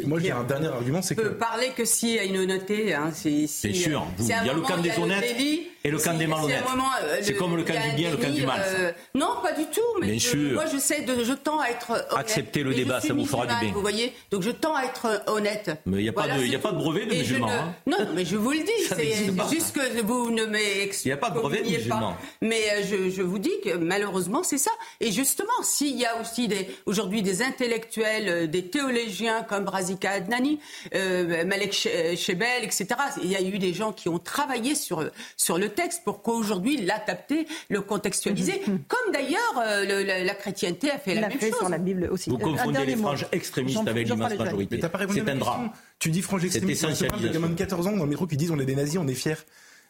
[0.06, 1.22] moi, j'ai un dernier argument, c'est que.
[1.22, 2.94] peut parler que s'il y a une honnêteté.
[2.94, 4.06] Hein, Bien sûr.
[4.20, 5.36] il y a le camp des honnêtes
[5.84, 6.64] et le camp des malhonnêtes.
[7.02, 8.60] Euh, c'est comme le camp du bien le camp du mal.
[8.64, 9.80] Euh, non, pas du tout.
[10.00, 10.18] Mais.
[10.52, 11.90] Moi, je sais, de, je tends à être.
[11.90, 12.06] Honnête.
[12.16, 13.72] Acceptez le débat, ça vous fera du bien.
[13.72, 15.70] Vous voyez Donc, je tends à être honnête.
[15.86, 17.50] Mais il n'y a, pas de brevet de musulman.
[17.50, 17.74] Hein.
[17.86, 18.72] Non, mais je vous le dis.
[18.88, 22.16] C'est juste que vous ne m'excusez Il n'y a pas de brevet de pas.
[22.40, 24.70] Mais euh, je, vous dis que malheureusement, c'est ça.
[25.00, 26.48] Et justement, s'il y a aussi
[26.86, 30.58] aujourd'hui des intellectuels, euh, des théologiens comme Razika Adnani,
[30.94, 32.86] euh, Malek Chebel, etc.,
[33.22, 36.78] il y a eu des gens qui ont travaillé sur, sur le texte pour qu'aujourd'hui
[36.78, 41.28] l'adapter, le contextualiser, comme d'ailleurs euh, le- la, la chrétienté a fait Il la a
[41.30, 41.58] même fait chose.
[41.58, 42.30] sur la Bible aussi.
[42.30, 43.02] Vous Euh, confondez les mot.
[43.08, 44.80] franges extrémistes avec l'immense majorité.
[44.80, 45.70] C'est un drame.
[45.98, 48.04] Tu dis frange extrémiste, C'est on te parle de essentiel, gamins de 14 ans dans
[48.04, 49.34] le métro qui disent on est des nazis, on est fiers.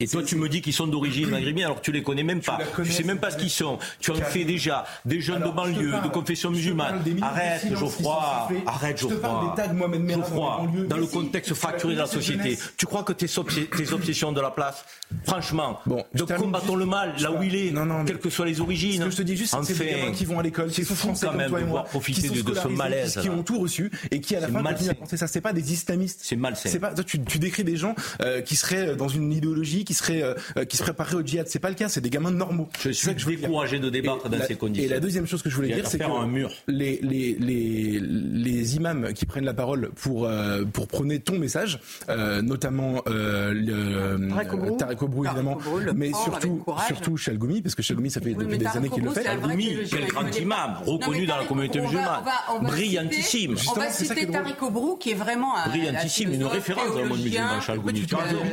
[0.03, 2.59] Et toi, tu me dis qu'ils sont d'origine maghrébine, alors tu les connais même pas.
[2.75, 3.79] connais, Tu sais même pas ce qu'ils sont.
[4.01, 7.03] Tu en fais déjà des jeunes Alors, de banlieue, parle- de confession musulmane.
[7.23, 8.49] Arrête, Geoffroy.
[8.67, 9.55] Arrête, Je te parle Geoffroy.
[9.57, 12.73] des tags Mohamed Merah dans Geoffroy, dans le contexte fracturé de la société, jeunesse.
[12.77, 14.85] tu crois que tes, obs- tes obsessions de la place,
[15.25, 17.73] franchement, Bon, donc combattons le mal là où il est,
[18.07, 19.01] quelles que soient les origines.
[19.01, 20.75] Ce que je te dis juste, c'est que Enfin, gamins qui vont à l'école, qui
[20.77, 22.69] c'est sont fou français quand comme même toi et de moi, profiter de- de ce
[22.69, 24.91] malaise, qui ont tout reçu et qui à la C'est fin continuent malsain.
[24.91, 25.27] à penser ça.
[25.27, 26.21] C'est pas des islamistes.
[26.23, 26.69] C'est malsain.
[26.71, 26.93] C'est pas.
[26.95, 30.35] toi, tu, tu décris des gens euh, qui seraient dans une idéologie, qui seraient euh,
[30.57, 31.47] euh, qui se prépareraient au djihad.
[31.49, 31.89] C'est pas le cas.
[31.89, 32.69] C'est des gamins normaux.
[32.79, 34.85] Je C'est suis ça que je découragé de débattre Et dans la- ces conditions.
[34.87, 36.51] Et la deuxième chose que je voulais dire, c'est que un mur.
[36.69, 41.79] les les les les imams qui prennent la parole pour euh, pour prôner ton message,
[42.09, 44.77] euh, notamment euh, le Tarek Obrou.
[44.77, 45.59] Tarek Obrou, Tarek évidemment,
[45.95, 48.89] mais avec surtout surtout Chalgoumi, parce que Chalgoumi, ça fait Oui, depuis des Tarek années
[48.91, 49.23] qu'il le fait.
[49.23, 52.23] c'est un vrai Algoumi, théologien, quel grand imam, reconnu dans la Tarek communauté musulmane.
[52.63, 53.53] Brillantissime.
[53.53, 54.27] On Justement, va citer.
[54.27, 57.59] Tariq Obrou, qui est vraiment un brillantissime, un une référence dans le monde musulman,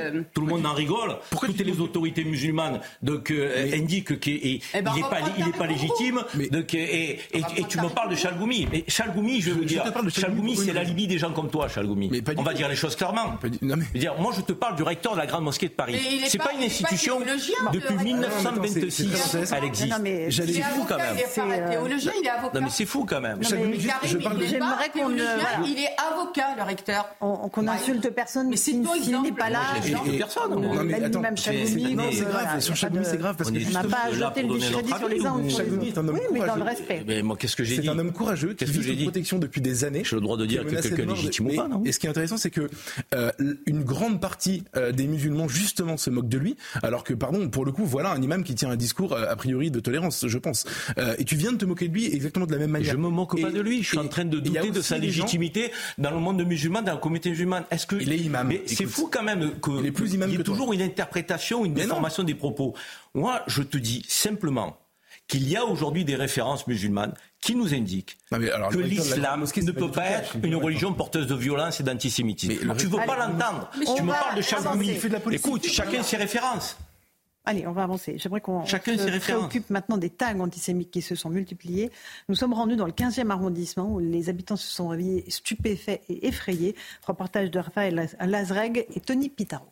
[0.02, 1.16] Euh, Tout le monde en rigole.
[1.40, 5.68] Toutes les autorités musulmanes donc, euh, indiquent qu'il n'est Eh ben, va pas, il est
[5.68, 6.22] légitime.
[6.36, 7.20] Mais- Donc, et,
[7.68, 8.16] tu me parles de.
[8.16, 8.68] Chalgoumi.
[8.72, 10.84] Mais Chalgoumi, je veux Je dire, de Chalgoumi c'est la.
[10.84, 12.10] Libye des gens comme toi, Chalgoumi.
[12.12, 13.32] Mais pas du On va dire les choses clairement.
[13.42, 15.26] Pas du- non, mais- Je veux dire, moi, je te parle du recteur de la
[15.28, 16.00] grande mosquée de Paris.
[16.00, 18.04] Il C'est pas- pas une il pas institution depuis recteur.
[18.04, 18.92] 1926.
[18.92, 19.56] C'est très intéressant.
[19.58, 19.96] Elle existe.
[20.02, 21.16] Il est C'est fou quand avocat, même.
[21.18, 21.88] il C'est, euh,
[22.54, 22.60] il.
[22.60, 23.38] Non, mais c'est fou quand même.
[23.44, 25.20] Je il n'est J'aimerais qu'on il
[25.80, 27.06] est avocat, le recteur.
[27.22, 29.60] On- Qu'on n'insulte personne Mais s'il citons s'il n'est pas là.
[30.18, 31.52] Personne, Non, attends, c'est-
[31.94, 32.60] Non, c'est voilà, grave.
[32.62, 35.26] Sur de- c'est grave parce que On n'a pas à jeter le discrédit sur les
[35.26, 35.98] uns ou- sur les autres.
[36.00, 36.64] homme Oui, mais dans le courageux.
[36.64, 37.04] respect.
[37.08, 39.62] Mais moi, qu'est-ce que j'ai C'est dit un homme courageux qui vit sous protection depuis
[39.62, 40.04] des années.
[40.04, 42.10] J'ai le droit de dire que quelqu'un légitime ou pas, non Et ce qui est
[42.10, 42.70] intéressant, c'est que
[43.16, 43.32] euh,
[43.66, 47.66] une grande partie euh, des musulmans justement se moquent de lui, alors que pardon, pour
[47.66, 50.38] le coup, voilà un imam qui tient un discours euh, a priori de tolérance, je
[50.38, 50.66] pense.
[51.18, 52.92] Et tu viens de te moquer de lui exactement de la même manière.
[52.94, 53.84] Je me moque pas de lui.
[53.84, 56.98] Je suis en train de douter de sa légitimité dans le monde musulman, dans la
[56.98, 57.64] communauté musulmane.
[57.72, 58.48] Est-ce que Il est imam.
[58.48, 60.54] Mais c'est fou quand même que Il est plus imam y que toi.
[60.56, 62.74] toujours une interprétation, une déformation des propos.
[63.14, 64.78] Moi, je te dis simplement
[65.28, 69.92] qu'il y a aujourd'hui des références musulmanes qui nous indiquent alors, que l'islam ne peut
[69.92, 72.76] pas être une religion porteuse de violence et d'antisémitisme.
[72.76, 73.70] Tu veux pas l'entendre.
[73.96, 75.46] Tu me parles de politique.
[75.46, 76.78] Écoute, chacun ses références.
[77.46, 78.18] Allez, on va avancer.
[78.18, 79.48] J'aimerais qu'on Chacun se ses références.
[79.48, 81.90] préoccupe maintenant des tags antisémites qui se sont multipliés.
[82.28, 86.28] Nous sommes rendus dans le 15e arrondissement où les habitants se sont réveillés stupéfaits et
[86.28, 86.76] effrayés.
[87.08, 89.66] Reportage de Raphaël Lazreg et Tony Pitaro.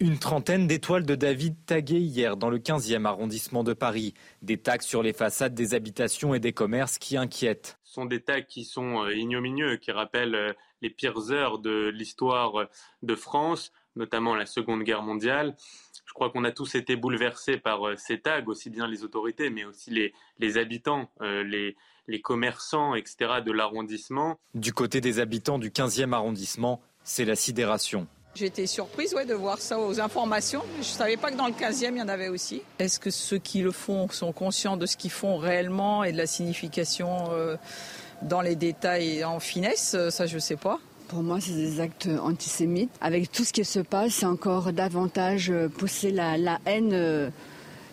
[0.00, 4.12] Une trentaine d'étoiles de David taguées hier dans le 15e arrondissement de Paris.
[4.42, 7.78] Des tags sur les façades des habitations et des commerces qui inquiètent.
[7.84, 11.92] Ce sont des tags qui sont euh, ignominieux, qui rappellent euh, les pires heures de
[11.94, 12.64] l'histoire euh,
[13.02, 15.54] de France, notamment la Seconde Guerre mondiale.
[16.04, 19.64] Je crois qu'on a tous été bouleversés par ces tags, aussi bien les autorités, mais
[19.64, 21.76] aussi les, les habitants, les,
[22.06, 23.40] les commerçants, etc.
[23.44, 24.38] de l'arrondissement.
[24.54, 28.06] Du côté des habitants du 15e arrondissement, c'est la sidération.
[28.34, 30.62] J'ai été surprise ouais, de voir ça aux informations.
[30.74, 32.62] Je ne savais pas que dans le 15e, il y en avait aussi.
[32.80, 36.16] Est-ce que ceux qui le font sont conscients de ce qu'ils font réellement et de
[36.16, 37.56] la signification euh,
[38.22, 39.96] dans les détails et en finesse?
[40.10, 40.80] Ça, je ne sais pas.
[41.08, 42.90] Pour moi, c'est des actes antisémites.
[43.00, 47.30] Avec tout ce qui se passe, c'est encore davantage euh, pousser la, la haine euh,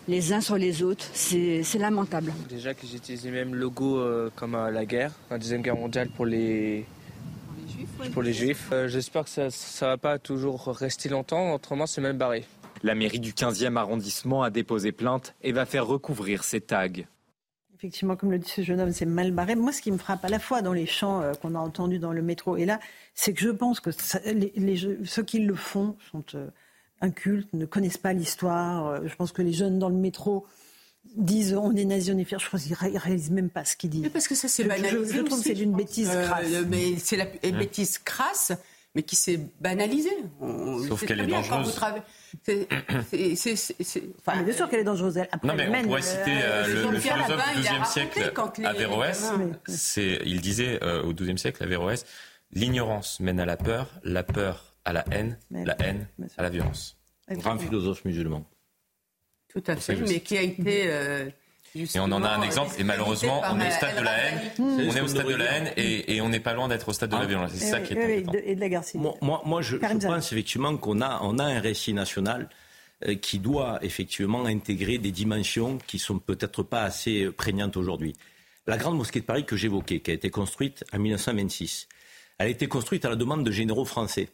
[0.08, 1.04] les uns sur les autres.
[1.12, 2.32] C'est lamentable.
[2.48, 6.08] Déjà que j'utilisais même le logo euh, comme à la guerre, la Deuxième Guerre mondiale
[6.08, 6.84] pour les,
[8.12, 8.68] pour les juifs.
[8.72, 12.44] Euh, J'espère que ça ne va pas toujours rester longtemps, autrement c'est même barré.
[12.82, 16.88] La mairie du 15e arrondissement a déposé plainte et va faire recouvrir ces tags.
[17.76, 19.54] Effectivement, comme le dit ce jeune homme, c'est mal barré.
[19.56, 21.98] Moi, ce qui me frappe à la fois dans les chants euh, qu'on a entendus
[21.98, 22.78] dans le métro et là,
[23.14, 26.48] c'est que je pense que ça- les, les- ceux qui le font sont euh,
[27.00, 29.04] incultes, ne connaissent pas l'histoire.
[29.06, 30.46] Je pense que les jeunes dans le métro
[31.16, 32.38] disent on est nazi, on est fiers.
[32.40, 34.02] Je pense qu'ils ré- réalisent même pas ce qu'ils disent.
[34.02, 34.90] Mais parce que ça, c'est banalisé.
[35.06, 35.76] Je, je trouve aussi, que c'est pense.
[35.76, 36.46] bêtise Euh, crasse.
[36.68, 38.52] mais c'est la bêtise crasse,
[38.94, 40.10] mais qui s'est banalisée.
[40.40, 41.74] On Sauf qu'elle très est bien quand dangereuse.
[43.84, 45.16] c'est- enfin, Mais bien sûr qu'elle est dangereuse.
[45.18, 45.28] elle.
[45.32, 47.86] Après, Non, mais elle on mène, pourrait euh, citer euh, le, le philosophe du XIIe
[47.86, 49.30] siècle, les Averroès.
[50.24, 52.04] il disait euh, au XIIe siècle, Averroès,
[52.52, 56.50] l'ignorance mène à la peur, la peur à la haine, Mais- la haine à la
[56.50, 56.96] violence.
[57.30, 58.44] Grand philosophe musulman.
[59.52, 60.84] Tout à fait, mais qui a été.
[60.86, 61.28] euh,
[61.74, 64.18] Et on en a un exemple, et discrédité malheureusement, on est au stade de la
[64.18, 64.40] haine.
[64.58, 66.92] On est au stade de la haine et, et on n'est pas loin d'être au
[66.92, 67.26] stade de la Ah.
[67.26, 67.52] violence.
[67.54, 68.32] C'est ça qui est inquiétant.
[68.44, 69.02] et de la guerre civile.
[69.02, 72.48] Moi, moi, moi, je, pense effectivement qu'on a, on a un récit national
[73.06, 78.14] euh, qui doit effectivement intégrer des dimensions qui sont peut-être pas assez prégnantes aujourd'hui.
[78.66, 81.88] La grande mosquée de Paris que j'évoquais, qui a été construite en 1926,
[82.38, 84.28] elle a été construite à la demande de généraux français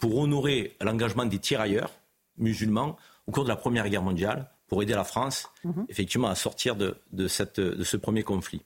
[0.00, 1.90] pour honorer l'engagement des tirailleurs
[2.38, 2.96] musulmans
[3.26, 5.86] au cours de la Première Guerre mondiale, pour aider la France, mhm.
[5.88, 6.96] effectivement, à sortir de,
[7.28, 8.62] cette, de ce premier conflit.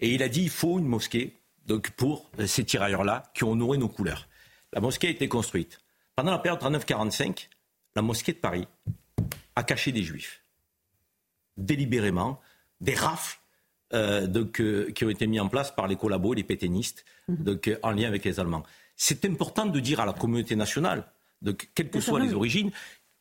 [0.00, 1.34] Et il a dit il faut une mosquée
[1.66, 4.28] donc pour ces tirailleurs-là qui ont honoré nos couleurs.
[4.72, 5.80] La mosquée a été construite.
[6.16, 7.48] Pendant la période 39-45,
[7.94, 8.66] la mosquée de Paris
[9.54, 10.42] a caché des juifs.
[11.56, 12.40] Délibérément,
[12.80, 13.38] des rafles
[13.94, 17.36] euh, donc, euh, qui ont été mis en place par les collabos, les pétainistes, mhm.
[17.36, 18.62] donc, euh, en lien avec les Allemands.
[18.96, 21.04] C'est important de dire à la communauté nationale,
[21.40, 22.70] donc, quelles que soient les origines,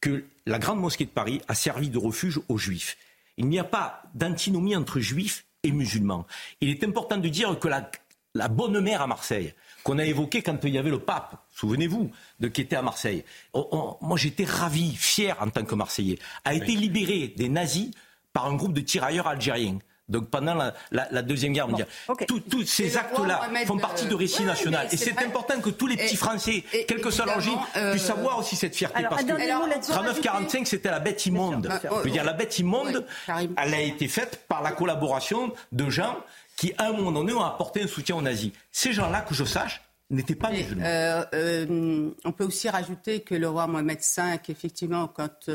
[0.01, 2.97] que la grande mosquée de Paris a servi de refuge aux juifs.
[3.37, 6.25] Il n'y a pas d'antinomie entre juifs et musulmans.
[6.61, 7.89] Il est important de dire que la,
[8.33, 12.11] la bonne mère à Marseille, qu'on a évoquée quand il y avait le pape, souvenez-vous,
[12.39, 13.23] de qui était à Marseille.
[13.53, 17.91] moi, j'étais ravi, fier en tant que Marseillais, a été libérée des nazis
[18.33, 19.79] par un groupe de tirailleurs algériens
[20.09, 20.55] donc pendant
[20.91, 21.87] la, Deuxième Guerre mondiale.
[22.27, 24.87] Tous ces actes-là font partie de récit national.
[24.91, 28.39] Et c'est important que tous les petits Français, quel que soit l'origine, euh, puissent avoir
[28.39, 29.03] aussi cette fierté.
[29.09, 31.69] parce que 39-45, c'était la bête immonde.
[31.83, 36.17] Je veux dire, la bête immonde, elle a été faite par la collaboration de gens
[36.55, 38.51] qui, à un moment donné, ont apporté un soutien aux nazis.
[38.71, 40.83] Ces gens-là, que je sache, n'étaient pas musulmans.
[40.85, 45.49] Euh, euh, on peut aussi rajouter que le roi Mohamed V, effectivement, quand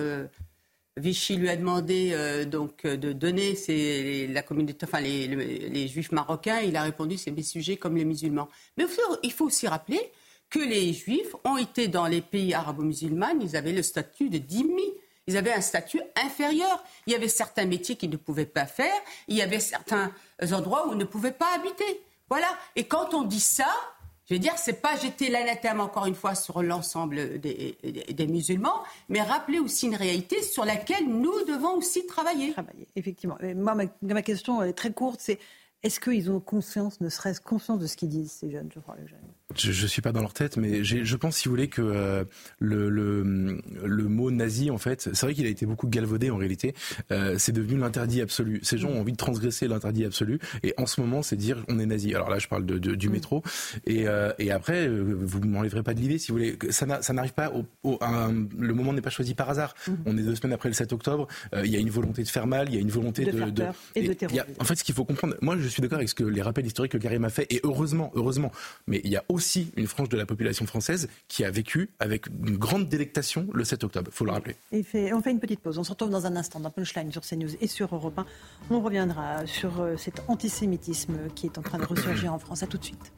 [0.96, 3.56] Vichy lui a demandé euh, donc euh, de donner
[4.28, 6.60] la communauté, enfin les, juifs marocains.
[6.60, 8.48] Il a répondu c'est mes sujets comme les musulmans.
[8.76, 8.84] Mais
[9.22, 10.00] il faut aussi rappeler
[10.50, 14.92] que les juifs ont été dans les pays arabo-musulmans, ils avaient le statut de dhimmi.
[15.28, 16.82] Ils avaient un statut inférieur.
[17.06, 18.92] Il y avait certains métiers qu'ils ne pouvaient pas faire.
[19.28, 20.12] Il y avait certains
[20.50, 22.02] endroits où ils ne pouvaient pas habiter.
[22.28, 22.48] Voilà.
[22.74, 23.72] Et quand on dit ça,
[24.32, 29.20] je veux dire, c'est pas jeter l'anathème encore une fois sur l'ensemble des, musulmans, mais
[29.20, 32.52] rappeler aussi une réalité sur laquelle nous devons aussi travailler.
[32.52, 33.36] Travailler, effectivement.
[33.54, 35.38] moi, ma, question est très courte, c'est
[35.82, 38.96] est-ce qu'ils ont conscience, ne serait-ce conscience de ce qu'ils disent, ces jeunes, je crois,
[39.04, 39.18] jeunes?
[39.56, 42.24] Je ne suis pas dans leur tête, mais je pense, si vous voulez, que euh,
[42.58, 46.36] le, le, le, mot nazi, en fait, c'est vrai qu'il a été beaucoup galvaudé en
[46.36, 46.74] réalité.
[47.10, 48.60] Euh, c'est devenu l'interdit absolu.
[48.62, 51.78] Ces gens ont envie de transgresser l'interdit absolu, et en ce moment, c'est dire on
[51.78, 52.14] est nazi.
[52.14, 53.42] Alors là, je parle de, du métro,
[53.86, 56.58] et, euh, et après, vous ne m'enlèverez pas de l'idée, si vous voulez.
[56.70, 57.52] Ça n'arrive pas.
[57.52, 57.98] Au,
[58.58, 59.74] le moment n'est pas choisi par hasard.
[59.86, 59.92] Mmh.
[60.06, 61.28] On est deux semaines après le 7 octobre.
[61.64, 63.64] Il y a une volonté de faire mal, il y a une volonté de, de,
[63.94, 64.42] et de terroriser.
[64.58, 66.66] en fait, ce qu'il faut comprendre, moi, je suis d'accord avec ce que les rappels
[66.66, 68.52] historiques que Karim a fait, et heureusement, heureusement.
[68.86, 71.90] Mais il y a aussi aussi une frange de la population française qui a vécu
[71.98, 74.54] avec une grande délectation le 7 octobre, il faut le rappeler.
[74.72, 75.78] On fait une petite pause.
[75.78, 78.26] On se retrouve dans un instant dans Punchline sur CNews et sur Europe 1.
[78.70, 82.62] On reviendra sur euh, cet antisémitisme qui est en train de ressurgir en France.
[82.62, 83.12] À tout de suite.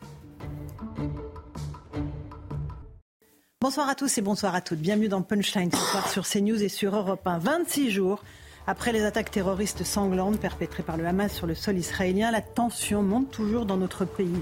[3.61, 4.79] Bonsoir à tous et bonsoir à toutes.
[4.79, 7.39] Bienvenue dans Punchline ce soir sur CNews et sur Europe 1.
[7.39, 8.22] 26 jours
[8.66, 13.03] après les attaques terroristes sanglantes perpétrées par le Hamas sur le sol israélien, la tension
[13.03, 14.41] monte toujours dans notre pays.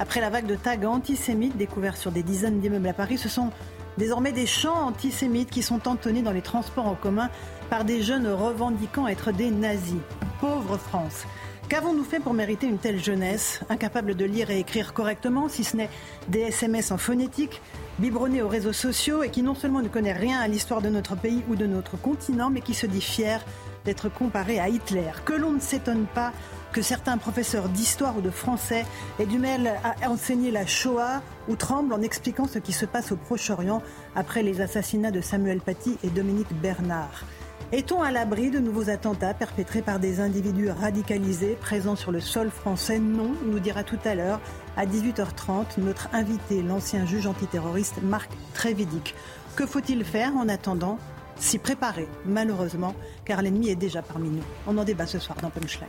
[0.00, 3.50] Après la vague de tags antisémites découverts sur des dizaines d'immeubles à Paris, ce sont
[3.98, 7.28] désormais des chants antisémites qui sont entonnés dans les transports en commun
[7.68, 10.00] par des jeunes revendiquant être des nazis.
[10.40, 11.26] Pauvre France.
[11.68, 15.76] Qu'avons-nous fait pour mériter une telle jeunesse, incapable de lire et écrire correctement, si ce
[15.76, 15.90] n'est
[16.28, 17.60] des SMS en phonétique,
[17.98, 21.14] biberonnée aux réseaux sociaux et qui non seulement ne connaît rien à l'histoire de notre
[21.14, 23.44] pays ou de notre continent, mais qui se dit fier
[23.84, 26.32] d'être comparé à Hitler Que l'on ne s'étonne pas
[26.72, 28.84] que certains professeurs d'histoire ou de français
[29.18, 33.12] aient du mal à enseigner la Shoah ou tremblent en expliquant ce qui se passe
[33.12, 33.82] au Proche-Orient
[34.14, 37.24] après les assassinats de Samuel Paty et Dominique Bernard.
[37.72, 42.50] Est-on à l'abri de nouveaux attentats perpétrés par des individus radicalisés présents sur le sol
[42.50, 42.98] français?
[42.98, 44.40] Non, nous dira tout à l'heure,
[44.76, 49.14] à 18h30, notre invité, l'ancien juge antiterroriste Marc Trévidic.
[49.54, 50.98] Que faut-il faire en attendant
[51.36, 52.94] S'y préparer, malheureusement,
[53.24, 54.42] car l'ennemi est déjà parmi nous.
[54.66, 55.88] On en débat ce soir dans Punchline.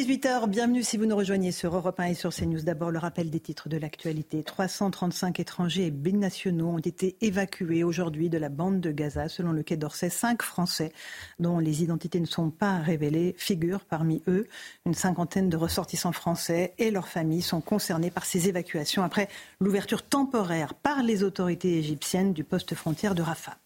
[0.00, 2.62] 18h, bienvenue si vous nous rejoignez sur Europe 1 et sur CNews.
[2.62, 4.42] D'abord le rappel des titres de l'actualité.
[4.42, 9.28] 335 étrangers et binationaux ont été évacués aujourd'hui de la bande de Gaza.
[9.28, 10.94] Selon le Quai d'Orsay, cinq Français
[11.38, 14.48] dont les identités ne sont pas révélées figurent parmi eux.
[14.86, 19.28] Une cinquantaine de ressortissants français et leurs familles sont concernés par ces évacuations après
[19.60, 23.58] l'ouverture temporaire par les autorités égyptiennes du poste frontière de Rafah.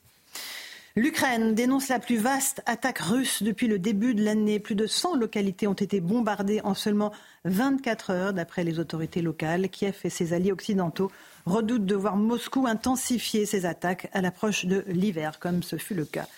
[0.96, 4.60] L'Ukraine dénonce la plus vaste attaque russe depuis le début de l'année.
[4.60, 7.10] Plus de 100 localités ont été bombardées en seulement
[7.44, 9.68] 24 heures, d'après les autorités locales.
[9.70, 11.10] Kiev et ses alliés occidentaux
[11.46, 16.04] redoutent de voir Moscou intensifier ses attaques à l'approche de l'hiver, comme ce fut le
[16.04, 16.28] cas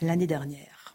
[0.00, 0.94] l'année dernière.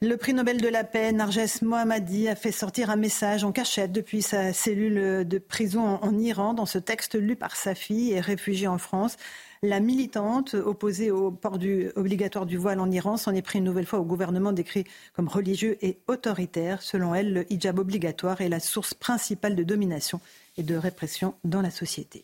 [0.00, 3.92] Le prix Nobel de la paix, Narges Mohammadi, a fait sortir un message en cachette
[3.92, 6.54] depuis sa cellule de prison en Iran.
[6.54, 9.16] Dans ce texte lu par sa fille et réfugiée en France,
[9.64, 11.58] la militante opposée au port
[11.94, 14.84] obligatoire du voile en Iran s'en est pris une nouvelle fois au gouvernement décrit
[15.14, 16.82] comme religieux et autoritaire.
[16.82, 20.20] Selon elle, le hijab obligatoire est la source principale de domination
[20.56, 22.22] et de répression dans la société.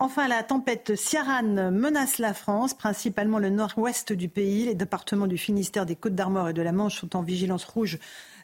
[0.00, 4.64] Enfin, la tempête Ciaran menace la France, principalement le nord-ouest du pays.
[4.64, 7.98] Les départements du Finistère, des Côtes-d'Armor et de la Manche sont en vigilance rouge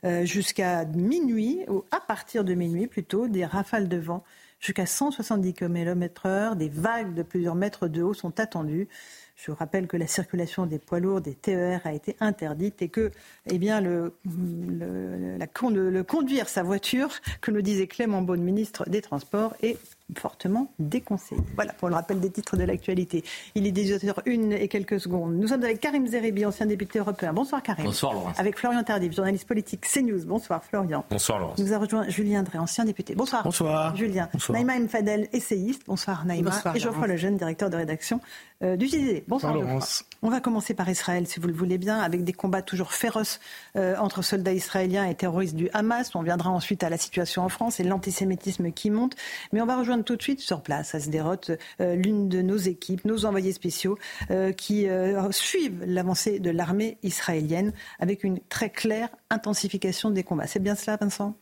[0.04, 3.26] euh, jusqu'à minuit, ou à partir de minuit plutôt.
[3.26, 4.22] Des rafales de vent
[4.60, 8.88] jusqu'à 170 km/h, des vagues de plusieurs mètres de haut sont attendues.
[9.36, 13.10] Je rappelle que la circulation des poids lourds, des TER a été interdite et que
[13.50, 17.10] eh bien, le, le conduire sa voiture,
[17.42, 19.78] que nous disait Clément Beaune, ministre des Transports, est
[20.14, 21.40] fortement déconseillé.
[21.54, 23.24] Voilà pour le rappel des titres de l'actualité.
[23.54, 25.34] Il est 18h01 et quelques secondes.
[25.34, 27.32] Nous sommes avec Karim Zeribi, ancien député européen.
[27.32, 27.84] Bonsoir Karim.
[27.84, 28.32] Bonsoir Laurent.
[28.38, 30.24] Avec Florian Tardif, journaliste politique CNews.
[30.24, 31.04] Bonsoir Florian.
[31.10, 31.54] Bonsoir Laurent.
[31.58, 33.14] Nous a rejoint Julien Drey, ancien député.
[33.14, 33.42] Bonsoir.
[33.42, 33.96] Bonsoir.
[33.96, 34.28] Julien.
[34.32, 34.56] Bonsoir.
[34.56, 35.82] Naïma Mfadel, essayiste.
[35.86, 36.50] Bonsoir Naïma.
[36.50, 38.20] Bonsoir, et Geoffroy Lejeune, directeur de rédaction
[38.62, 39.24] euh, du JDD.
[39.26, 39.80] Bonsoir Geoffroy.
[40.22, 43.38] On va commencer par Israël, si vous le voulez bien, avec des combats toujours féroces
[43.76, 46.14] euh, entre soldats israéliens et terroristes du Hamas.
[46.14, 49.14] On viendra ensuite à la situation en France et l'antisémitisme qui monte.
[49.52, 51.36] Mais on va rejoindre tout de suite sur place à Sderot
[51.80, 53.98] euh, l'une de nos équipes, nos envoyés spéciaux,
[54.30, 60.46] euh, qui euh, suivent l'avancée de l'armée israélienne avec une très claire intensification des combats.
[60.46, 61.36] C'est bien cela, Vincent?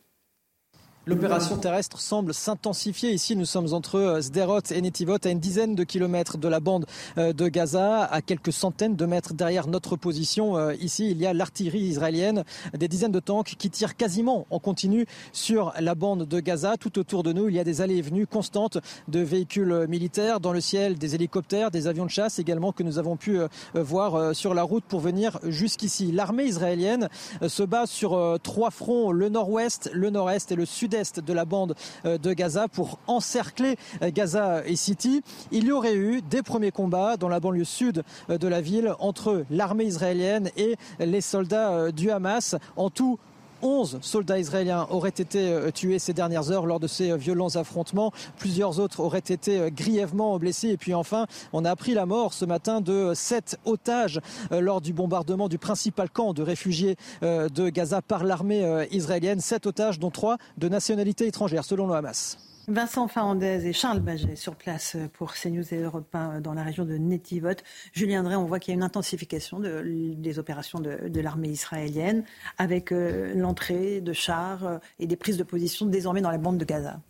[1.06, 3.12] L'opération terrestre semble s'intensifier.
[3.12, 6.60] Ici, nous sommes entre euh, Sderot et Netivot, à une dizaine de kilomètres de la
[6.60, 6.86] bande
[7.18, 10.56] euh, de Gaza, à quelques centaines de mètres derrière notre position.
[10.56, 14.58] Euh, ici, il y a l'artillerie israélienne, des dizaines de tanks qui tirent quasiment en
[14.58, 16.78] continu sur la bande de Gaza.
[16.78, 18.78] Tout autour de nous, il y a des allées et venues constantes
[19.08, 22.98] de véhicules militaires dans le ciel, des hélicoptères, des avions de chasse également que nous
[22.98, 23.38] avons pu
[23.74, 26.12] voir sur la route pour venir jusqu'ici.
[26.12, 27.10] L'armée israélienne
[27.46, 31.74] se bat sur trois fronts, le nord-ouest, le nord-est et le sud de la bande
[32.04, 35.22] euh, de Gaza pour encercler euh, Gaza et City.
[35.50, 38.94] Il y aurait eu des premiers combats dans la banlieue sud euh, de la ville
[39.00, 42.54] entre l'armée israélienne et les soldats du Hamas.
[42.76, 43.18] En tout,
[43.64, 47.56] 11 soldats israéliens auraient été euh, tués ces dernières heures lors de ces euh, violents
[47.56, 48.12] affrontements.
[48.38, 50.68] Plusieurs autres auraient été euh, grièvement blessés.
[50.68, 54.92] Et puis enfin, on a appris la mort ce matin de sept otages lors du
[54.92, 59.40] bombardement du principal camp de réfugiés de Gaza par l'armée israélienne.
[59.40, 62.38] Sept otages, dont trois de nationalité étrangère, selon le Hamas.
[62.66, 66.84] Vincent Farandez et Charles Baget sur place pour CNews et Europe 1 dans la région
[66.84, 67.56] de Netivot.
[67.92, 72.24] Julien Drey, on voit qu'il y a une intensification des opérations de, l'armée israélienne
[72.58, 76.58] avec euh, l'entrée de chars euh, et des prises de position désormais dans la bande
[76.58, 77.00] de Gaza.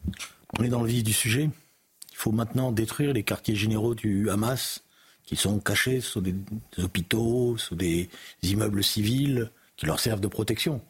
[0.58, 1.50] On est dans le vif du sujet.
[2.10, 4.82] Il faut maintenant détruire les quartiers généraux du Hamas
[5.24, 6.34] qui sont cachés sous des
[6.78, 8.08] hôpitaux, sous des
[8.42, 10.80] immeubles civils qui leur servent de protection.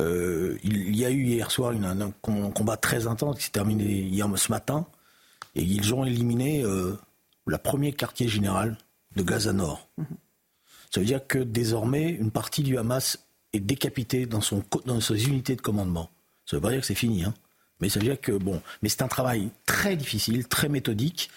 [0.00, 2.10] Euh, il y a eu hier soir un,
[2.50, 4.86] combat très intense qui s'est terminé hier ce matin.
[5.54, 6.96] Et ils ont éliminé euh,
[7.46, 8.78] la premier quartier général
[9.16, 9.88] de Gaza Nord.
[9.96, 10.06] Mhm.
[10.90, 13.18] Ça veut dire que désormais, une partie du Hamas
[13.52, 16.10] est décapitée dans, son, dans ses unités de commandement.
[16.46, 17.34] Ça ne veut pas dire que c'est fini, hein.
[17.80, 21.30] mais ça veut dire que bon, mais c'est un travail très difficile, très méthodique.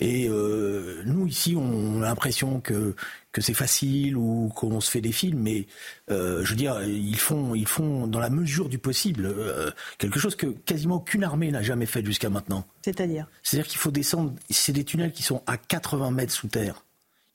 [0.00, 2.94] Et euh, nous, ici, on a l'impression que,
[3.32, 5.66] que c'est facile ou qu'on se fait des films, mais
[6.10, 10.18] euh, je veux dire, ils font, ils font dans la mesure du possible euh, quelque
[10.18, 12.64] chose que quasiment aucune armée n'a jamais fait jusqu'à maintenant.
[12.82, 13.26] C'est-à-dire?
[13.42, 16.82] C'est-à-dire qu'il faut descendre, c'est des tunnels qui sont à 80 mètres sous terre.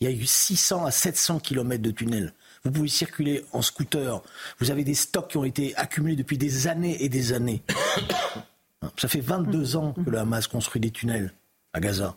[0.01, 2.33] Il y a eu 600 à 700 kilomètres de tunnels.
[2.63, 4.23] Vous pouvez circuler en scooter.
[4.59, 7.61] Vous avez des stocks qui ont été accumulés depuis des années et des années.
[8.97, 11.31] Ça fait 22 ans que le Hamas construit des tunnels
[11.73, 12.15] à Gaza.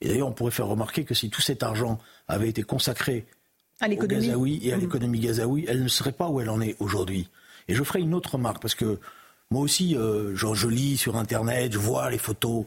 [0.00, 3.26] Et d'ailleurs, on pourrait faire remarquer que si tout cet argent avait été consacré
[3.80, 4.82] à l'économie Gazaoui et à mhm.
[4.82, 7.28] l'économie gazaoui, elle ne serait pas où elle en est aujourd'hui.
[7.68, 8.98] Et je ferai une autre remarque, parce que
[9.50, 12.64] moi aussi, euh, je lis sur Internet, je vois les photos,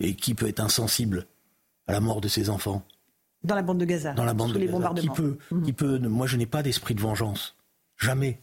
[0.00, 1.26] et qui peut être insensible
[1.86, 2.84] à la mort de ses enfants?
[3.44, 5.12] Dans la bande de Gaza, Dans la bande de les bombardements.
[5.12, 5.62] Qui peut, mhm.
[5.64, 7.56] qui peut, moi, je n'ai pas d'esprit de vengeance.
[7.98, 8.40] Jamais.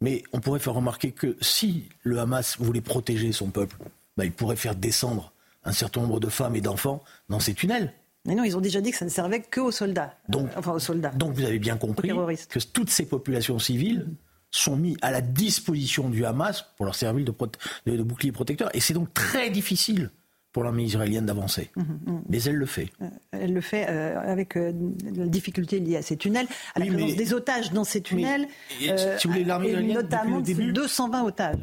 [0.00, 3.76] Mais on pourrait faire remarquer que si le Hamas voulait protéger son peuple,
[4.16, 5.32] bah, il pourrait faire descendre
[5.64, 7.92] un certain nombre de femmes et d'enfants dans ces tunnels.
[8.26, 10.14] Mais non, ils ont déjà dit que ça ne servait qu'aux soldats.
[10.28, 11.10] Donc, enfin, aux soldats.
[11.10, 14.08] Donc vous avez bien compris que toutes ces populations civiles
[14.50, 18.74] sont mises à la disposition du Hamas pour leur servir de, de bouclier protecteur.
[18.74, 20.10] Et c'est donc très difficile
[20.52, 21.70] pour l'armée israélienne d'avancer.
[21.76, 22.22] Mmh, mmh.
[22.28, 22.90] Mais elle le fait.
[23.00, 24.72] Euh, elle le fait euh, avec euh,
[25.14, 28.48] la difficulté liée à ces tunnels, à la présence des otages dans ces tunnels.
[28.78, 31.58] si vous voulez, l'armée israélienne, notamment début, 220 otages.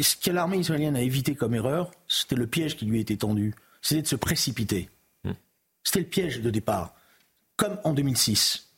[0.00, 3.54] ce que l'armée israélienne a évité comme erreur, c'était le piège qui lui été tendu.
[3.82, 4.90] C'était de se précipiter.
[5.24, 5.30] Mmh.
[5.82, 6.94] C'était le piège de départ.
[7.56, 8.68] Comme en 2006.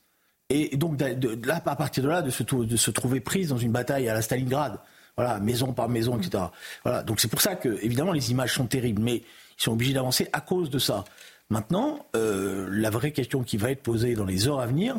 [0.48, 3.48] Et donc, de, de- là, à partir de là, de se, de se trouver prise
[3.48, 4.80] dans une bataille à la Stalingrad,
[5.17, 6.45] voilà, maison par maison, etc.
[6.85, 9.93] Voilà, donc c'est pour ça que, évidemment, les images sont terribles, mais ils sont obligés
[9.93, 11.05] d'avancer à cause de ça.
[11.51, 14.97] Maintenant, euh, la vraie question qui va être posée dans les heures à venir,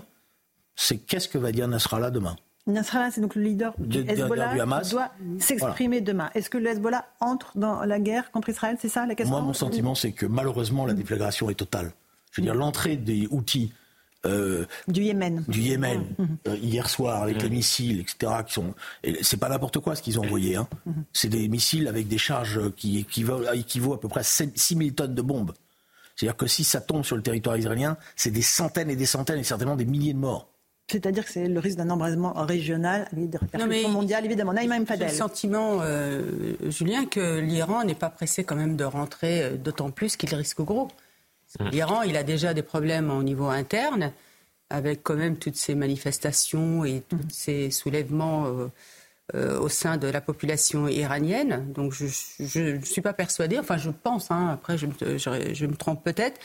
[0.75, 2.35] c'est qu'est-ce que va dire Nasrallah demain?
[2.65, 4.87] Nasrallah, c'est donc le leader du De- de- Hezbollah du Hamas.
[4.87, 6.29] qui doit s'exprimer demain.
[6.33, 8.77] Est-ce que le Hezbollah entre dans la guerre contre Israël?
[8.79, 11.91] C'est ça la question Moi, mon sentiment, c'est que malheureusement, la déflagration est totale.
[12.31, 13.73] Je veux dire, l'entrée des outils
[14.25, 15.43] euh, Du Yémen.
[15.47, 16.05] du Yémen
[16.47, 18.31] euh, hier soir avec les missiles, etc.
[18.47, 20.55] Qui sont, et c'est pas n'importe quoi ce qu'ils ont envoyé.
[20.55, 20.67] Hein.
[20.85, 21.03] Mhm.
[21.13, 24.91] C'est des missiles avec des charges qui équivaut, équivaut à peu près à 6 000
[24.91, 25.53] tonnes de bombes.
[26.15, 29.39] C'est-à-dire que si ça tombe sur le territoire israélien, c'est des centaines et des centaines
[29.39, 30.47] et certainement des milliers de morts.
[30.87, 34.53] C'est-à-dire que c'est le risque d'un embrasement régional avec des répercussions mondiales, évidemment.
[34.53, 39.51] Naïma J'ai le sentiment, euh, Julien, que l'Iran n'est pas pressé quand même de rentrer,
[39.57, 40.89] d'autant plus qu'il risque gros.
[41.71, 44.11] L'Iran, il a déjà des problèmes au niveau interne,
[44.69, 48.67] avec quand même toutes ces manifestations et tous ces soulèvements euh,
[49.35, 51.71] euh, au sein de la population iranienne.
[51.73, 52.05] Donc je
[52.59, 56.03] ne suis pas persuadée, enfin je pense, hein, après je me, je- je me trompe
[56.03, 56.41] peut-être.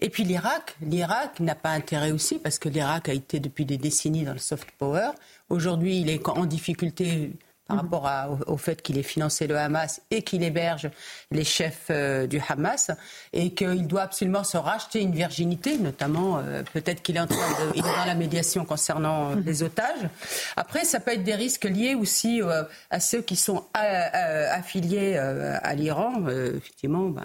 [0.00, 3.78] Et puis l'Irak, l'Irak n'a pas intérêt aussi, parce que l'Irak a été depuis des
[3.78, 5.10] décennies dans le soft power.
[5.50, 7.32] Aujourd'hui, il est en difficulté
[7.68, 10.90] par rapport à- au, au fait qu'il ait financé le Hamas et qu'il héberge
[11.30, 12.90] les chefs euh, du Hamas
[13.32, 17.36] et qu'il doit absolument se racheter une virginité, notamment euh, peut-être qu'il est en train
[17.36, 20.08] de, il est dans la médiation concernant euh, les otages.
[20.56, 25.56] Après, ça peut être des risques liés aussi euh, à ceux qui sont affiliés euh,
[25.62, 26.14] à l'Iran.
[26.26, 27.22] Euh, effectivement, ben,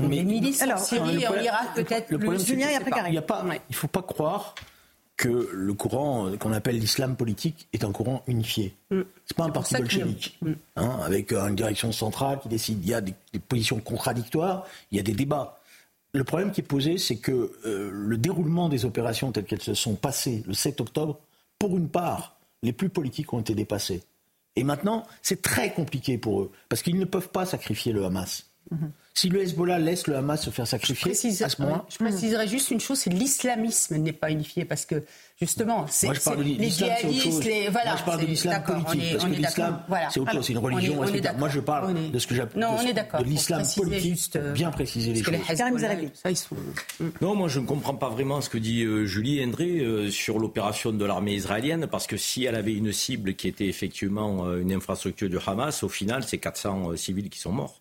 [0.00, 2.26] les milices en Syrie et en Irak peut-être Le plus.
[2.26, 2.68] problème, c'est Julien,
[3.08, 4.54] il y a pas, il faut pas croire
[5.16, 8.74] que le courant qu'on appelle l'islam politique est un courant unifié.
[8.90, 10.38] C'est pas un parti bolchevique,
[10.76, 12.80] hein, avec euh, une direction centrale qui décide.
[12.82, 15.58] Il y a des, des positions contradictoires, il y a des débats.
[16.12, 19.74] Le problème qui est posé, c'est que euh, le déroulement des opérations telles qu'elles se
[19.74, 21.18] sont passées le 7 octobre,
[21.58, 24.02] pour une part, les plus politiques ont été dépassés.
[24.56, 28.46] Et maintenant, c'est très compliqué pour eux, parce qu'ils ne peuvent pas sacrifier le Hamas.
[29.14, 32.46] Si le Hezbollah laisse le Hamas se faire sacrifier, précise- à ce moment-là, je préciserai
[32.48, 35.04] juste une chose, c'est l'islamisme n'est pas unifié parce que
[35.40, 37.90] justement, c'est je les djihadistes, les voilà.
[37.92, 39.48] Moi, je parle de c'est- l'islam politique, on est- parce on que est d'accord.
[39.48, 40.10] l'islam, Voilà.
[40.10, 41.38] c'est autre chose, c'est une religion, on est- on est.
[41.38, 43.20] Moi, je parle est- de ce que j'appelle Non, de- on est d'accord.
[43.20, 45.34] de pour l'islam politique, juste, euh, bien préciser les choses.
[46.34, 46.56] Sont-
[47.22, 50.38] Non, moi je ne comprends pas vraiment ce que dit euh, Julie Hendré euh, sur
[50.38, 54.60] l'opération de l'armée israélienne, parce que si elle avait une cible qui était effectivement euh,
[54.60, 57.80] une infrastructure du Hamas, au final c'est 400 euh, civils qui sont morts.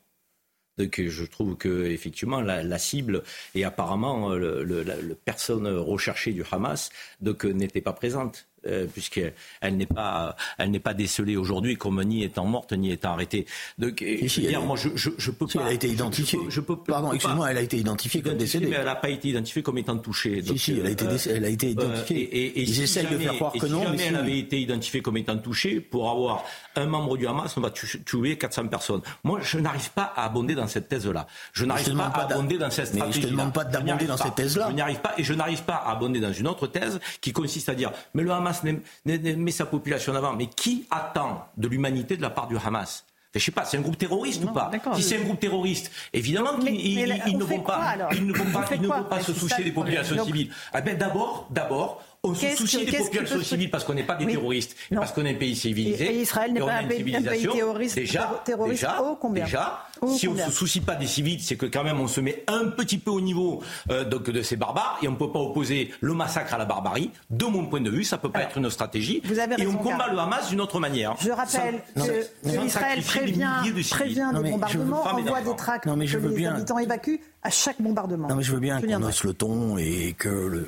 [0.78, 3.24] Donc je trouve que effectivement la, cible
[3.54, 6.90] et apparemment euh, le, le- la personne recherchée du Hamas
[7.22, 8.48] donc euh, n'était pas présente.
[8.68, 9.34] Euh, puisqu'elle
[9.78, 13.46] n'est pas, elle n'est pas décelée aujourd'hui comme ni étant morte ni étant arrêtée.
[13.78, 15.64] Donc, euh, Si, je si, dire, elle- moi, je, je, je peux si, pas.
[15.66, 16.40] elle a été je identifiée.
[16.40, 18.68] peux- Je, peux, Pardon, excuse-moi, elle a été identifiée comme décédée.
[18.68, 20.42] Mais elle n'a pas été identifiée comme étant touchée.
[20.42, 22.22] Si, Donc, si, elle a été euh, elle a été identifiée.
[22.22, 24.40] et, et- et Ils essayent de faire croire que non, mais jamais si, elle avait
[24.40, 26.44] été identifiée comme étant touchée, pour avoir
[26.76, 29.02] un membre du Hamas, on va tu- tuer 400 personnes.
[29.24, 31.28] Moi, je n'arrive pas à abonder dans cette thèse-là.
[31.54, 33.32] Je n'arrive pas à abonder dans cette mais je stratégie.
[33.32, 34.68] demande pas d'abonder dans cette thèse-là.
[34.70, 37.32] Je n'y arrive pas et je n'arrive pas à abonder dans une autre thèse qui
[37.32, 40.34] consiste à dire mais le Hamas met sa population en avant.
[40.34, 43.06] Mais qui attend de l'humanité de la part du Hamas?
[43.34, 44.72] Je sais pas, c'est un groupe terroriste ou pas?
[44.96, 48.66] Si c'est un groupe terroriste, évidemment qu'ils ne vont pas, ils ne vont On pas,
[48.74, 50.52] ils ne vont pas se soucier des populations civiles.
[50.72, 54.16] Ah ben d'abord, d'abord, on se soucie que- des populations civiles parce qu'on n'est pas
[54.16, 54.34] des Oui.
[54.34, 55.02] terroristes, et Non.
[55.02, 56.06] parce qu'on est un pays civilisé.
[56.06, 57.54] Et- et Israël n'est on pas a un pays- un pays civilisation.
[57.54, 59.80] terroriste- Déjà, terroriste déjà, ô combien déjà,
[60.16, 62.44] si on combien se soucie pas des civils, c'est que quand même on se met
[62.48, 63.62] un petit peu au niveau
[63.92, 66.66] euh, donc, de ces barbares et on ne peut pas opposer le massacre à la
[66.66, 67.12] barbarie.
[67.30, 69.22] De mon point de vue, ça peut pas être une stratégie.
[69.26, 71.16] vous avez et on combat le Hamas d'une autre manière.
[71.22, 75.86] Je rappelle Sans- que, que l'Israël sacrifier des prévient, prévient des bombardements, envoie des tracts
[75.86, 78.28] Non, mais je que veux les bien- habitants évacuent à chaque bombardement.
[78.28, 80.68] Non, mais je veux bien qu'on hausse le ton et que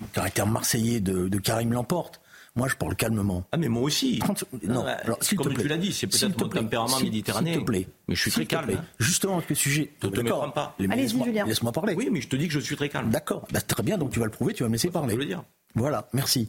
[0.00, 2.20] le, caractère marseillais de, de Karim l'emporte.
[2.54, 3.44] Moi, je parle calmement.
[3.52, 4.18] Ah mais moi aussi.
[4.18, 5.62] 30 non, Ouais, alors, s'il comme te plaît.
[5.64, 7.52] tu l'as dit, c'est peut-être mon tempérament méditerranéen.
[7.52, 7.86] S'il te plaît.
[8.08, 8.70] Mais je suis très calme.
[8.70, 8.84] hein.
[8.98, 9.92] Justement, avec le sujet.
[10.02, 10.22] Ne te D'accord.
[10.46, 10.74] méprends pas.
[10.78, 11.44] Laisse-moi- Julien.
[11.44, 11.94] Laisse-moi parler.
[11.94, 13.10] Oui, mais je te dis que je suis très calme.
[13.10, 13.46] D'accord.
[13.52, 15.10] Bah, très bien, donc tu vas le prouver, tu vas me laisser parler.
[15.10, 15.44] Je veux le dire.
[15.74, 16.48] Voilà, merci.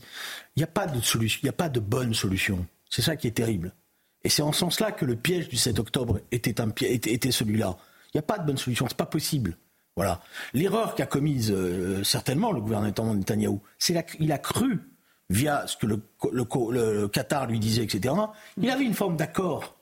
[0.55, 2.65] Il n'y a pas de solution, il n'y a pas de bonne solution.
[2.89, 3.73] C'est ça qui est terrible.
[4.23, 7.11] Et c'est en ce sens-là que le piège du 7 octobre était, un piège, était,
[7.11, 7.75] était celui-là.
[8.13, 9.57] Il n'y a pas de bonne solution, c'est pas possible.
[9.97, 10.21] Voilà.
[10.53, 14.79] L'erreur qu'a commise euh, certainement le gouvernement Netanyahou, c'est la- il a cru
[15.29, 18.13] via ce que le, le- le- le Qatar lui disait, etc.
[18.61, 19.75] Il avait une forme d'accord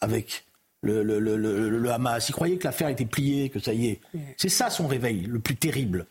[0.00, 0.46] avec
[0.82, 2.28] le Hamas.
[2.28, 4.00] Il croyait que l'affaire était pliée, que ça y est.
[4.36, 6.06] C'est ça son réveil, le plus terrible.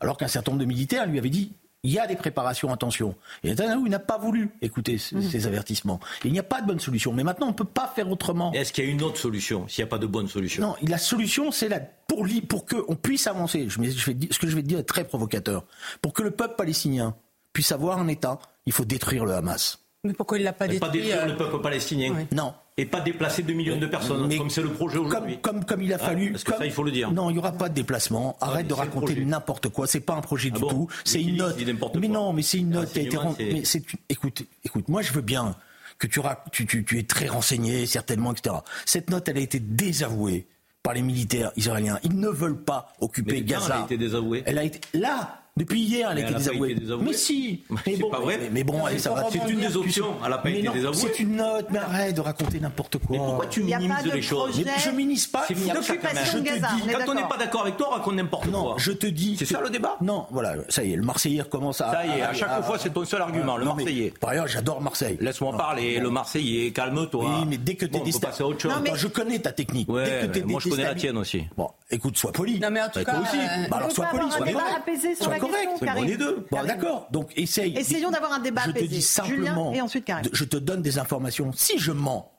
[0.00, 1.52] Alors qu'un certain nombre de militaires lui avaient dit
[1.82, 3.14] il y a des préparations, attention.
[3.42, 5.22] Et Netanyahou il n'a pas voulu écouter Mmh.
[5.22, 5.98] ces avertissements.
[6.24, 7.12] Il n'y a pas de bonne solution.
[7.12, 8.52] Mais maintenant, on ne peut pas faire autrement.
[8.52, 10.62] Est-ce qu'il y a une autre solution s'il n'y a pas de bonne solution?
[10.62, 12.26] Non, la solution, c'est la pour,
[12.66, 14.84] qu'on puisse avancer, je, vais- je vais, dire- ce que je vais te dire est
[14.84, 15.64] très provocateur,
[16.02, 17.14] pour que le peuple palestinien
[17.52, 19.79] puisse avoir un État, il faut détruire le Hamas.
[20.04, 22.26] Mais pourquoi il l'a pas Et pas détruit détruire euh, le peuple palestinien.
[22.32, 22.54] Non.
[22.78, 25.38] Et pas déplacer 2 millions de personnes, Mais comme c'est le projet aujourd'hui.
[25.42, 26.32] Comme, comme, comme il a Hein, fallu.
[26.32, 27.12] parce que comme- ça, il faut le dire.
[27.12, 28.38] Non, il n'y aura pas de déplacement.
[28.40, 29.86] Arrête mais de raconter n'importe quoi.
[29.86, 30.88] C'est pas un projet Ah du bon tout.
[31.04, 31.56] C'est une note.
[32.00, 33.36] Mais non, mais c'est une note qui a été rendue.
[33.38, 35.54] c'est- Mais c'est, écoute, écoute, moi je veux bien
[35.98, 36.20] que tu,
[36.50, 38.56] tu, tu, tu es très renseigné, certainement, etc.
[38.86, 40.46] Cette note, elle a été désavouée
[40.82, 41.98] par les militaires israéliens.
[42.04, 43.66] Ils ne veulent pas occuper Mais Gaza.
[43.74, 45.42] elle a été désavouée Elle a été là.
[45.60, 46.76] Depuis hier, elle Mais pas désavouée.
[47.00, 47.62] Mais si.
[47.86, 48.38] Mais bon, pas vrai.
[48.42, 49.24] Mais, mais bon, allez, ça va.
[49.30, 50.14] C'est une des options.
[50.24, 50.96] Elle n'a pas été désavouée.
[50.96, 53.06] C'est une note, mais arrête de raconter n'importe quoi.
[53.10, 55.44] Mais pourquoi tu minimises de les choses Mais je minimise pas.
[55.46, 56.68] C'est de Gaza,
[57.04, 58.74] Quand on n'est pas d'accord avec toi, on raconte n'importe quoi.
[58.78, 59.36] je te dis.
[59.38, 61.90] C'est ça le débat Non, voilà, ça y est, le Marseillais commence à.
[61.92, 64.12] Ça y est, à chaque fois, c'est ton seul argument, le Marseillais.
[64.20, 65.16] Par ailleurs, j'adore Marseille.
[65.20, 67.24] Laisse-moi parler, le Marseillais, calme-toi.
[67.40, 68.72] Oui, mais dès que faut passer à autre chose.
[68.72, 69.88] Non, mais- Attends, je connais ta technique.
[69.88, 71.44] Moi, je connais la tienne aussi.
[71.56, 72.58] Bon, écoute, sois poli.
[72.60, 73.36] Non mais en tout Bah, cas, toi aussi.
[73.38, 74.46] euh, Bah alors, sois poli, sois
[74.76, 75.68] apaisé sur correct.
[75.78, 76.04] C'est bon, Karim.
[76.04, 76.46] les deux.
[76.50, 77.08] Bon, d'accord.
[77.10, 77.76] Donc, essaye.
[77.76, 79.70] Essayons d'avoir un débat Je te dis simplement.
[79.70, 81.52] Julien et ensuite Je te donne des informations.
[81.54, 82.32] Si je mens,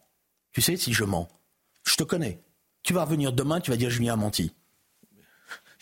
[0.53, 1.27] tu sais, si je mens,
[1.83, 2.41] je te connais.
[2.83, 4.53] Tu vas revenir demain, tu vas dire Julien a menti.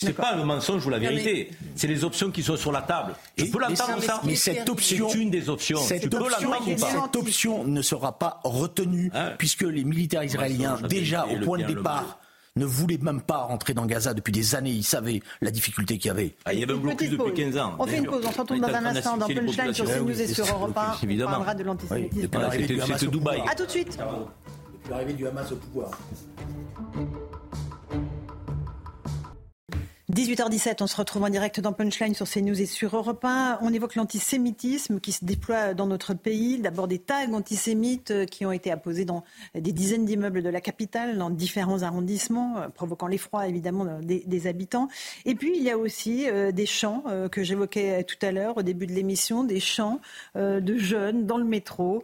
[0.01, 1.51] C'est pas le mensonge ou la vérité.
[1.75, 3.15] C'est les options qui sont sur la table.
[3.38, 5.77] Je Et- peux mais l'entendre ça mais cette option- C'est une des options.
[5.80, 9.32] Cette Tu peux option, l'entendre ou pas cette option ne sera pas retenue Ah.
[9.38, 12.17] puisque les militaires israéliens, déjà au point de départ,
[12.56, 14.72] ne voulaient même pas rentrer dans Gaza depuis des années.
[14.72, 16.36] Ils savaient la difficulté qu'il y avait.
[16.45, 17.54] Ah, il y avait un blocus petite depuis pause.
[17.54, 17.76] 15 ans.
[17.80, 19.86] On fait une pause, on se retrouve est dans un instant dans Punchline sur.
[19.86, 20.93] CNews et sur Europe 1.
[21.02, 22.30] On parlera de l'antisémitisme.
[22.52, 23.41] C'était Dubaï.
[23.50, 23.97] A tout de suite.
[23.97, 25.91] Depuis l'arrivée du Hamas au pouvoir.
[30.12, 33.60] 18h17, on se retrouve en direct dans Punchline sur CNews et sur Europe 1.
[33.62, 36.57] On évoque l'antisémitisme qui se déploie dans notre pays.
[36.57, 40.62] D'abord des tags antisémites euh, qui ont été apposés dans des dizaines d'immeubles de la
[40.62, 44.88] capitale, dans différents arrondissements, euh, provoquant l'effroi évidemment euh, des, habitants.
[45.26, 48.88] Et puis il y a aussi des chants que j'évoquais tout à l'heure au début
[48.88, 49.99] de l'émission, des chants
[50.36, 52.03] de jeunes dans le métro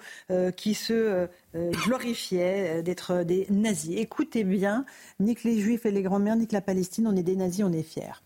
[0.58, 1.28] qui se
[1.86, 3.97] glorifiaient euh, d'être des nazis.
[3.97, 4.86] Écoutez bien,
[5.20, 7.84] nique les juifs et les grands-mères, nique la Palestine, on est des nazis, on est
[7.84, 8.22] fiers.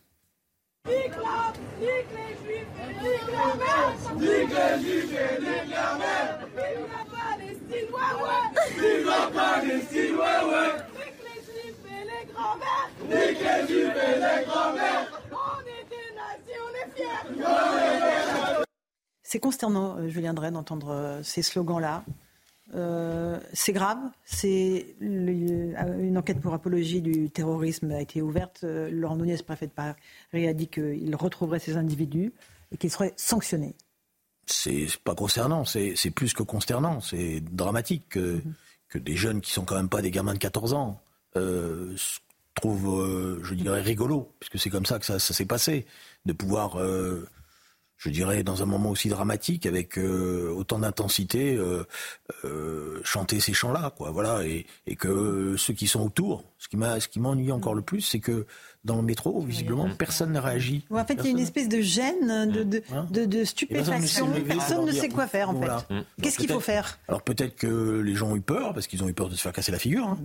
[0.87, 2.67] Nique la, nique les juifs,
[3.01, 8.45] nique la mère, nique les juifs et nique la mère, vive la Palestine, ouais ouais,
[8.79, 14.15] vive la Palestine, ouais ouais, nique les juifs et les grands-mères, nique les juifs et
[14.15, 18.65] les grands-mères, on est des nazis, on est fiers.
[19.23, 22.03] C'est consternant, euh, Julien Drey, d'entendre euh, ces slogans-là.
[22.75, 23.97] Euh, c'est grave.
[24.25, 28.61] C'est euh, une enquête pour apologie du terrorisme a été ouverte.
[28.63, 29.95] Euh, Laurent Nunez, préfet de Paris,
[30.33, 32.33] a dit qu'il retrouverait ces individus
[32.71, 33.75] et qu'ils seraient sanctionnés.
[34.45, 38.41] c'est pas concernant, c'est plus que consternant, c'est dramatique que,
[38.95, 41.01] des jeunes qui sont quand même pas des gamins de 14 ans
[41.35, 41.95] euh,
[42.55, 45.85] trouvent, je dirais, rigolo, puisque c'est comme ça que ça, s'est passé,
[46.25, 46.77] de pouvoir,
[47.99, 51.83] je dirais, dans un moment aussi dramatique, avec euh, autant d'intensité, euh,
[52.45, 56.77] euh, chanter ces chants-là, quoi, voilà, et, et que ceux qui sont autour, ce qui
[56.77, 58.47] m'a, ce qui m'ennuie encore le plus, c'est que
[58.85, 60.85] dans le métro, visiblement, personne n'a réagi.
[60.89, 64.27] Ouais, en fait, il y a une espèce de gêne, de, de, de- de stupéfaction.
[64.47, 65.95] Personne ne sait ne quoi faire, en fait.
[66.21, 69.09] Qu'est-ce qu'il faut faire Alors peut-être que les gens ont eu peur, parce qu'ils ont
[69.09, 70.07] eu peur de se faire casser la figure.
[70.07, 70.17] hein.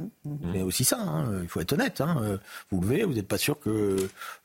[0.53, 2.01] Mais aussi ça, hein, il faut être honnête.
[2.01, 2.17] hein.
[2.23, 2.39] Euh,
[2.71, 3.97] Vous levez, vous n'êtes pas sûr que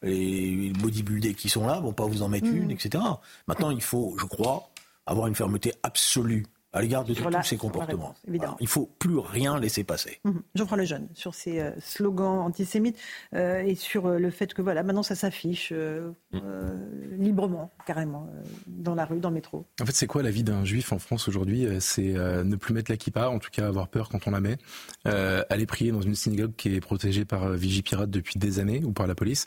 [0.01, 3.03] les bodybuildés qui sont là vont pas vous en mettre une, etc.
[3.47, 4.69] Maintenant, il faut, je crois,
[5.05, 8.07] avoir une fermeté absolue à l'égard de tous la- ces comportements.
[8.09, 8.51] réponse, évidemment.
[8.53, 8.57] Voilà.
[8.61, 10.19] Il faut plus rien laisser passer.
[10.23, 10.41] Mhm.
[10.55, 12.97] Geoffroy Lejeune, sur ces euh, slogans antisémites
[13.33, 16.69] euh, et sur euh, le fait que voilà, maintenant ça s'affiche euh, euh,
[17.17, 19.65] librement, carrément, euh, dans la rue, dans le métro.
[19.81, 22.73] En fait, c'est quoi la vie d'un juif en France aujourd'hui C'est euh, ne plus
[22.73, 24.57] mettre la kippa, en tout cas avoir peur quand on la met,
[25.07, 28.83] euh, aller prier dans une synagogue qui est protégée par euh, Vigipirate depuis des années
[28.83, 29.45] ou par la police,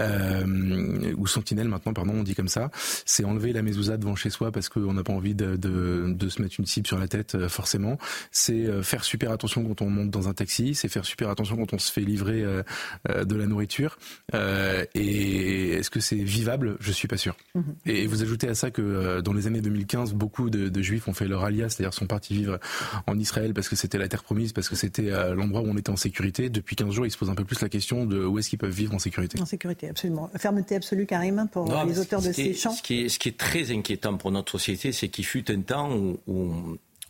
[0.00, 2.70] euh, ou Sentinelle maintenant, pardon, on dit comme ça.
[3.04, 6.28] C'est enlever la mezouza devant chez soi parce qu'on n'a pas envie de, de, de
[6.28, 7.98] se mettre une cible sur la tête, euh, forcément.
[8.30, 11.56] C'est euh, faire super attention quand on monte dans un taxi, c'est faire super attention
[11.56, 12.62] quand on se fait livrer euh,
[13.08, 13.98] euh, de la nourriture.
[14.34, 16.76] Euh, et est-ce que c'est vivable?
[16.80, 17.36] Je suis pas sûr.
[17.84, 21.08] Et vous ajoutez à ça que euh, dans les années 2015, beaucoup de, de juifs
[21.08, 22.58] ont fait leur alias, c'est-à-dire sont partis vivre
[23.06, 25.76] en Israël parce que c'était la terre promise, parce que c'était euh, l'endroit où on
[25.76, 26.50] était en sécurité.
[26.50, 28.58] Depuis 15 jours, ils se posent un peu plus la question de où est-ce qu'ils
[28.58, 29.40] peuvent vivre en sécurité.
[29.40, 30.30] En sécurité, absolument.
[30.36, 32.72] Fermeté absolue, Karim, pour Non, les auteurs ce de qui ces est- chants?
[32.72, 35.60] Ce qui, est, ce qui est très inquiétant pour notre société, c'est qu'il fut un
[35.60, 36.45] temps où, où-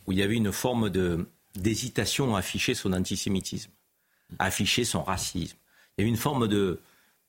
[0.05, 3.71] où il y avait une forme de, d'hésitation à afficher son antisémitisme,
[4.39, 5.57] à afficher son racisme.
[5.97, 6.79] Il y avait une forme de,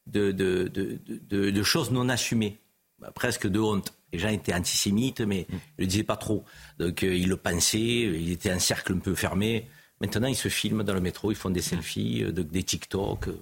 [0.06, 2.58] de, de, de, de- de choses non assumées,
[2.98, 3.94] bah, presque de honte.
[4.12, 6.44] Les gens étaient antisémites, mais ils ne le disaient pas trop.
[6.78, 9.68] Donc euh, ils le pensaient, il était un cercle un peu fermé.
[10.00, 13.28] Maintenant, ils se filment dans le métro, ils font des selfies, euh, de- des TikTok.
[13.28, 13.36] euh,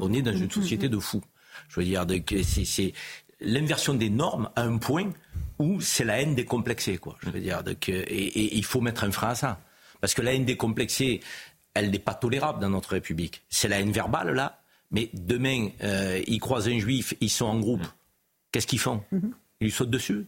[0.00, 1.22] On est dans une société de fous.
[1.68, 2.06] Je veux dire,
[2.44, 2.92] c'est
[3.40, 5.12] l'inversion des normes à un point
[5.58, 6.98] où c'est la haine décomplexée.
[6.98, 7.16] Quoi.
[7.22, 9.60] Je veux dire, et, et il faut mettre un frein à ça.
[10.00, 11.20] Parce que la haine décomplexée,
[11.74, 13.42] elle n'est pas tolérable dans notre République.
[13.48, 14.60] C'est la haine verbale, là.
[14.90, 17.86] Mais demain, euh, ils croisent un juif, ils sont en groupe.
[18.50, 19.04] Qu'est-ce qu'ils font?
[19.12, 19.32] Mhm.
[19.60, 20.26] Ils lui sautent dessus.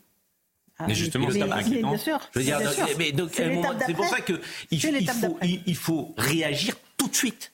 [0.78, 2.20] Ah, mais justement, c'est bien sûr.
[2.32, 4.40] c'est pour ça qu'il
[4.70, 7.52] il faut, il, faut réagir tout de suite.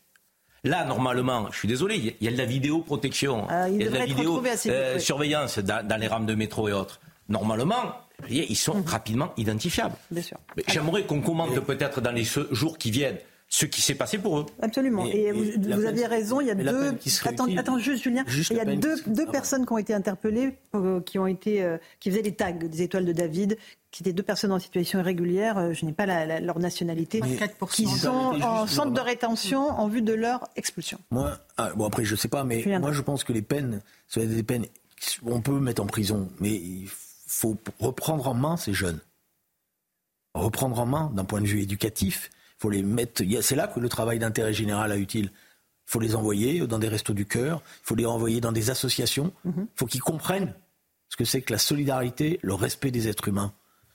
[0.65, 3.91] Là, normalement, je suis désolé, il y a de la vidéoprotection, ah, il y a
[3.91, 7.01] de la vidéo euh, surveillance dans, les rames de métro et autres.
[7.29, 7.95] Normalement,
[8.29, 8.85] ils sont mhm.
[8.87, 9.95] rapidement identifiables.
[10.67, 13.19] J'aimerais qu'on commente peut-être dans les jours qui viennent
[13.49, 14.47] ce qui s'est passé pour eux.
[14.61, 15.07] Absolument.
[15.07, 16.93] Et, vous, aviez raison, il y a deux.
[17.25, 21.01] Attends, attends, juste Julien, il y a deux, deux personnes qui ont été interpellées, euh,
[21.01, 23.57] qui ont été, euh, qui faisaient les tags des étoiles de David,
[23.91, 25.57] qui étaient deux personnes en situation irrégulière.
[25.57, 26.05] Euh, je n'ai pas
[26.41, 27.23] leur nationalité,
[27.73, 30.99] qui sont en centre de rétention en vue de leur expulsion.
[31.11, 34.25] Moi, ah, bon après je sais pas, mais moi je pense que les peines, ça
[34.25, 34.67] des peines,
[35.25, 36.89] on peut mettre en prison, mais il
[37.27, 39.01] faut reprendre en main ces jeunes,
[40.35, 43.23] reprendre en main d'un point de vue éducatif faut les mettre.
[43.41, 45.31] C'est là que le travail d'intérêt général a utile.
[45.33, 47.63] Il faut les envoyer dans des restos du cœur.
[47.83, 49.33] Il faut les envoyer dans des associations.
[49.45, 49.67] Il mhm.
[49.75, 50.55] faut qu'ils comprennent
[51.09, 53.55] ce que c'est que la solidarité, le respect des êtres humains.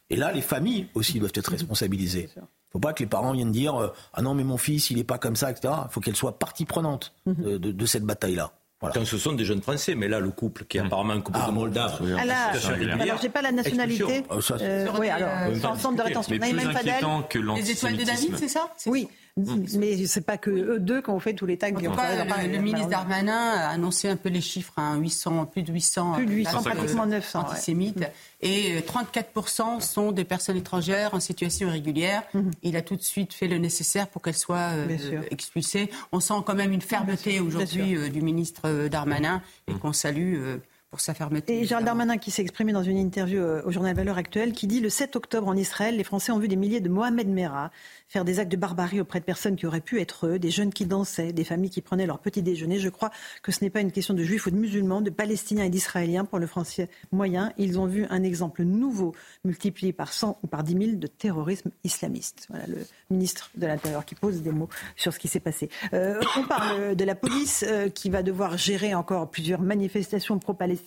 [0.09, 2.29] Et là, les familles aussi doivent être responsabilisées.
[2.35, 4.89] Il ne faut pas que les parents viennent dire euh, ah non mais mon fils
[4.89, 5.73] il n'est pas comme ça etc.
[5.85, 7.59] Il faut qu'elles soient partie prenante mhm.
[7.59, 8.41] de cette bataille
[8.87, 8.93] là.
[8.93, 11.39] Quand ce sont des jeunes Français, mais là, le couple, qui est apparemment un couple
[11.41, 12.01] ah, de Moldaves.
[12.17, 14.23] Alors, alors j'ai pas la nationalité.
[14.61, 15.29] Euh, oui, alors,
[15.65, 16.35] en centre de rétention.
[16.39, 18.69] Mais plus inquiétant que Les étoiles de David, c'est ça?
[18.85, 19.07] Oui.
[19.35, 19.65] Mm.
[19.79, 21.71] Mais c'est pas que eux deux qui ont fait tous les tags.
[21.71, 25.63] En tout cas, le, ministre Darmanin a annoncé un peu les chiffres, hein, 800, plus
[25.63, 26.13] de 800.
[26.13, 27.39] Plus de 800, pratiquement 900.
[27.39, 27.99] Antisémites.
[27.99, 28.05] Mm.
[28.41, 32.21] Et 34% euh, sont des personnes étrangères en situation irrégulière.
[32.35, 32.51] Mm-hmm.
[32.61, 35.89] Il a tout de suite fait le nécessaire pour qu'elles soient euh, expulsées.
[36.11, 39.79] On sent quand même une fermeté aujourd'hui euh, du ministre Darmanin et mm.
[39.79, 40.57] qu'on salue
[40.93, 41.59] pour sa fermeté.
[41.59, 44.79] Et Gérald Darmanin qui s'est exprimé dans une interview au journal Valeurs Actuelles qui dit
[44.79, 47.71] le 7 octobre en Israël, les Français ont vu des milliers de Mohamed Merah,
[48.07, 50.71] faire des actes de barbarie auprès de personnes qui auraient pu être eux, des jeunes
[50.71, 52.77] qui dansaient, des familles qui prenaient leur petit déjeuner.
[52.77, 53.09] Je crois
[53.41, 56.25] que ce n'est pas une question de juifs ou de musulmans, de palestiniens et d'israéliens
[56.25, 57.53] pour le français moyen.
[57.57, 61.71] Ils ont vu un exemple nouveau multiplié par 100 ou par 10 000 de terrorisme
[61.83, 62.45] islamiste.
[62.51, 62.77] Voilà le
[63.09, 65.71] ministre de l'Intérieur qui pose des mots sur ce qui s'est passé.
[65.93, 70.82] Euh, on parle de la police euh, qui va devoir gérer encore plusieurs manifestations pro-palestiniennes.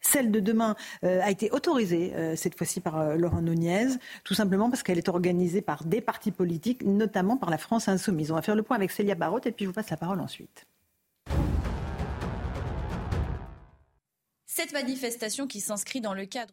[0.00, 3.88] Celle de demain euh, a été autorisée cette fois-ci par Laurent Nunez,
[4.24, 8.30] tout simplement parce qu'elle est organisée par des partis politiques notamment par la France insoumise.
[8.30, 10.20] On va faire le point avec Célia Barotte et puis je vous passe la parole
[10.20, 10.66] ensuite.
[14.54, 16.52] Cette manifestation qui s'inscrit dans le cadre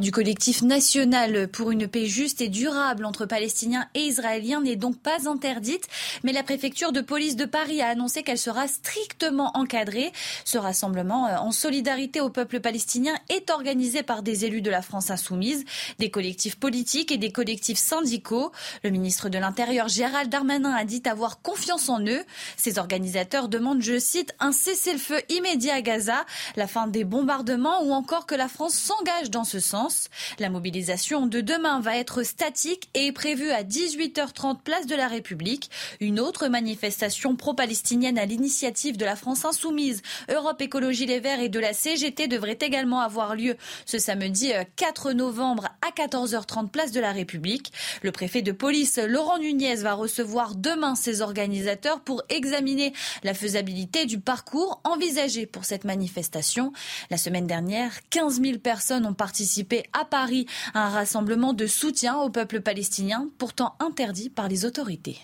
[0.00, 4.96] du collectif national pour une paix juste et durable entre Palestiniens et Israéliens n'est donc
[4.96, 5.88] pas interdite,
[6.22, 10.12] mais la préfecture de police de Paris a annoncé qu'elle sera strictement encadrée.
[10.44, 14.82] Ce rassemblement euh, en solidarité au peuple palestinien est organisé par des élus de la
[14.82, 15.64] France insoumise,
[15.98, 18.52] des collectifs politiques et des collectifs syndicaux.
[18.84, 22.24] Le ministre de l'Intérieur Gérald Darmanin a dit avoir confiance en eux.
[22.56, 27.92] Ces organisateurs demandent, je cite, un cessez-le-feu immédiat à Gaza, la fin des bombardements ou
[27.92, 30.08] encore que la France s'engage dans ce sens.
[30.38, 35.08] La mobilisation de demain va être statique et est prévue à 18h30 place de la
[35.08, 35.70] République.
[36.00, 41.48] Une autre manifestation pro-palestinienne à l'initiative de la France insoumise, Europe Écologie Les Verts et
[41.48, 46.92] de la CGT devrait également avoir lieu ce samedi 4 euh, novembre à 14h30 place
[46.92, 47.72] de la République.
[48.02, 52.92] Le préfet de police Laurent Nunez va recevoir demain ses organisateurs pour examiner
[53.22, 56.72] la faisabilité du parcours envisagé pour cette manifestation.
[57.10, 61.66] La semaine dernière, 15 000 personnes ont participé participé à Paris à un rassemblement de
[61.66, 65.18] soutien au peuple palestinien, pourtant interdit par les autorités.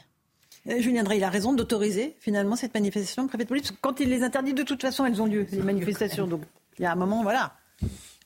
[0.69, 3.73] Euh, Julien Drey, il a raison d'autoriser finalement cette manifestation, préfet de police.
[3.81, 6.27] Quand il les interdit, de toute façon, elles ont lieu, les manifestations.
[6.27, 6.43] Donc
[6.79, 7.57] il y a un moment, voilà.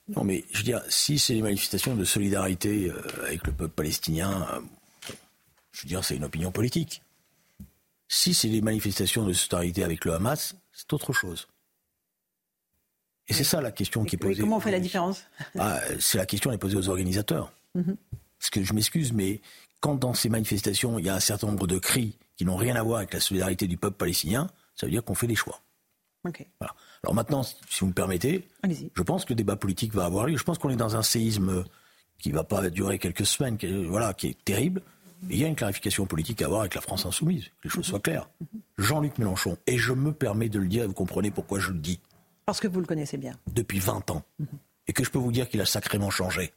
[0.09, 3.75] Non, mais je veux dire, si c'est des manifestations de solidarité euh, avec le peuple
[3.75, 4.61] palestinien, euh,
[5.71, 7.01] je veux dire, c'est une opinion politique.
[8.09, 11.47] Si c'est des manifestations de solidarité avec le Hamas, c'est autre chose.
[13.29, 14.43] Et c'est ça la question qui est posée.
[14.43, 15.25] comment on fait la différence
[15.59, 17.53] ah, C'est la question qui est posée aux organisateurs.
[17.75, 17.97] Mhm.
[18.39, 19.41] Parce que je m'excuse, mais
[19.81, 22.77] quand dans ces manifestations, il y a un certain nombre de cris qui n'ont rien
[22.77, 25.61] à voir avec la solidarité du peuple palestinien, ça veut dire qu'on fait des choix.
[27.03, 30.37] Alors maintenant, si vous me permettez, je pense que le débat politique va avoir lieu.
[30.37, 31.65] Je pense qu'on est dans un séisme
[32.19, 34.83] qui ne va pas durer quelques semaines, qui, voilà, qui est terrible.
[35.23, 37.71] Mais il y a une clarification politique à avoir avec la France insoumise, que les
[37.71, 38.29] choses soient claires.
[38.41, 38.61] Mhm.
[38.79, 41.79] Jean-Luc Mélenchon, et je me permets de le dire, et vous comprenez pourquoi je le
[41.79, 42.01] dis,
[42.47, 43.35] parce que vous le connaissez bien.
[43.53, 44.23] Depuis 20 ans.
[44.87, 46.53] Et que je peux vous dire qu'il a sacrément changé.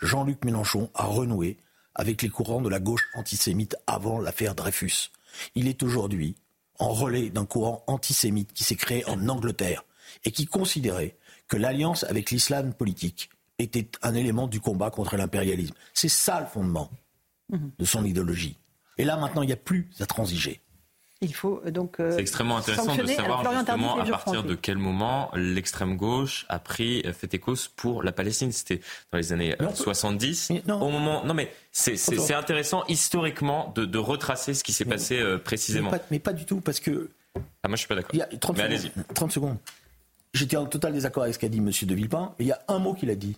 [0.00, 1.58] Jean-Luc Mélenchon a renoué
[1.94, 5.10] avec les courants de la gauche antisémite avant l'affaire Dreyfus.
[5.56, 6.36] Il est aujourd'hui
[6.78, 9.84] en relais d'un courant antisémite qui s'est créé en Angleterre
[10.24, 11.16] et qui considérait
[11.48, 15.74] que l'alliance avec l'islam politique était un élément du combat contre l'impérialisme.
[15.92, 16.90] C'est ça le fondement
[17.50, 18.58] de son idéologie.
[18.96, 20.60] Et là, maintenant, il n'y a plus à transiger.
[21.22, 22.00] Il faut euh, donc.
[22.00, 26.58] euh, C'est extrêmement intéressant de savoir justement à partir de quel moment l'extrême gauche a
[26.58, 28.52] pris euh, fait cause pour la Palestine.
[28.52, 28.80] C'était
[29.12, 30.52] dans les années euh, 70.
[30.68, 35.38] Au moment, non mais c'est intéressant historiquement de, de retracer ce qui s'est passé euh,
[35.38, 35.90] précisément.
[35.92, 37.08] Mais pas, mais pas du tout, parce que.
[37.62, 38.10] Ah, moi je suis pas d'accord.
[38.14, 38.78] Il y a 30 Mais secondes.
[38.78, 39.14] allez-y.
[39.14, 39.56] 30 secondes.
[40.34, 41.70] J'étais en total désaccord avec ce qu'a dit M.
[41.70, 43.36] De Villepin, mais il y a un mot qu'il a dit.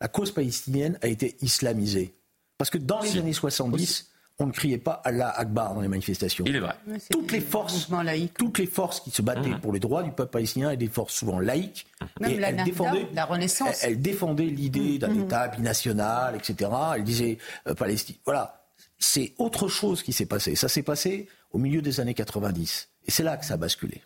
[0.00, 2.14] La cause palestinienne a été islamisée.
[2.58, 4.09] Parce que dans les années 70,
[4.40, 6.44] on ne criait pas Allah Akbar dans les manifestations.
[6.46, 6.74] Il est vrai.
[7.10, 7.88] Toutes les forces,
[8.36, 11.14] toutes les forces qui se battaient pour les droits du peuple palestinien étaient des forces
[11.14, 11.86] souvent laïques.
[12.20, 13.84] Même et la elles défendaient, la Renaissance.
[13.84, 15.22] elles, défendaient l'idée d'un Mhm.
[15.24, 16.70] État binational, etc.
[16.96, 17.38] Elles disaient
[17.68, 18.16] euh, Palestine.
[18.24, 18.64] Voilà.
[18.98, 20.54] C'est autre chose qui s'est passé.
[20.56, 22.88] Ça s'est passé au milieu des années 90.
[23.06, 24.02] Et c'est là que ça a basculé.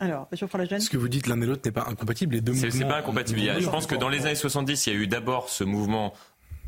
[0.00, 0.26] Alors.
[0.32, 2.34] Ce que vous dites l'un et l'autre n'est pas incompatible.
[2.34, 3.40] Les deux C'est c'est mouvements- pas incompatible.
[3.60, 6.12] Je pense que dans les années 70, il y a eu d'abord ce mouvement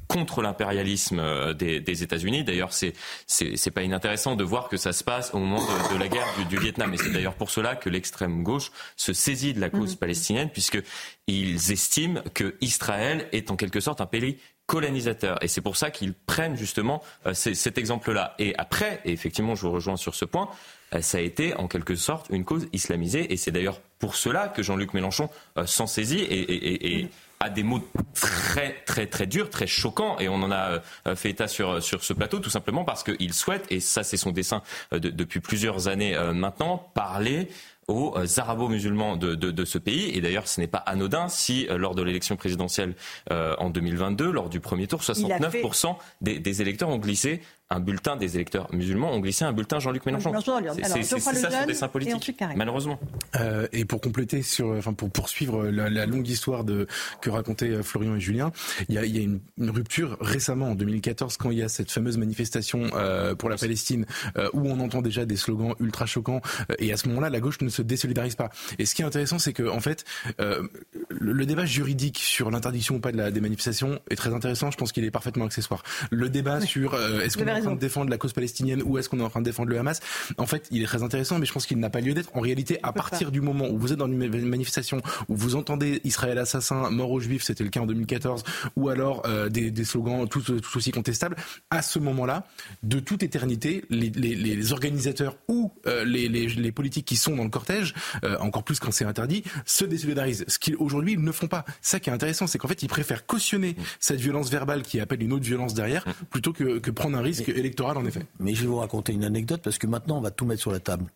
[0.08, 2.44] contre l'impérialisme euh, des, des États-Unis.
[2.44, 2.92] D'ailleurs, c'est
[3.26, 6.26] c'est pas inintéressant de voir que ça se passe au moment de, de la guerre
[6.38, 6.92] du, du Vietnam.
[6.94, 10.82] Et c'est d'ailleurs pour cela que l'extrême gauche se saisit de la cause palestinienne, puisque
[11.26, 15.42] ils estiment que Israël est en quelque sorte un pays colonisateur.
[15.42, 18.34] Et c'est pour ça qu'ils prennent justement euh, cet exemple-là.
[18.38, 20.48] Et après, et effectivement, je vous rejoins sur ce point,
[20.94, 23.30] euh, ça a été en quelque sorte une cause islamisée.
[23.32, 25.28] Et c'est d'ailleurs pour cela que Jean-Luc Mélenchon
[25.58, 27.08] euh, s'en saisit et, et- et- et
[27.40, 30.18] a des mots très très très durs, très choquants.
[30.18, 33.32] Et on en a euh, fait état sur, sur ce plateau tout simplement parce qu'il
[33.34, 34.62] souhaite, et ça c'est son dessin
[34.92, 37.48] euh, de- depuis plusieurs années euh, maintenant, parler
[37.86, 40.10] aux arabo-musulmans de, de- de ce pays.
[40.16, 42.94] Et d'ailleurs, ce n'est pas anodin si, lors de l'élection présidentielle
[43.30, 46.96] euh, en 2022, lors du premier tour, Il a fait- 69% des, des électeurs ont
[46.96, 50.32] glissé un bulletin des électeurs musulmans ont glissé un bulletin Jean-Luc Mélenchon.
[50.74, 51.32] C'est ça son
[51.66, 52.56] dessin et politique, Karim.
[52.58, 52.98] malheureusement.
[53.36, 56.86] Euh, et pour compléter sur, enfin pour poursuivre la, la longue histoire de
[57.20, 58.52] que racontaient euh, Florian et Julien,
[58.88, 61.62] il y a, il y a une, une rupture récemment en 2014 quand il y
[61.62, 65.74] a cette fameuse manifestation euh, pour la Palestine euh, où on entend déjà des slogans
[65.80, 66.40] ultra choquants
[66.78, 68.50] et à ce moment-là la gauche ne se désolidarise pas.
[68.78, 70.04] Et ce qui est intéressant c'est que en fait
[70.40, 70.66] euh,
[71.08, 74.70] le, le débat juridique sur l'interdiction ou pas de la, des manifestations est très intéressant.
[74.70, 75.82] Je pense qu'il est parfaitement accessoire.
[76.10, 79.08] Le débat sur euh, est-ce qu'on en train de défendre la cause palestinienne ou est-ce
[79.08, 80.00] qu'on est en train de défendre le Hamas?
[80.38, 82.30] En fait, il est très intéressant, mais je pense qu'il n'a pas lieu d'être.
[82.36, 85.56] En réalité, à partir du moment où vous êtes dans une ma- manifestation, où vous
[85.56, 88.42] entendez Israël assassin, mort aux juifs, c'était le cas en 2014,
[88.76, 91.36] ou alors euh, des, des slogans tout, tout aussi contestables,
[91.70, 92.46] à ce moment-là,
[92.82, 97.36] de toute éternité, les, les- les organisateurs ou euh, les, les- les politiques qui sont
[97.36, 97.94] dans le cortège,
[98.24, 100.44] euh, encore plus quand c'est interdit, se désolidarisent.
[100.48, 101.64] Ce qu'aujourd'hui, ils ne font pas.
[101.82, 105.22] Ça qui est intéressant, c'est qu'en fait, ils préfèrent cautionner cette violence verbale qui appelle
[105.22, 108.26] une autre violence derrière, plutôt que, que prendre un risque électoral, en effet.
[108.38, 110.72] Mais je vais vous raconter une anecdote parce que maintenant, on va tout mettre sur
[110.72, 111.06] la table.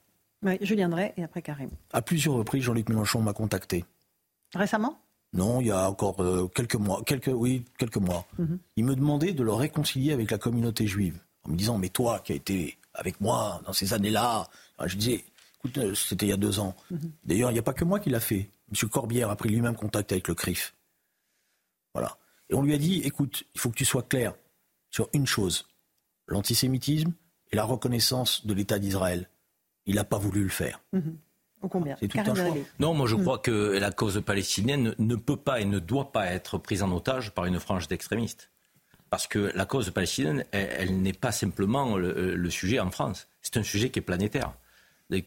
[0.42, 1.70] Oui, Julien Drey et après Karim.
[1.92, 3.84] À plusieurs reprises, Jean-Luc Mélenchon m'a contacté.
[4.54, 4.98] Récemment?
[5.32, 8.26] Non, il y a encore euh, quelques mois, quelques, oui, quelques mois.
[8.38, 8.58] Mhm.
[8.76, 11.18] Il me demandait de le réconcilier avec la communauté juive.
[11.44, 14.48] En me disant, mais toi qui as été avec moi dans ces années-là,
[14.78, 15.24] Alors, je disais,
[15.58, 16.74] écoute, euh, c'était il y a deux ans.
[17.24, 18.48] D'ailleurs, il n'y a pas que moi qui l'a fait.
[18.70, 18.88] M.
[18.88, 20.74] Corbière a pris lui-même contact avec le CRIF.
[21.94, 22.16] Voilà.
[22.48, 24.34] Et on lui a dit, écoute, il faut que tu sois clair
[24.90, 25.66] sur une chose,
[26.28, 27.12] l'antisémitisme
[27.50, 29.28] et la reconnaissance de l'État d'Israël.
[29.86, 30.80] Il n'a pas voulu le faire.
[31.62, 32.44] Au combien C'est tout Karim un choix.
[32.44, 32.66] Zeribi.
[32.78, 33.22] Non, moi je Mm.
[33.22, 36.92] crois que la cause palestinienne ne peut pas et ne doit pas être prise en
[36.92, 38.50] otage par une frange d'extrémistes.
[39.10, 43.26] Parce que la cause palestinienne, elle, elle n'est pas simplement le, le sujet en France.
[43.40, 44.52] C'est un sujet qui est planétaire.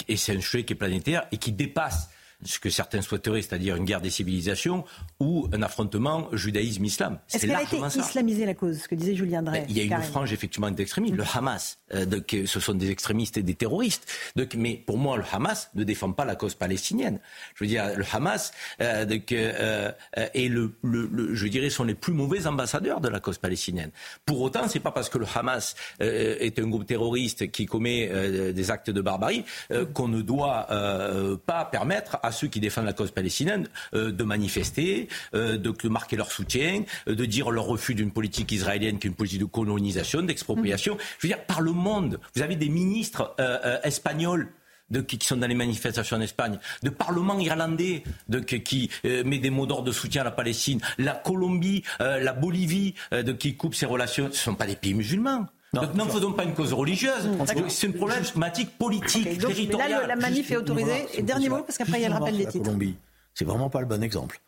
[0.07, 2.09] Et c'est un sujet qui est planétaire et qui dépasse
[2.43, 4.83] ce que certains souhaiteraient, c'est-à-dire une guerre des civilisations
[5.19, 7.19] ou un affrontement judaïsme-islam.
[7.33, 7.99] Est-ce qu'elle a été ça.
[7.99, 9.65] islamisée, la cause Ce que disait Julien Drey.
[9.69, 11.15] Il y a une frange effectivement d'extrémistes.
[11.15, 14.07] Le Hamas, euh, donc, euh, ce sont des extrémistes et des terroristes.
[14.35, 17.19] Donc, mais pour moi, le Hamas ne défend pas la cause palestinienne.
[17.55, 18.51] Je veux dire, le Hamas
[18.81, 23.07] euh, donc, euh, est le, le- le- je dirais, sont les plus mauvais ambassadeurs de
[23.09, 23.91] la cause palestinienne.
[24.25, 28.09] Pour autant, c'est pas parce que le Hamas est un groupe terroriste qui commet
[28.53, 29.45] des actes de barbarie
[29.93, 30.67] qu'on ne doit
[31.45, 35.89] pas permettre à ceux qui défendent la cause palestinienne euh, de manifester, euh, de, de
[35.89, 39.39] marquer leur soutien, euh, de dire leur refus d'une politique israélienne qui est une politique
[39.39, 40.97] de colonisation, d'expropriation.
[41.19, 43.35] Je veux dire, par le monde, vous avez des ministres
[43.83, 44.49] espagnols
[44.91, 49.23] de, qui, sont dans les manifestations en Espagne, de parlement irlandais de, qui, qui, euh,
[49.23, 53.23] met des mots d'ordre de soutien à la Palestine, la Colombie, euh, la Bolivie euh,
[53.23, 55.47] de, qui coupe ses relations, ce ne sont pas des pays musulmans.
[55.73, 57.29] Donc n'en faisons pas une cause religieuse.
[57.69, 59.91] C'est une problématique politique, Ok, donc, mais territoriale.
[59.91, 61.05] là, le- la manif est autorisée.
[61.13, 62.65] Et dernier mot, parce qu'après, il y a le rappel des titres.
[62.65, 62.95] Colombie.
[63.33, 64.41] C'est vraiment pas le bon exemple.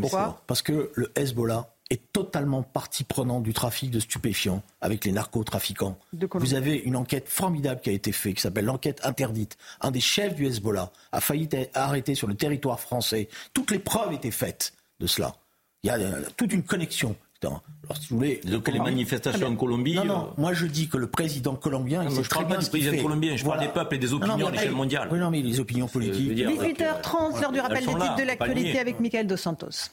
[0.00, 5.10] Pourquoi Parce que le Hezbollah est totalement partie prenante du trafic de stupéfiants avec les
[5.12, 5.98] narcotrafiquants.
[6.34, 9.56] Vous avez une enquête formidable qui a été faite, qui s'appelle l'enquête interdite.
[9.80, 13.28] Un des chefs du Hezbollah a failli être arrêté sur le territoire français.
[13.54, 15.34] Toutes les preuves étaient faites de cela.
[15.82, 17.16] Il y a euh, toute une connexion.
[17.46, 17.62] Alors,
[18.00, 19.94] si vous voulez, Donc les manifestations en Colombie.
[19.94, 22.04] Non, non, euh, moi je dis que le président colombien.
[22.04, 23.02] il sait je très parle pas du président fait.
[23.02, 25.08] colombien, je parle des peuples et des opinions Non, non, à mais- l'échelle mondiale.
[25.10, 26.32] Oui, non, mais les opinions politiques.
[26.32, 29.90] 18h30, l'heure du rappel des titres de l'actualité avec Michael Dos Santos.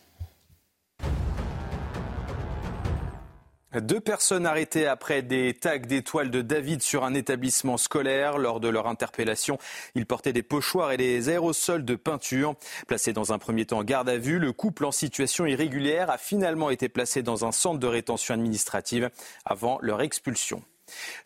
[3.75, 8.37] Deux personnes arrêtées après des tags d'étoiles de David sur un établissement scolaire.
[8.37, 9.57] Lors de leur interpellation,
[9.93, 12.55] ils portaient des pochoirs et des aérosols de peinture.
[12.87, 16.17] Placé dans un premier temps en garde à vue, le couple en situation irrégulière a
[16.17, 19.09] finalement été placé dans un centre de rétention administrative
[19.43, 20.63] avant leur expulsion.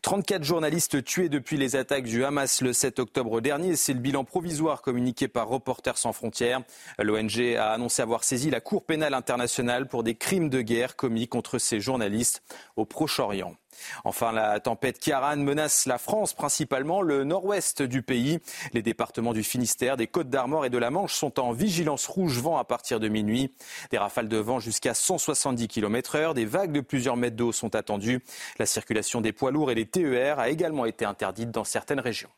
[0.02, 3.76] 34 journalistes tués depuis les attaques du Hamas le 7 octobre dernier.
[3.76, 6.62] C'est le bilan provisoire communiqué par Reporters sans frontières.
[7.00, 11.28] L'ONG a annoncé avoir saisi la Cour pénale internationale pour des crimes de guerre commis
[11.28, 12.44] contre ces journalistes
[12.76, 13.56] au Proche-Orient.
[14.04, 18.40] Enfin, la tempête Kiaran menace la France, principalement le nord-ouest du pays.
[18.74, 22.40] Les départements du Finistère, des Côtes d'Armor et de la Manche sont en vigilance rouge
[22.40, 23.54] vent à partir de minuit.
[23.92, 27.76] Des rafales de vent jusqu'à 170 km heure, des vagues de plusieurs mètres d'eau sont
[27.76, 28.24] attendues.
[28.60, 32.30] La circulation des poids lourds et les TER a également été interdite dans certaines régions.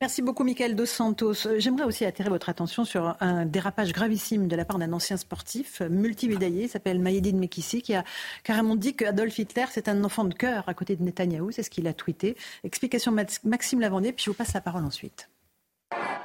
[0.00, 1.46] Merci beaucoup, Michael Dos Santos.
[1.48, 5.16] Euh, J'aimerais aussi attirer votre attention sur un dérapage gravissime de la part d'un ancien
[5.16, 8.04] sportif multimédaillé, il s'appelle Mayedine Mekissi, qui a
[8.44, 11.50] carrément dit que Adolf Hitler, c'est un enfant de cœur à côté de Netanyahou.
[11.50, 12.36] C'est ce qu'il a tweeté.
[12.62, 15.30] Explication Max- Maxime Lavandier, puis je vous passe la parole ensuite.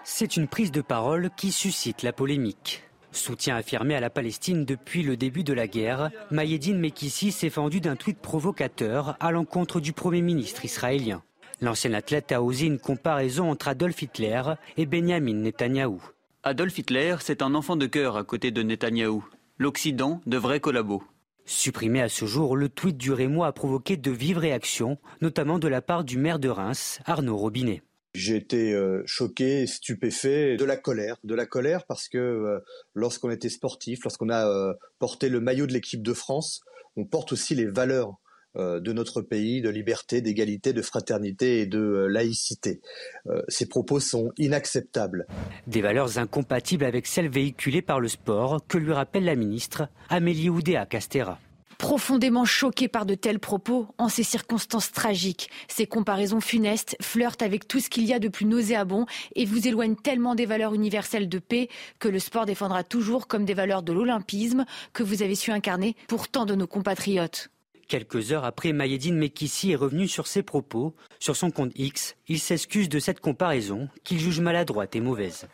[0.04, 2.84] C'est une prise de parole qui suscite la polémique.
[3.12, 7.82] Soutien affirmé à la Palestine depuis le début de la guerre, Mayedine Mekissi s'est fendu
[7.82, 11.24] d'un tweet provocateur à l'encontre du Premier ministre israélien.
[11.64, 14.42] L'ancien athlète a osé une comparaison entre Adolf Hitler
[14.76, 16.04] et Benjamin Netanyahou.
[16.44, 19.24] Adolf Hitler, c'est un enfant de cœur à côté de Netanyahou.
[19.58, 21.04] L'Occident devrait collabo.
[21.46, 25.70] Supprimé à ce jour, le tweet du Rémois a provoqué de vives réactions, notamment de
[25.70, 27.82] la part du maire de Reims, Arnaud Robinet.
[28.14, 32.60] J'ai été euh, choqué, stupéfait, de la colère, de la colère parce que euh,
[32.94, 36.60] lorsqu'on était sportif, lorsqu'on a euh, porté le maillot de l'équipe de France,
[36.98, 38.20] on porte aussi les valeurs
[38.56, 42.82] de notre pays, de liberté, d'égalité, de fraternité et de euh, laïcité.
[43.28, 45.26] Euh, ces propos sont inacceptables.
[45.68, 50.50] Des valeurs incompatibles avec celles véhiculées par le sport, que lui rappelle la ministre Amélie
[50.50, 51.40] Oudéa Castera.
[51.78, 57.68] Profondément choqué par de tels propos, en ces circonstances tragiques, ces comparaisons funestes flirtent avec
[57.68, 59.06] tout ce qu'il y a de plus nauséabond
[59.36, 61.68] et vous éloignent tellement des valeurs universelles de paix
[62.00, 65.96] que le sport défendra toujours comme des valeurs de l'olympisme que vous avez su incarner
[66.08, 67.50] pour tant de nos compatriotes.
[67.88, 70.96] Quelques heures après, Mayedine Mekissi est revenu sur ses propos.
[71.20, 75.48] Sur son compte X, il s'excuse de cette comparaison qu'il juge maladroite et mauvaise.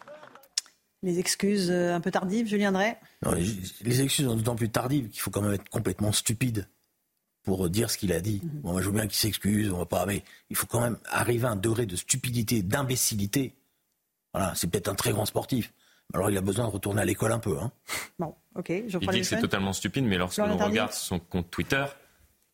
[1.01, 3.45] Les excuses euh, un peu tardives, Julien Drey Non, les,
[3.81, 6.67] les excuses sont d'autant plus tardives qu'il faut quand même être complètement stupide
[7.43, 8.41] pour dire ce qu'il a dit.
[8.43, 8.61] Mhm.
[8.61, 10.97] Bon, moi, je veux bien qu'il s'excuse, on va pas, mais il faut quand même
[11.05, 13.55] arriver à un degré de stupidité, d'imbécilité.
[14.33, 15.73] Voilà, c'est peut-être un très grand sportif.
[16.13, 17.57] Alors il a besoin de retourner à l'école un peu.
[17.59, 17.71] Hein.
[18.17, 21.51] Bon, ok, je Il dit que c'est totalement stupide, mais lorsque l'on regarde son compte
[21.51, 21.85] Twitter,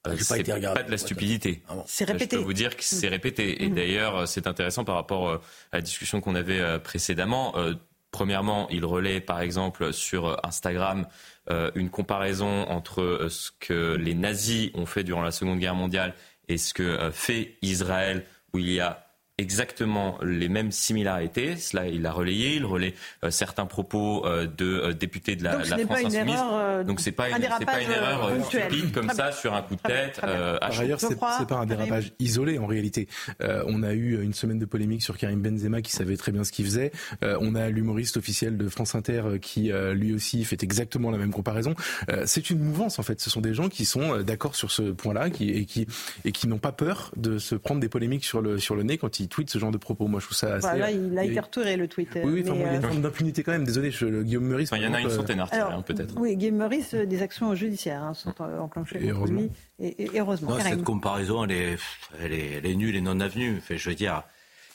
[0.08, 1.62] euh, pas c'est été regardé, pas de la stupidité.
[1.86, 2.36] C'est Ça, répété.
[2.36, 3.12] Je peux vous dire que c'est Mm.
[3.12, 3.64] répété.
[3.64, 3.76] Et Mm.
[3.76, 5.38] d'ailleurs, c'est intéressant par rapport euh,
[5.72, 7.58] à la discussion qu'on avait euh, précédemment.
[7.58, 7.74] Euh,
[8.12, 11.06] Premièrement, il relaie par exemple sur euh, Instagram
[11.50, 15.76] euh, une comparaison entre euh, ce que les nazis ont fait durant la Seconde Guerre
[15.76, 16.14] mondiale
[16.48, 19.05] et ce que euh, fait Israël, où il y a
[19.38, 21.58] exactement les mêmes similarités.
[21.58, 22.56] Cela, il l'a relayé.
[22.56, 22.94] Il relaie
[23.24, 26.02] euh, certains propos euh, de euh, députés de la, Donc, ce la n'est France pas
[26.02, 26.36] une insoumise.
[26.36, 28.64] erreur, euh, Donc c'est pas un une, c'est pas dérapage, une erreur ponctuel.
[28.72, 29.32] stupide comme Très ça bien.
[29.34, 30.22] sur un coup de tête.
[30.24, 31.10] euh, Par ailleurs, crois,
[31.40, 31.68] c'est pas un Karim.
[31.68, 33.08] dérapage isolé en réalité.
[33.42, 36.44] Euh, on a eu une semaine de polémique sur Karim Benzema qui savait très bien
[36.44, 36.92] ce qu'il faisait.
[37.24, 41.18] Euh, on a l'humoriste officiel de France Inter qui euh, lui aussi fait exactement la
[41.18, 41.76] même comparaison.
[42.10, 43.20] Euh, c'est une mouvance en fait.
[43.20, 45.88] Ce sont des gens qui sont d'accord sur ce point-là qui, et qui
[46.24, 48.98] et qui n'ont pas peur de se prendre des polémiques sur le sur le nez
[48.98, 50.08] quand ils tweetent ce genre de propos.
[50.08, 50.68] Moi, je trouve ça assez.
[50.68, 52.10] Voilà, il a et- été retourné le tweet.
[52.16, 53.64] Oui, oui, enfin, bon, il y a une euh, forme d'impunité quand même.
[53.66, 54.72] Désolé, je, le Guillaume Meurice.
[54.72, 56.14] Enfin, il y en a une centaine, alors, hein, peut-être.
[56.18, 59.42] Oui, Guillaume Meurice, euh, des actions judiciaires hein, sont euh, enclenchées Et heureusement.
[59.42, 59.52] lui.
[59.80, 60.52] Et, heureusement.
[60.52, 61.78] Non, cette comparaison, elle est,
[62.22, 63.56] elle est, elle est nulle et non avenue.
[63.58, 64.24] Enfin, je veux dire,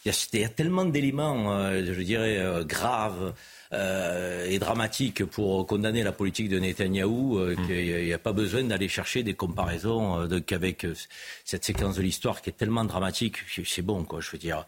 [0.05, 3.35] il y a, il y a tellement d'éléments, euh, je dirais, euh, graves
[3.73, 8.65] euh, et dramatiques pour condamner la politique de Netanyahou euh, qu'il n'y a, pas besoin
[8.65, 10.95] d'aller chercher des comparaisons euh, de- qu'avec euh,
[11.45, 13.37] cette séquence de l'histoire qui est tellement dramatique.
[13.65, 14.67] C'est- bon, quoi, je veux dire.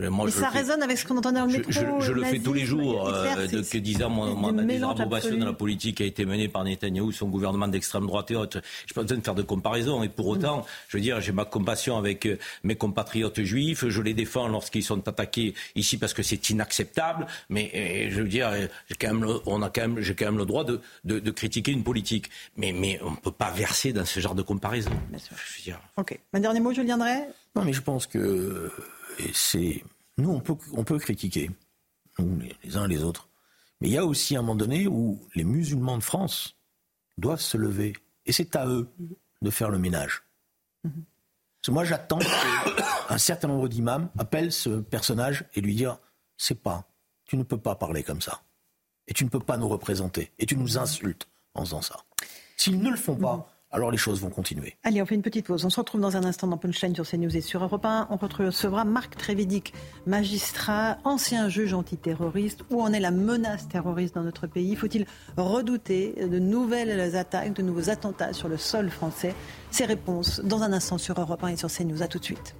[0.00, 1.72] Euh, moi, Mais je ça fais- résonne avec ce qu'on entendait dans le je, métro.
[1.72, 5.38] je- je le fais tous les jours, euh, que disant mélange désapprobation absolu.
[5.40, 8.60] de la politique qui a été menée par Netanyahou, son gouvernement d'extrême droite et autres.
[8.86, 10.02] Je n'ai pas besoin de faire de comparaison.
[10.02, 13.86] Et pour autant, je veux dire, j'ai ma compassion avec euh, mes compatriotes juifs.
[13.88, 17.26] Je les défends lorsqu'ils sont attaqués ici parce que c'est inacceptable.
[17.48, 18.50] Mais et, je veux dire,
[18.88, 21.30] j'ai quand même, le, on a quand même, j'ai quand même le droit de, de,
[21.30, 22.30] critiquer une politique.
[22.56, 24.90] Mais, mais on ne peut pas verser dans ce genre de comparaison.
[25.12, 25.80] Je veux dire.
[25.96, 26.18] Ok.
[26.32, 27.28] Un dernier mot, Julien Drey?
[27.54, 28.72] Non, mais je pense que
[29.32, 29.82] c'est.
[30.18, 31.50] Nous, on peut, on peut critiquer,
[32.18, 33.28] nous, les uns et les autres.
[33.80, 36.56] Mais il y a aussi un moment donné où les musulmans de France
[37.18, 37.92] doivent se lever.
[38.24, 38.88] Et c'est à eux
[39.42, 40.22] de faire le ménage.
[41.68, 45.98] moi, j'attends qu'un certain nombre d'imams appellent ce personnage et lui dire
[46.38, 46.88] c'est pas,
[47.26, 48.42] tu ne peux pas parler comme ça.
[49.08, 50.32] Et tu ne peux pas nous représenter.
[50.38, 51.96] Et tu nous insultes en faisant ça.
[52.56, 54.76] S'ils ne le font pas, alors les choses vont continuer.
[54.84, 55.64] Allez, on fait une petite pause.
[55.64, 58.08] On se retrouve dans un instant dans Punchline sur CNews et sur Europe 1.
[58.10, 59.74] On recevra Marc Trévidic,
[60.06, 62.62] magistrat, ancien juge antiterroriste.
[62.70, 64.76] Où en est la menace terroriste dans notre pays?
[64.76, 69.34] Faut-il redouter de nouvelles attaques, de nouveaux attentats sur le sol français?
[69.70, 72.02] Ces réponses dans un instant sur Europe 1 et sur CNews.
[72.02, 72.54] À tout de suite.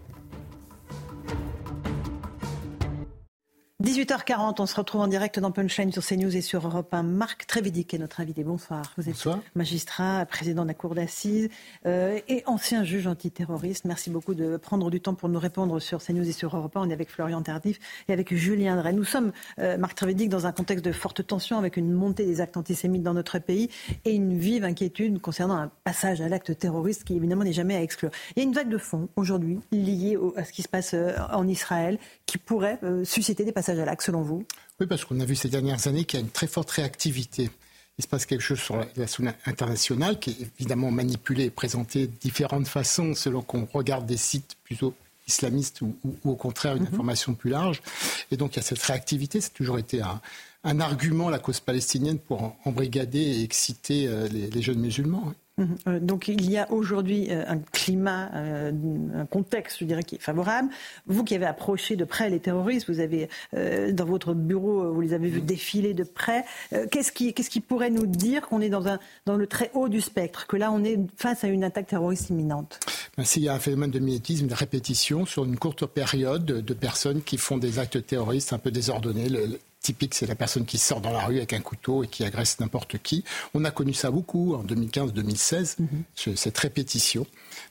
[3.85, 7.03] 18h40, on se retrouve en direct dans Punchline sur CNews et sur Europe 1.
[7.03, 8.43] Marc Trévidic est notre invité.
[8.43, 8.95] Bonsoir.
[8.97, 11.51] Vous êtes magistrat, président de la Cour d'assises
[11.85, 13.85] euh, et ancien juge antiterroriste.
[13.85, 16.81] Merci beaucoup de prendre du temps pour nous répondre sur CNews et sur Europe 1.
[16.81, 17.79] On est avec Florian Tardif
[18.09, 18.95] et avec Julien Drey.
[18.95, 22.41] Nous sommes, euh, Marc Trévidic, dans un contexte de forte tension avec une montée des
[22.41, 23.69] actes antisémites dans notre pays
[24.07, 27.83] et une vive inquiétude concernant un passage à l'acte terroriste qui évidemment n'est jamais à
[27.83, 28.11] exclure.
[28.37, 31.13] Il y a une vague de fond aujourd'hui liée à ce qui se passe euh,
[31.31, 34.45] en Israël qui pourrait susciter des passages à l'acte, selon vous?
[34.81, 37.51] Oui, parce qu'on a vu ces dernières années qu'il y a une très forte réactivité.
[37.99, 42.07] Il se passe quelque chose sur la scène internationale qui est évidemment manipulé et présenté
[42.07, 44.95] de différentes façons selon qu'on regarde des sites plutôt
[45.27, 46.89] islamistes ou, au contraire une mhm.
[46.89, 47.83] information plus large.
[48.31, 50.21] Et donc il y a cette réactivité, c'est toujours été un,
[50.65, 55.33] un, argument, la cause palestinienne, pour embrigader et exciter euh, les, les jeunes musulmans.
[55.59, 55.77] Mhm.
[55.89, 58.73] Euh, donc il y a aujourd'hui euh, un climat, euh,
[59.15, 60.69] un contexte, je dirais, qui est favorable.
[61.07, 65.13] Vous qui avez approché de près les terroristes, vous avez dans votre bureau, vous les
[65.13, 66.45] avez vus défiler de près.
[66.91, 69.89] Qu'est-ce qui, qu'est-ce qui pourrait nous dire qu'on est dans, un, dans le très haut
[69.89, 72.81] du spectre, que là on est face à une attaque terroriste imminente?
[73.17, 76.75] Ben, S'il y a un phénomène de mimétisme, de répétition sur une courte période de
[76.75, 79.29] personnes qui font des actes terroristes un peu désordonnés.
[79.29, 82.25] Le, typique, c'est la personne qui sort dans la rue avec un couteau et qui
[82.25, 83.25] agresse n'importe qui.
[83.55, 86.37] On a connu ça beaucoup en 2015-2016, mhm.
[86.37, 87.27] cette répétition.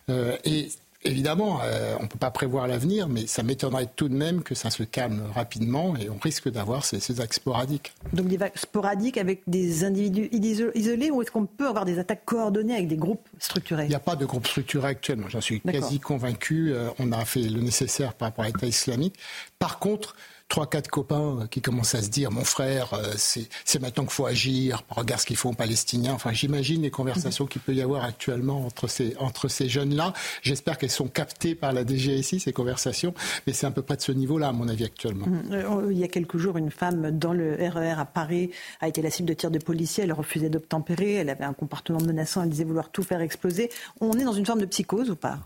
[0.10, 0.70] Euh, et
[1.06, 4.56] Évidemment, euh, on ne peut pas prévoir l'avenir, mais ça m'étonnerait tout de même que
[4.56, 7.94] ça se calme rapidement et on risque d'avoir ces, ces, actes sporadiques.
[8.12, 12.26] Donc des vagues sporadiques avec des individus isolés ou est-ce qu'on peut avoir des attaques
[12.26, 13.84] coordonnées avec des groupes structurés?
[13.84, 16.74] Il n'y a pas de groupe structuré actuellement, j'en suis quasi convaincu.
[16.74, 19.16] Euh, on a fait le nécessaire par rapport à l'État islamique.
[19.60, 20.16] Par contre,
[20.48, 24.14] trois, quatre copains euh, qui commencent à se dire, mon frère, euh, c'est maintenant qu'il
[24.14, 26.14] faut agir, regarde ce qu'ils font aux Palestiniens.
[26.14, 30.14] Enfin, j'imagine les conversations qu'il peut y avoir actuellement entre ces, entre ces jeunes-là.
[30.42, 33.14] J'espère qu'elles sont captées par la DGSI, ces conversations,
[33.48, 35.28] mais c'est à peu près de ce niveau-là, à mon avis, actuellement.
[35.28, 35.42] Mmh.
[35.52, 38.52] Euh, il y a quelques jours, une femme dans le RER e à Paris
[38.82, 40.04] a été la cible de tirs de policiers.
[40.04, 43.70] Elle refusait d'obtempérer, elle avait un comportement menaçant, elle disait vouloir tout faire exploser.
[44.00, 45.40] On est dans une forme de psychose ou pas?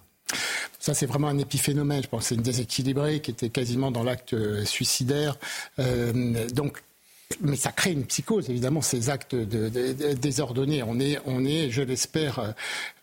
[0.80, 2.04] Ça, c'est vraiment un épiphénomène.
[2.04, 5.38] Je pense c'est une déséquilibrée qui était quasiment dans l'acte euh, suicidaire.
[5.80, 6.84] Euh, donc,
[7.42, 10.82] mais ça crée une psychose, évidemment, ces actes désordonnés.
[10.84, 12.56] On est, je l'espère,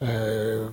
[0.02, 0.68] euh,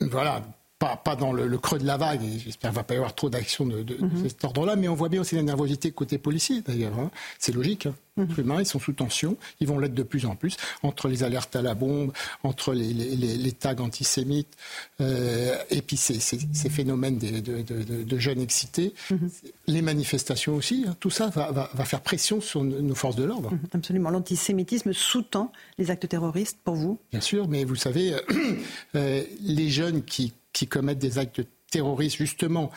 [0.00, 0.42] voilà,
[0.78, 2.96] pas, pas dans le, creux de la vague, et j'espère qu'il ne va pas y
[2.98, 4.28] avoir trop d'actions de, de, mhm.
[4.28, 6.98] cet ordre-là, mais on voit bien aussi la nervosité côté policier, d'ailleurs.
[6.98, 7.10] Hein.
[7.38, 7.86] C'est logique.
[7.86, 7.94] Hein.
[8.18, 8.28] Mhm.
[8.36, 11.22] Les mains, ils sont sous tension, ils vont l'être de plus en plus, entre les
[11.22, 12.12] alertes à la bombe,
[12.42, 14.54] entre les, les, les tags antisémites,
[15.00, 17.62] euh, et puis ces, ces, ces phénomènes de,
[18.02, 19.30] de, jeunes excités, mhm.
[19.66, 20.96] les manifestations aussi, hein.
[21.00, 23.50] tout ça va, va, va, faire pression sur nos forces de l'ordre.
[23.72, 24.10] Absolument.
[24.10, 26.98] L'antisémitisme sous-tend les actes terroristes pour vous?
[27.12, 28.14] Bien sûr, mais vous savez,
[28.94, 32.70] euh, les jeunes qui qui commettent des actes terroristes, justement,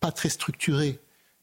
[0.00, 0.98] pas très structurés,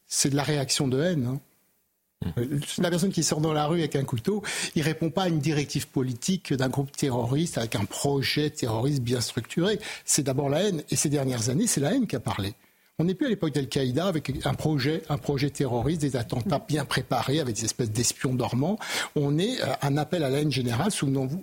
[0.08, 1.26] c'est de la réaction de haine.
[1.26, 2.32] Hein.
[2.36, 2.82] Mmh.
[2.82, 4.42] La personne qui sort dans la rue avec un couteau,
[4.74, 9.20] il répond pas à une directive politique d'un groupe terroriste avec un projet terroriste bien
[9.20, 9.78] structuré.
[10.04, 10.82] C'est d'abord la haine.
[10.90, 12.54] Et ces dernières années, c'est la haine qui a parlé.
[13.00, 16.84] On n'est plus à l'époque d'Al-Qaïda avec un projet, un projet terroriste, des attentats bien
[16.84, 18.78] préparés avec des espèces d'espions dormants.
[19.16, 20.92] On est à euh, un appel à la haine générale.
[20.92, 21.42] Souvenons-vous,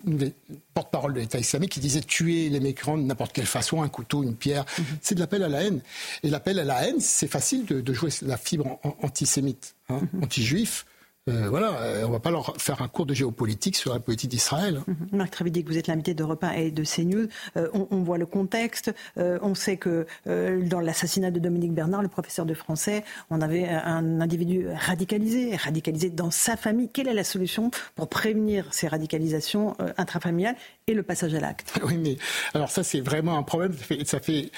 [0.74, 4.24] porte-parole de l'État islamique qui disait tuer les mécrans de n'importe quelle façon, un couteau,
[4.24, 4.64] une pierre.
[4.78, 4.86] Mhm.
[5.02, 5.82] C'est de l'appel à la haine.
[6.24, 10.24] Et l'appel à la haine, c'est facile de, jouer la fibre antisémite, hein, mhm.
[10.24, 10.86] anti-juif.
[11.30, 14.00] Euh, voilà, euh, on ne va pas leur faire un cours de géopolitique sur la
[14.00, 14.82] politique d'Israël.
[14.88, 15.08] Mhm.
[15.12, 17.28] Marc Trévidier, vous êtes l'invité d'Europe 1 et de CNews.
[17.58, 18.92] Euh, on, voit le contexte.
[19.18, 24.20] on sait que dans l'assassinat de Dominique Bernard, le professeur de français, on avait un
[24.20, 26.90] individu radicalisé, radicalisé dans sa famille.
[26.92, 30.56] Quelle est la solution pour prévenir ces radicalisations intrafamiliales
[30.88, 31.80] et le passage à l'acte?
[31.84, 32.18] Oui, mais
[32.54, 33.74] alors ça, c'est vraiment un problème.
[34.06, 34.50] Ça fait,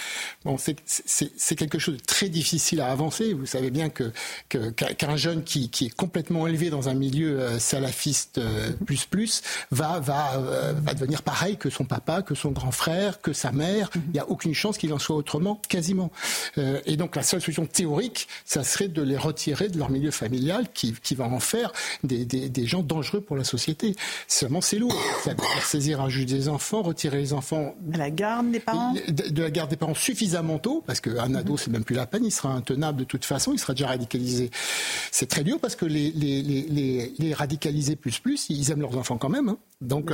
[0.45, 3.34] bon, c'est quelque chose de très difficile à avancer.
[3.34, 4.11] Vous savez bien que
[4.49, 9.41] qu'un jeune qui, qui est complètement élevé dans un milieu euh, salafiste euh, plus plus
[9.72, 13.52] va va euh, va devenir pareil que son papa, que son grand frère, que sa
[13.52, 13.90] mère.
[13.95, 16.11] Il n'y a aucune chance qu'il en soit autrement, quasiment.
[16.57, 20.68] et donc la seule solution théorique, ça serait de les retirer de leur milieu familial,
[20.73, 21.72] qui, qui va en faire
[22.03, 23.95] des, des, des gens dangereux pour la société.
[24.27, 24.95] Seulement c'est lourd.
[25.23, 28.94] Ça veut saisir un juge des enfants, retirer les enfants de la garde des parents,
[28.94, 32.26] de, la garde des parents suffisamment tôt, parce qu'un ado c'est même plus la peine,
[32.26, 34.49] il sera intenable de toute façon, il sera déjà radicalisé.
[35.11, 38.98] C'est très dur parce que les, les, les, les, radicalisés plus plus, ils aiment leurs
[38.98, 39.49] enfants quand même.
[39.49, 39.57] Hein.
[39.82, 40.11] Donc,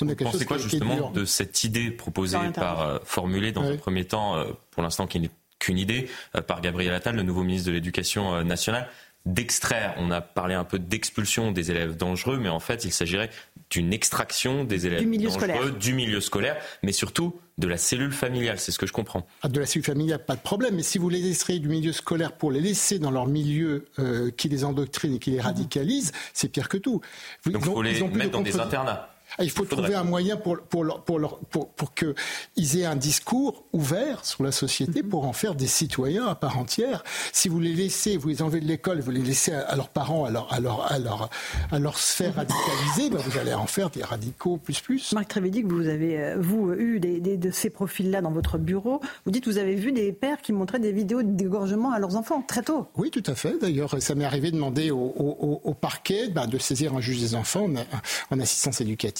[0.00, 3.76] on a quelque chose quoi justement de cette idée proposée par, euh, formulée dans le
[3.76, 7.42] premier temps, euh, pour l'instant qui n'est qu'une idée, euh, par Gabriel Attal, le nouveau
[7.42, 8.88] ministre de l'Éducation nationale,
[9.28, 9.94] d'extraire.
[9.98, 13.30] On a parlé un peu d'expulsion des élèves dangereux, mais en fait, il s'agirait
[13.70, 18.58] d'une extraction des élèves du dangereux du milieu scolaire, mais surtout de la cellule familiale,
[18.58, 19.26] c'est ce que je comprends.
[19.42, 21.92] Ah, de la cellule familiale, pas de problème, mais si vous les extrayez du milieu
[21.92, 26.12] scolaire pour les laisser dans leur milieu euh, qui les endoctrine et qui les radicalise,
[26.32, 27.00] c'est pire que tout.
[27.44, 29.10] Donc il faut les mettre dans des internats.
[29.36, 32.86] Ah, il faut trouver un moyen pour, pour, leur, pour, leur, pour, pour qu'ils aient
[32.86, 37.04] un discours ouvert sur la société pour en faire des citoyens à part entière.
[37.32, 40.24] Si vous les laissez, vous les enlevez de l'école, vous les laissez à, leurs parents,
[40.24, 41.28] à leur, à leur, à leur,
[41.70, 45.12] à leur sphère radicalisée, ben vous allez en faire des radicaux plus plus.
[45.12, 49.00] Marc Trévédic, vous avez euh, vous eu des, des, de ces profils-là dans votre bureau.
[49.26, 51.98] Vous dites que vous avez vu des pères qui montraient des vidéos de dégorgement à
[51.98, 52.86] leurs enfants très tôt.
[52.96, 53.58] Oui, tout à fait.
[53.60, 57.20] D'ailleurs, ça m'est arrivé de demander au, au, au parquet ben, de saisir un juge
[57.20, 59.17] des enfants en, en assistance éducative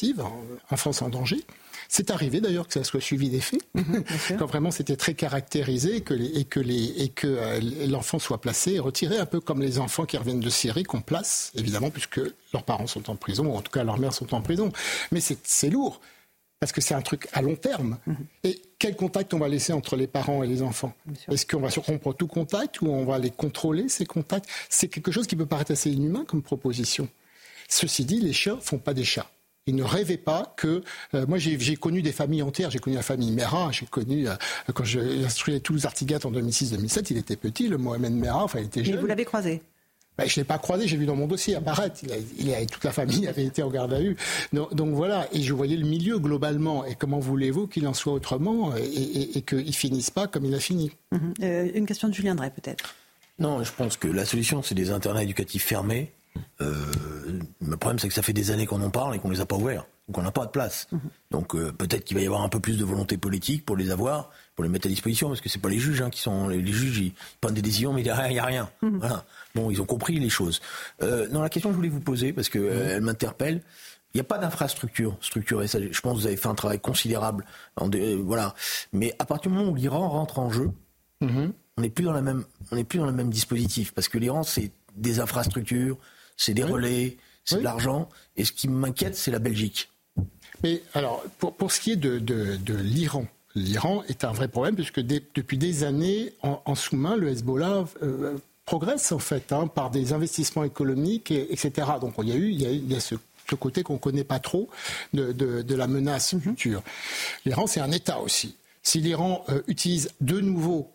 [0.71, 1.45] en France en danger.
[1.89, 4.05] C'est arrivé d'ailleurs que ça soit suivi des faits, mhm,
[4.39, 8.73] quand vraiment c'était très caractérisé et que, et que, et que euh, l'enfant soit placé
[8.73, 12.21] et retiré, un peu comme les enfants qui reviennent de Syrie qu'on place, évidemment, puisque
[12.53, 14.71] leurs parents sont en prison, ou en tout cas leurs mères sont en prison.
[15.13, 16.01] Mais c'est lourd,
[16.61, 17.97] parce que c'est un truc à long terme.
[18.07, 18.17] Mhm.
[18.45, 20.93] Et quel contact on va laisser entre les parents et les enfants?
[21.31, 24.49] Est-ce qu'on va rompre tout contact ou on va les contrôler, ces contacts?
[24.69, 27.09] C'est quelque chose qui peut paraître assez inhumain comme proposition.
[27.69, 29.31] Ceci dit, les chats font pas des chats.
[29.69, 30.83] Ils ne rêvaient pas que.
[31.15, 32.71] Euh, moi, j'ai connu des familles entières.
[32.71, 33.71] J'ai connu la famille Mera.
[33.71, 34.35] J'ai connu euh,
[34.73, 37.07] quand j'ai tous les Artigat en 2006-2007.
[37.11, 38.45] Il était petit, le Mohamed Mera.
[38.45, 38.95] Enfin, il était jeune.
[38.95, 39.63] Et vous l'avez croisé
[40.17, 42.01] ben, je ne l'ai pas croisé, j'ai vu dans mon dossier apparaître.
[42.41, 44.17] Il, a, toute la famille avait été en garde à vue.
[44.53, 46.85] Donc, donc, voilà, et je voyais le milieu globalement.
[46.85, 50.55] Et comment voulez-vous qu'il en soit autrement et, et, et qu'il finisse pas comme il
[50.57, 50.91] a fini?
[51.13, 51.35] Mhm.
[51.45, 52.97] euh, Une question de Julien Drey peut-être.
[53.39, 56.18] Non, je pense que la solution, c'est des internats éducatifs fermés euh,
[56.61, 59.47] le problème, c'est que ça fait des années qu'on en parle et qu'on les a
[59.47, 60.87] pas ouverts, qu'on n'a pas de place.
[60.93, 61.01] Mhm.
[61.31, 63.91] Donc euh, peut-être qu'il va y avoir un peu plus de volonté politique pour les
[63.91, 66.49] avoir, pour les mettre à disposition, parce que c'est pas les juges hein, qui sont
[66.49, 68.71] les, juges, ils prennent des décisions, mais il n'y a, rien.
[68.83, 68.99] Mhm.
[68.99, 69.25] Voilà.
[69.55, 70.61] Bon, ils ont compris les choses.
[71.03, 73.63] Euh, non, la question que je voulais vous poser, parce qu'elle euh, elle m'interpelle.
[74.15, 75.67] Il n'y a pas d'infrastructure structurée.
[75.69, 77.45] je pense que vous avez fait un travail considérable.
[77.77, 78.55] voilà.
[78.93, 80.71] Mais à partir du moment où l'Iran rentre en jeu,
[81.21, 81.53] mhm.
[81.77, 84.17] on n'est plus dans la même, on n'est plus dans le même dispositif, parce que
[84.17, 85.99] l'Iran c'est des infrastructures,
[86.39, 88.09] c'est des relais, c'est de l'argent.
[88.37, 89.91] Et ce qui m'inquiète, c'est la Belgique.
[90.63, 94.75] Mais alors, pour, pour ce qui est de, de, l'Iran, l'Iran est un vrai problème
[94.75, 100.13] puisque depuis des années, en, sous-main, le Hezbollah euh, progresse en fait hein, par des
[100.13, 101.89] investissements économiques, etc.
[102.01, 103.15] Donc il y a eu, il y a, ce,
[103.55, 104.69] côté qu'on ne connaît pas trop
[105.13, 106.41] de, de la menace mhm.
[106.41, 106.83] future.
[107.45, 108.57] L'Iran, c'est un État aussi.
[108.83, 110.91] Si l'Iran euh, utilise de nouveau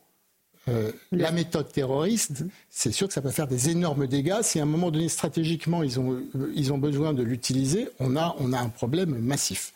[0.69, 4.41] euh, la méthode terroriste, c'est sûr que ça peut faire des énormes dégâts.
[4.44, 8.15] Si à un moment donné, stratégiquement, ils ont, euh, ils ont besoin de l'utiliser, on
[8.15, 9.73] a, on a un problème massif.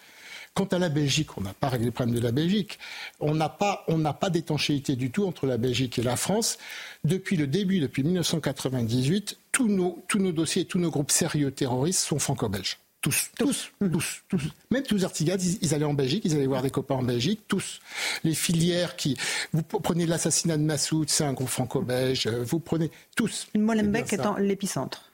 [0.53, 2.79] Quant à la Belgique, on n'a pas réglé le problème de la Belgique.
[3.19, 3.85] On n'a pas,
[4.19, 6.57] pas d'étanchéité du tout entre la Belgique et la France.
[7.03, 11.99] Depuis le début, depuis 1998, tous nos, tous nos dossiers, tous nos groupes sérieux terroristes
[11.99, 12.79] sont franco-belges.
[13.01, 14.41] Tous, tous, tous, tous.
[14.71, 17.41] Même tous les Artigades, ils, allaient en Belgique, ils allaient voir des copains en Belgique,
[17.47, 17.79] tous.
[18.23, 19.15] Les filières qui.
[19.53, 23.47] Vous prenez l'assassinat de Massoud, c'est un groupe franco-belge, euh, vous prenez tous.
[23.55, 25.06] Molenbeek étant l'épicentre.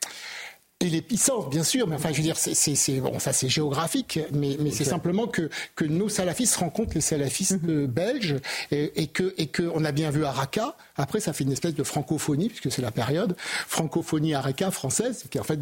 [0.84, 4.58] Et l'épicentre, bien sûr, mais enfin, je veux dire, c'est bon, ça c'est géographique, mais,
[4.60, 7.86] mais c'est simplement que, que nos salafistes rencontrent les salafistes mhm.
[7.88, 8.36] belges
[8.72, 10.76] et, et que et que on a bien vu à Raqqa.
[10.96, 15.24] Après, ça fait une espèce de francophonie puisque c'est la période francophonie à Raqqa française,
[15.30, 15.60] qui est en fait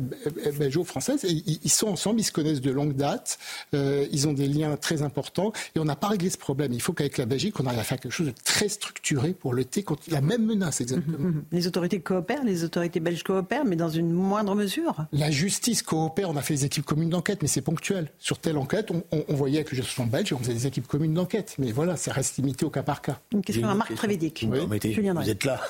[0.58, 1.24] belgeo-française.
[1.26, 1.32] Et
[1.64, 3.38] ils, sont ensemble, ils se connaissent de longue date,
[3.74, 6.74] euh, ils ont des liens très importants et on n'a pas réglé ce problème.
[6.74, 9.54] Il faut qu'avec la Belgique, on arrive à faire quelque chose de très structuré pour
[9.54, 11.18] lutter contre la même menace exactement.
[11.20, 11.44] Mhm, mhm.
[11.52, 15.06] Les autorités coopèrent, les autorités belges coopèrent, mais dans une moindre mesure.
[15.14, 18.12] La justice coopère, on a fait des équipes communes d'enquête, mais c'est ponctuel.
[18.18, 20.88] Sur telle enquête, on, on, on voyait avec le gestion belge, on faisait des équipes
[20.88, 21.56] communes d'enquête.
[21.60, 23.20] Mais voilà, ça reste limité au cas par cas.
[23.34, 24.46] Une question à Marc Trévédic.
[24.46, 25.62] Vous, permettez, vous êtes là.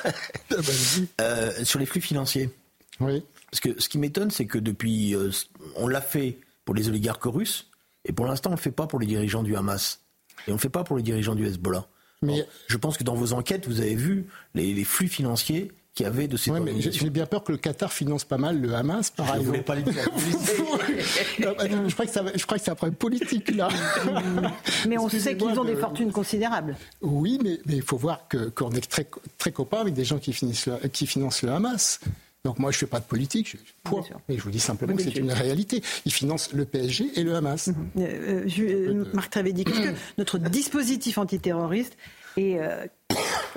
[1.22, 2.52] euh, sur les flux financiers.
[3.00, 3.24] Oui.
[3.50, 5.16] Parce que ce qui m'étonne, c'est que depuis.
[5.16, 5.32] Euh,
[5.76, 7.68] on l'a fait pour les oligarques russes,
[8.06, 10.02] et pour l'instant, on ne le fait pas pour les dirigeants du Hamas.
[10.48, 11.88] Et on ne le fait pas pour les dirigeants du Hezbollah.
[12.22, 15.72] Mais Alors, je pense que dans vos enquêtes, vous avez vu les, les flux financiers
[15.94, 18.38] qu'il y avait de ces ouais, mais J'ai bien peur que le Qatar finance pas
[18.38, 19.48] mal le Hamas, par je exemple.
[19.48, 19.76] voulais pas
[21.40, 23.68] je, crois que ça, je crois que c'est un problème politique, là.
[24.88, 25.72] mais on sait qu'ils ont de...
[25.72, 26.78] des fortunes considérables.
[27.02, 29.08] Oui, mais il faut voir qu'on qu est très,
[29.38, 32.00] très copains avec des gens qui, finissent le, qui financent le Hamas.
[32.44, 34.04] Donc moi, je ne fais pas de politique, je, point.
[34.28, 35.84] Mais je vous dis simplement que c'est une réalité.
[36.06, 37.68] Ils financent le PSG et le Hamas.
[37.68, 38.02] Mm -hmm.
[38.02, 41.98] euh, je, euh, Marc Trévédic, est-ce que notre dispositif antiterroriste
[42.38, 42.88] est euh,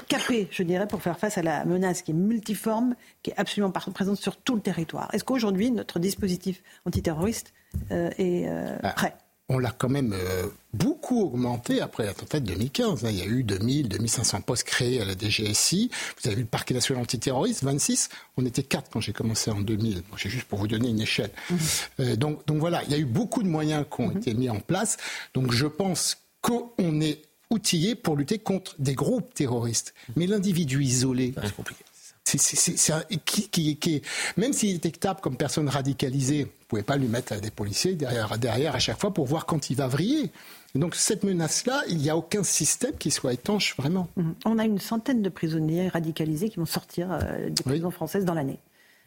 [0.09, 3.71] capé, je dirais, pour faire face à la menace qui est multiforme, qui est absolument
[3.71, 7.53] présente sur tout le territoire Est-ce qu'aujourd'hui, notre dispositif antiterroriste
[7.91, 8.49] euh, est
[8.83, 8.91] ah.
[8.91, 9.17] prêt?
[9.49, 13.05] on l'a quand même euh, beaucoup augmenté après l'attentat de 2015.
[13.05, 13.11] Hein.
[13.11, 15.91] Il y a eu 2000, 2500 postes créés à la DGSI.
[16.21, 18.09] Vous avez vu le parquet national antiterroriste, 26.
[18.39, 20.03] On était 4 quand j'ai commencé en 2000.
[20.11, 21.31] Bon, c'est juste pour vous donner une échelle.
[21.51, 21.57] Mmh.
[22.01, 24.17] Euh, donc, donc voilà, il y a eu beaucoup de moyens qui ont mmh.
[24.17, 24.97] été mis en place.
[25.35, 27.21] Donc je pense qu'on est
[27.55, 29.95] outillé pour lutter contre des groupes terroristes.
[30.17, 31.85] Mais l'individu isolé, c'est compliqué.
[32.27, 34.03] C'est, c'est, c'est un, qui, qui, qui,
[34.39, 37.95] même s'il est détectable comme personne radicalisée, vous ne pouvez pas lui mettre des policiers
[37.95, 40.31] derrière, derrière à chaque fois pour voir quand il va vriller.
[40.75, 44.09] Donc cette menace-là, il n'y a aucun système qui soit étanche vraiment.
[44.17, 44.31] Mmh.
[44.47, 47.95] On a une centaine de prisonniers radicalisés qui vont sortir euh, des prisons oui.
[47.95, 48.59] françaises dans l'année.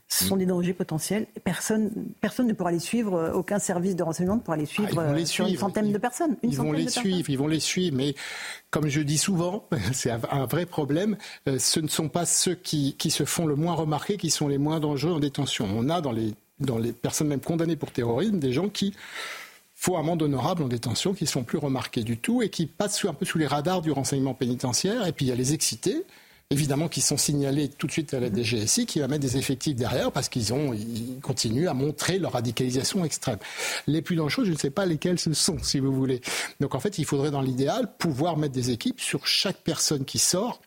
[0.10, 1.28] Ce sont des dangers potentiels.
[1.44, 4.90] Personne, personne ne pourra les suivre, aucun service de renseignement ne pourra les suivre.
[4.92, 5.50] Ah, ils vont les suivre.
[5.50, 6.38] Une centaine ils, de personnes.
[6.44, 7.26] Une ils vont les de suivre, personnes.
[7.34, 7.98] ils vont les suivre.
[7.98, 8.16] Mais
[8.70, 11.18] comme je dis souvent, c'est un vrai problème.
[11.58, 14.58] Ce ne sont pas ceux qui, qui se font le moins remarquer qui sont les
[14.58, 15.68] moins dangereux en détention.
[15.76, 18.94] On a dans les, dans les personnes même condamnées pour terrorisme des gens qui
[19.76, 23.14] font amende honorable en détention, qui sont plus remarqués du tout et qui passent un
[23.14, 25.06] peu sous les radars du renseignement pénitentiaire.
[25.06, 26.06] Et puis il y a les excités
[26.50, 29.76] évidemment qui sont signalés tout de suite à la DGSI, qui va mettre des effectifs
[29.76, 33.40] derrière parce qu'ils ont, ils continuent à montrer leur radicalisation extrême.
[33.86, 36.22] Les plus dangereux, je ne sais pas lesquels ce sont, si vous voulez.
[36.60, 40.20] Donc en fait, il faudrait dans l'idéal pouvoir mettre des équipes sur chaque personne qui
[40.20, 40.62] sort.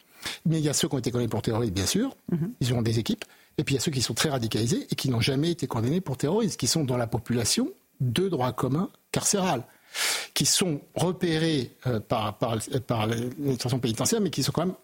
[0.44, 2.15] Mais il y a ceux qui ont été condamnés pour terrorisme, bien sûr.
[2.31, 2.51] Mm -hmm.
[2.61, 3.24] Ils auront des équipes.
[3.57, 5.66] Et puis il y a ceux qui sont très radicalisés et qui n'ont jamais été
[5.66, 7.69] condamnés pour terrorisme, qui sont dans la population
[8.01, 9.65] de droit commun carcéral
[10.35, 14.75] qui sont repérés euh, par, par, par l'administration pénitentiaire, mais qui sont quand même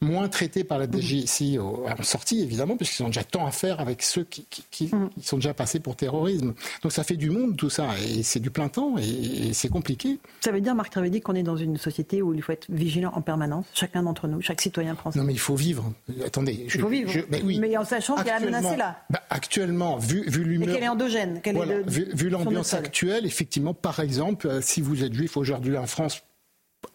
[0.00, 4.02] moins traités par la DGSI en sortie, évidemment, puisqu'ils ont déjà tant à faire avec
[4.02, 6.54] ceux qui, qui, qui, qui, sont déjà passés pour terrorisme.
[6.82, 9.68] Donc ça fait du monde, tout ça, et c'est du plein temps, et, et c'est
[9.68, 10.18] compliqué.
[10.40, 13.12] Ça veut dire, Marc Trévédic, qu'on est dans une société où il faut être vigilant
[13.14, 15.18] en permanence, chacun d'entre nous, chaque citoyen français.
[15.18, 15.92] Non, mais il faut vivre.
[16.24, 16.64] Attendez.
[16.68, 17.58] Je, il faut vivre, je, mais, oui.
[17.58, 19.00] mais en sachant qu'il y a la menace là.
[19.10, 20.74] Bah, actuellement, vu, vu l'humeur...
[20.74, 21.40] Qu'elle est endogène.
[21.42, 25.36] Qu voilà, est de, vu, vu l'ambiance actuelle, effectivement, par exemple, si vous êtes juif
[25.36, 26.22] aujourd'hui en France,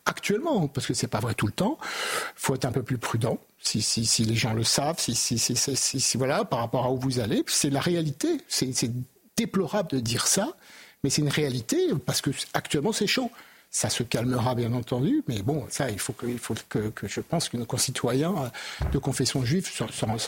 [0.06, 1.78] actuellement, parce que c'est pas vrai tout le temps,
[2.36, 3.38] faut être un peu plus prudent.
[3.60, 7.00] Si, si, si les gens le savent, si, si, si voilà, par rapport à où
[7.00, 8.42] vous allez, c'est la réalité.
[8.48, 8.92] C'est
[9.38, 10.56] déplorable de dire ça,
[11.04, 13.32] mais c'est une réalité parce que actuellement c'est chaud.
[13.76, 17.08] Ça se calmera bien entendu, mais bon, ça, il faut que, il faut que, que
[17.08, 18.52] je pense que nos concitoyens
[18.92, 19.88] de confession juive s'en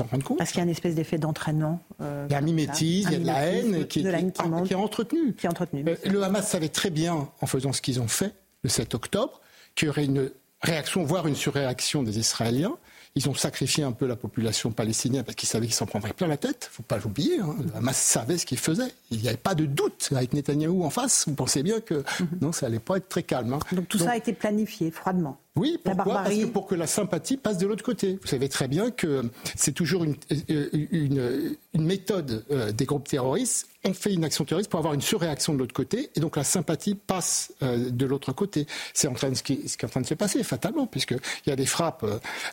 [0.10, 0.40] rendent compte.
[0.40, 1.80] Parce qu'il y a une espèce d'effet d'entraînement.
[2.02, 4.20] Euh, il y a un mimétisme, il y a de la haine qui, de la
[4.20, 5.34] haine qui, qui, qui, est entretenue.
[5.36, 8.34] Qui est entretenue euh, le Hamas savait très bien, en faisant ce qu'ils ont fait
[8.64, 9.40] le 7 octobre,
[9.76, 10.32] qu'il y aurait une
[10.64, 12.76] réaction, voire une surréaction des Israéliens.
[13.18, 16.28] Ils ont sacrifié un peu la population palestinienne parce qu'ils savaient qu'ils s'en prendraient plein
[16.28, 16.70] la tête.
[16.72, 17.40] Faut pas l'oublier.
[17.40, 17.56] Hein.
[17.64, 18.92] Le Hamas savait ce qu'il faisait.
[19.10, 21.24] Il n'y avait pas de doute avec Netanyahou en face.
[21.26, 22.28] Vous pensez bien que -hmm.
[22.42, 23.54] non, ça allait pas être très calme.
[23.54, 23.60] Hein.
[23.72, 25.38] Donc tout Donc, ça a été planifié froidement.
[25.56, 26.16] Oui, pourquoi?
[26.16, 28.20] Parce que pour que la sympathie passe de l'autre côté.
[28.22, 29.24] Vous savez très bien que
[29.56, 30.16] c'est toujours une,
[30.50, 33.68] une, une méthode euh, des groupes terroristes.
[33.86, 36.44] On fait une action terroriste pour avoir une surréaction de l'autre côté, et donc la
[36.44, 38.68] sympathie passe euh, de l'autre côté.
[38.94, 40.88] C'est en train de, ce, qui, ce qui est en train de se passer, fatalement,
[40.88, 42.06] puisqu'il y a des frappes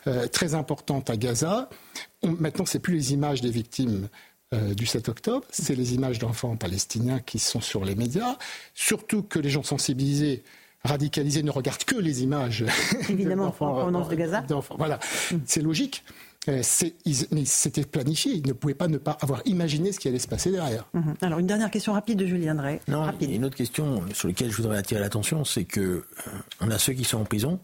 [0.07, 1.69] euh, très importantes à Gaza.
[2.21, 4.07] On, maintenant, c'est plus les images des victimes
[4.53, 8.37] euh, du 7 octobre, c'est les images d'enfants palestiniens qui sont sur les médias,
[8.75, 10.43] surtout que les gens sensibilisés
[10.83, 12.65] radicalisés ne regardent que les images
[13.09, 14.43] évidemment en provenance de Gaza.
[14.77, 14.99] Voilà,
[15.31, 15.37] mm.
[15.45, 16.03] c'est logique.
[16.49, 16.61] Euh,
[17.31, 18.33] mais c'était planifié.
[18.33, 20.85] Ils ne pouvaient pas ne pas avoir imaginé ce qui allait se passer derrière.
[20.93, 21.25] Mm -hmm.
[21.25, 22.81] Alors, une dernière question rapide de Julien Drey.
[22.87, 23.31] Non, rapide.
[23.31, 26.03] une autre question sur laquelle je voudrais attirer l'attention, c'est que euh,
[26.59, 27.59] on a ceux qui sont en prison,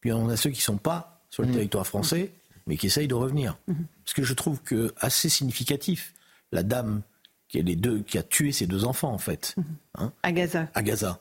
[0.00, 1.52] puis on a ceux qui ne sont pas sur le mmh.
[1.52, 2.32] territoire français,
[2.66, 3.56] mais qui essayent de revenir.
[3.66, 3.74] Mmh.
[4.04, 6.12] Parce que je trouve que assez significatif,
[6.52, 7.02] la dame
[7.48, 9.54] qui a, les deux, qui a tué ses deux enfants, en fait.
[9.98, 10.68] Hein, à Gaza.
[10.74, 11.18] À Gaza.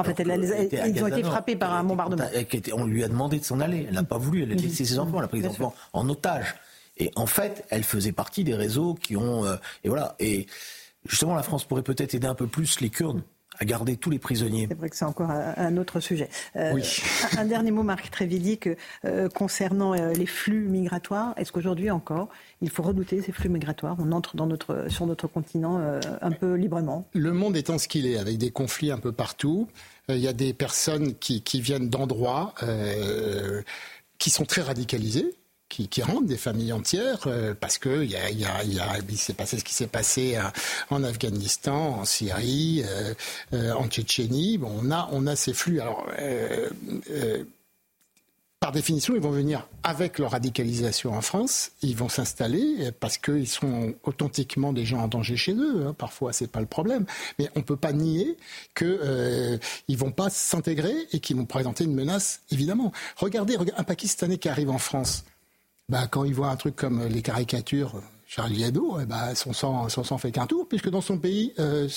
[0.00, 2.24] En fait, elle, elle, elle, ils ont été frappés par un bombardement.
[2.72, 3.86] On lui a demandé de s'en aller.
[3.88, 4.44] Elle n'a pas voulu.
[4.44, 5.18] Elle a laissé ses enfants.
[5.18, 6.54] Elle a pris ses enfants en otage.
[6.98, 9.44] Et en fait, elle faisait partie des réseaux qui ont...
[9.44, 10.14] Euh, et voilà.
[10.18, 10.46] Et
[11.06, 13.22] justement, la France pourrait peut-être aider un peu plus les Kurdes
[13.58, 14.66] à garder tous les prisonniers.
[14.68, 16.28] C'est vrai que c'est encore un autre sujet.
[16.56, 16.82] Euh, oui.
[17.36, 21.34] un, dernier mot, Marc Trévidy, que, euh, concernant euh, les flux migratoires.
[21.36, 22.28] Est-ce qu'aujourd'hui encore,
[22.62, 23.96] il faut redouter ces flux migratoires?
[23.98, 25.80] On entre dans notre, sur notre continent
[26.20, 27.06] un peu librement.
[27.12, 29.68] Le monde étant ce qu'il est, avec des conflits un peu partout,
[30.08, 32.54] il y a des personnes qui, qui viennent d'endroits
[34.18, 35.34] qui sont très radicalisées
[35.68, 38.98] qui, qui rendent des familles entières euh, parce que y a, y a, y a,
[39.08, 40.42] il s'est passé ce qui s'est passé euh,
[40.90, 42.84] en Afghanistan, en Syrie,
[43.52, 44.58] euh, en Tchétchénie.
[44.58, 45.80] Bon, on a on a ces flux.
[45.80, 46.06] Alors
[48.60, 51.70] par définition, ils vont venir avec leur radicalisation en France.
[51.82, 55.86] Ils vont s'installer parce qu'ils sont authentiquement des gens en danger chez eux.
[55.86, 55.94] Hein.
[55.96, 57.06] Parfois, c'est pas le problème,
[57.38, 58.36] mais on peut pas nier
[58.74, 62.40] qu'ils euh, ils vont pas s'intégrer et qu'ils vont présenter une menace.
[62.50, 65.24] Évidemment, regardez un Pakistanais qui arrive en France
[65.88, 68.00] bah, quand il voit un truc comme les caricatures
[68.30, 71.54] Charlie Hebdo, eh ben, son sang, son sang fait qu'un tour, puisque dans son pays,
[71.58, 71.88] euh,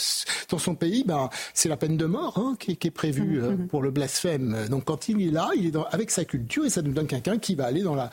[0.47, 3.43] dans son pays, ben, c'est la peine de mort hein, qui, qui, est prévue mmh,
[3.43, 3.67] euh, mmh.
[3.67, 4.67] pour le blasphème.
[4.69, 7.07] Donc quand il est là, il est dans, avec sa culture et ça nous donne
[7.07, 8.09] quelqu'un qui va aller dans la,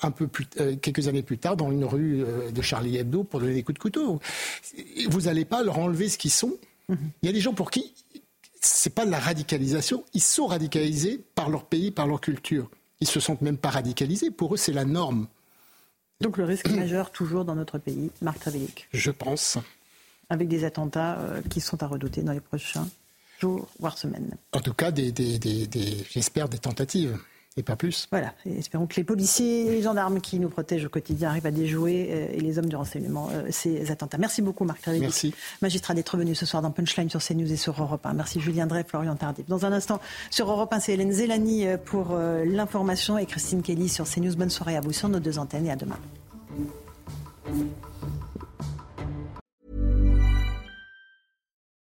[0.00, 3.24] un peu plus, euh, quelques années plus tard dans une rue euh, de Charlie Hebdo
[3.24, 4.20] pour donner des coups de couteau.
[5.08, 6.56] Vous n'allez pas leur enlever ce qu'ils sont.
[6.88, 6.94] Mmh.
[7.22, 7.92] Il y a des gens pour qui
[8.62, 12.70] c'est pas de la radicalisation, ils sont radicalisés par leur pays, par leur culture.
[13.00, 14.30] Ils se sentent même pas radicalisés.
[14.30, 15.26] Pour eux, c'est la norme.
[16.20, 18.88] Donc le risque majeur toujours dans notre pays, Marc Trévélic.
[18.92, 19.58] Je pense.
[20.28, 22.86] Avec des attentats euh, qui sont à redouter dans les prochains
[23.40, 24.36] jours, voire semaines.
[24.52, 25.12] En tout cas, des,
[26.10, 27.18] j'espère des tentatives
[27.60, 28.08] et pas plus.
[28.10, 31.50] Voilà, espérons que les policiers et les gendarmes qui nous protègent au quotidien arrivent à
[31.50, 34.18] déjouer euh, et les hommes du renseignement euh, ces attentats.
[34.18, 35.04] Merci beaucoup Marc Trévélic.
[35.04, 35.34] Merci.
[35.62, 38.14] Magistrat d'être venu ce soir dans Punchline sur CNews et sur Europe 1.
[38.14, 39.46] Merci Julien Drey, Florian Tardif.
[39.48, 40.00] Dans un instant,
[40.30, 44.34] sur Europe 1, c'est Hélène Zélani euh, pour l'information et Christine Kelly sur CNews.
[44.36, 45.96] Bonne soirée à vous sur nos deux antennes et à demain.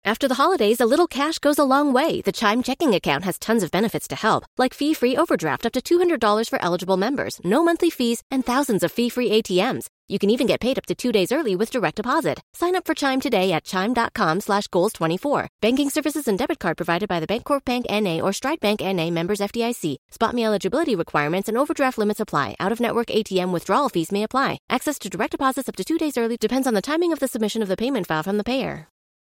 [0.03, 2.23] After the holidays, a little cash goes a long way.
[2.23, 5.81] The Chime checking account has tons of benefits to help, like fee-free overdraft up to
[5.83, 9.89] $200 for eligible members, no monthly fees, and thousands of fee-free ATMs.
[10.09, 12.41] You can even get paid up to two days early with direct deposit.
[12.55, 15.49] Sign up for Chime today at Chime.com slash Goals24.
[15.61, 18.23] Banking services and debit card provided by the Bancorp Bank N.A.
[18.23, 19.11] or Stride Bank N.A.
[19.11, 19.97] members FDIC.
[20.11, 22.57] Spot me eligibility requirements and overdraft limits apply.
[22.59, 24.59] Out-of-network ATM withdrawal fees may apply.
[24.71, 27.29] Access to direct deposits up to two days early depends on the timing of the
[27.29, 28.89] submission of the payment file from the payer.